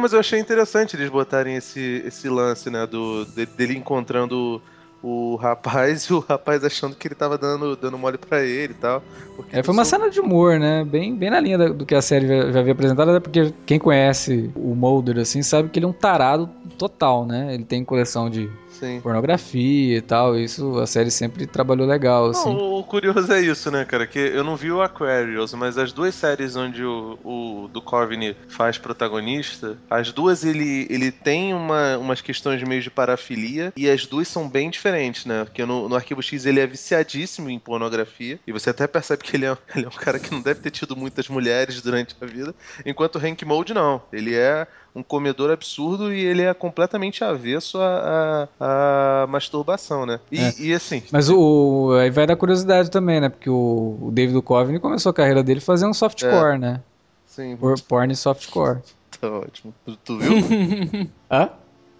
Mas 0.02 0.12
eu 0.12 0.20
achei 0.20 0.38
interessante 0.38 0.96
eles 0.96 1.08
botarem 1.08 1.56
esse, 1.56 2.02
esse 2.04 2.28
lance, 2.28 2.68
né? 2.68 2.86
Do, 2.86 3.24
de, 3.24 3.46
dele 3.46 3.78
encontrando 3.78 4.60
o 5.02 5.36
rapaz 5.36 6.04
e 6.10 6.12
o 6.12 6.18
rapaz 6.20 6.64
achando 6.64 6.94
que 6.94 7.08
ele 7.08 7.14
tava 7.14 7.36
dando, 7.36 7.74
dando 7.76 7.96
mole 7.98 8.18
pra 8.18 8.42
ele 8.42 8.72
e 8.72 8.76
tal. 8.76 9.02
É, 9.50 9.62
foi 9.62 9.72
uma 9.72 9.84
cena 9.84 10.10
de 10.10 10.20
humor, 10.20 10.58
né? 10.58 10.84
Bem, 10.84 11.14
bem 11.14 11.30
na 11.30 11.40
linha 11.40 11.58
do 11.58 11.86
que 11.86 11.94
a 11.94 12.02
série 12.02 12.26
já, 12.26 12.52
já 12.52 12.60
havia 12.60 12.72
apresentado, 12.72 13.10
até 13.10 13.20
porque 13.20 13.52
quem 13.64 13.78
conhece 13.78 14.50
o 14.54 14.74
Mulder, 14.74 15.18
assim, 15.18 15.42
sabe 15.42 15.68
que 15.68 15.78
ele 15.78 15.86
é 15.86 15.88
um 15.88 15.92
tarado 15.92 16.48
total, 16.76 17.26
né? 17.26 17.54
Ele 17.54 17.64
tem 17.64 17.84
coleção 17.84 18.28
de 18.28 18.50
Sim. 18.72 19.00
pornografia 19.00 19.98
e 19.98 20.00
tal. 20.00 20.38
Isso 20.38 20.78
a 20.78 20.86
série 20.86 21.10
sempre 21.10 21.46
trabalhou 21.46 21.86
legal. 21.86 22.30
Assim. 22.30 22.54
Não, 22.54 22.78
o 22.78 22.84
curioso 22.84 23.32
é 23.32 23.40
isso, 23.40 23.70
né, 23.70 23.84
cara? 23.84 24.06
Que 24.06 24.18
eu 24.18 24.42
não 24.42 24.56
vi 24.56 24.70
o 24.70 24.82
Aquarius, 24.82 25.54
mas 25.54 25.78
as 25.78 25.92
duas 25.92 26.14
séries 26.14 26.56
onde 26.56 26.84
o, 26.84 27.18
o 27.24 27.68
do 27.72 27.80
Coveney 27.80 28.36
faz 28.48 28.78
protagonista, 28.78 29.76
as 29.88 30.12
duas 30.12 30.44
ele, 30.44 30.86
ele 30.90 31.10
tem 31.10 31.54
uma, 31.54 31.96
umas 31.98 32.20
questões 32.20 32.62
meio 32.62 32.82
de 32.82 32.90
parafilia 32.90 33.72
e 33.76 33.88
as 33.88 34.06
duas 34.06 34.28
são 34.28 34.48
bem 34.48 34.70
diferentes, 34.70 35.26
né? 35.26 35.44
Porque 35.44 35.64
no, 35.64 35.88
no 35.88 35.94
Arquivo 35.94 36.22
X 36.22 36.46
ele 36.46 36.60
é 36.60 36.66
viciadíssimo 36.66 37.50
em 37.50 37.58
pornografia 37.58 38.38
e 38.46 38.52
você 38.52 38.70
até 38.70 38.86
percebe 38.86 39.22
que 39.22 39.36
ele 39.36 39.46
é, 39.46 39.56
ele 39.76 39.86
é 39.86 39.88
um 39.88 39.92
cara 39.92 40.18
que 40.18 40.30
não 40.30 40.40
deve 40.40 40.60
ter 40.60 40.70
tido 40.70 40.96
muitas 40.96 41.28
mulheres 41.28 41.80
durante 41.80 42.16
a 42.20 42.26
vida, 42.26 42.54
enquanto 42.84 43.16
o 43.16 43.18
Hank 43.18 43.44
Mold 43.44 43.72
não. 43.74 44.02
Ele 44.12 44.34
é 44.34 44.66
um 44.94 45.02
comedor 45.02 45.50
absurdo 45.50 46.12
e 46.12 46.20
ele 46.20 46.42
é 46.42 46.52
completamente 46.52 47.24
avesso 47.24 47.78
à, 47.80 48.48
à, 48.60 49.22
à 49.22 49.26
masturbação, 49.26 50.04
né? 50.04 50.20
E, 50.30 50.38
é. 50.38 50.54
e, 50.58 50.74
assim. 50.74 51.02
Mas 51.10 51.28
o. 51.30 51.92
Aí 52.00 52.10
vai 52.10 52.26
da 52.26 52.36
curiosidade 52.36 52.90
também, 52.90 53.20
né? 53.20 53.28
Porque 53.28 53.48
o, 53.48 53.98
o 54.00 54.10
David 54.12 54.34
Duchovny 54.34 54.78
começou 54.78 55.10
a 55.10 55.14
carreira 55.14 55.42
dele 55.42 55.60
fazendo 55.60 55.94
softcore, 55.94 56.56
é. 56.56 56.58
né? 56.58 56.80
Sim. 57.26 57.56
Por, 57.56 57.80
porn 57.80 58.12
e 58.12 58.16
softcore. 58.16 58.80
Tá 59.22 59.30
ótimo. 59.30 59.72
Tu, 59.84 59.96
tu 59.98 60.18
viu? 60.18 60.32
Hã? 61.30 61.50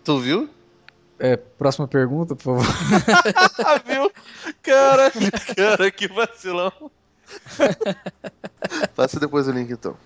Tu 0.03 0.19
viu? 0.19 0.51
É, 1.21 1.37
próxima 1.37 1.87
pergunta, 1.87 2.35
por 2.35 2.61
favor. 2.61 2.65
viu? 3.87 4.11
Cara, 4.61 5.13
cara, 5.55 5.91
que 5.93 6.09
vacilão. 6.09 6.73
Passa 8.97 9.21
depois 9.21 9.47
o 9.47 9.53
link 9.53 9.71
então. 9.71 9.97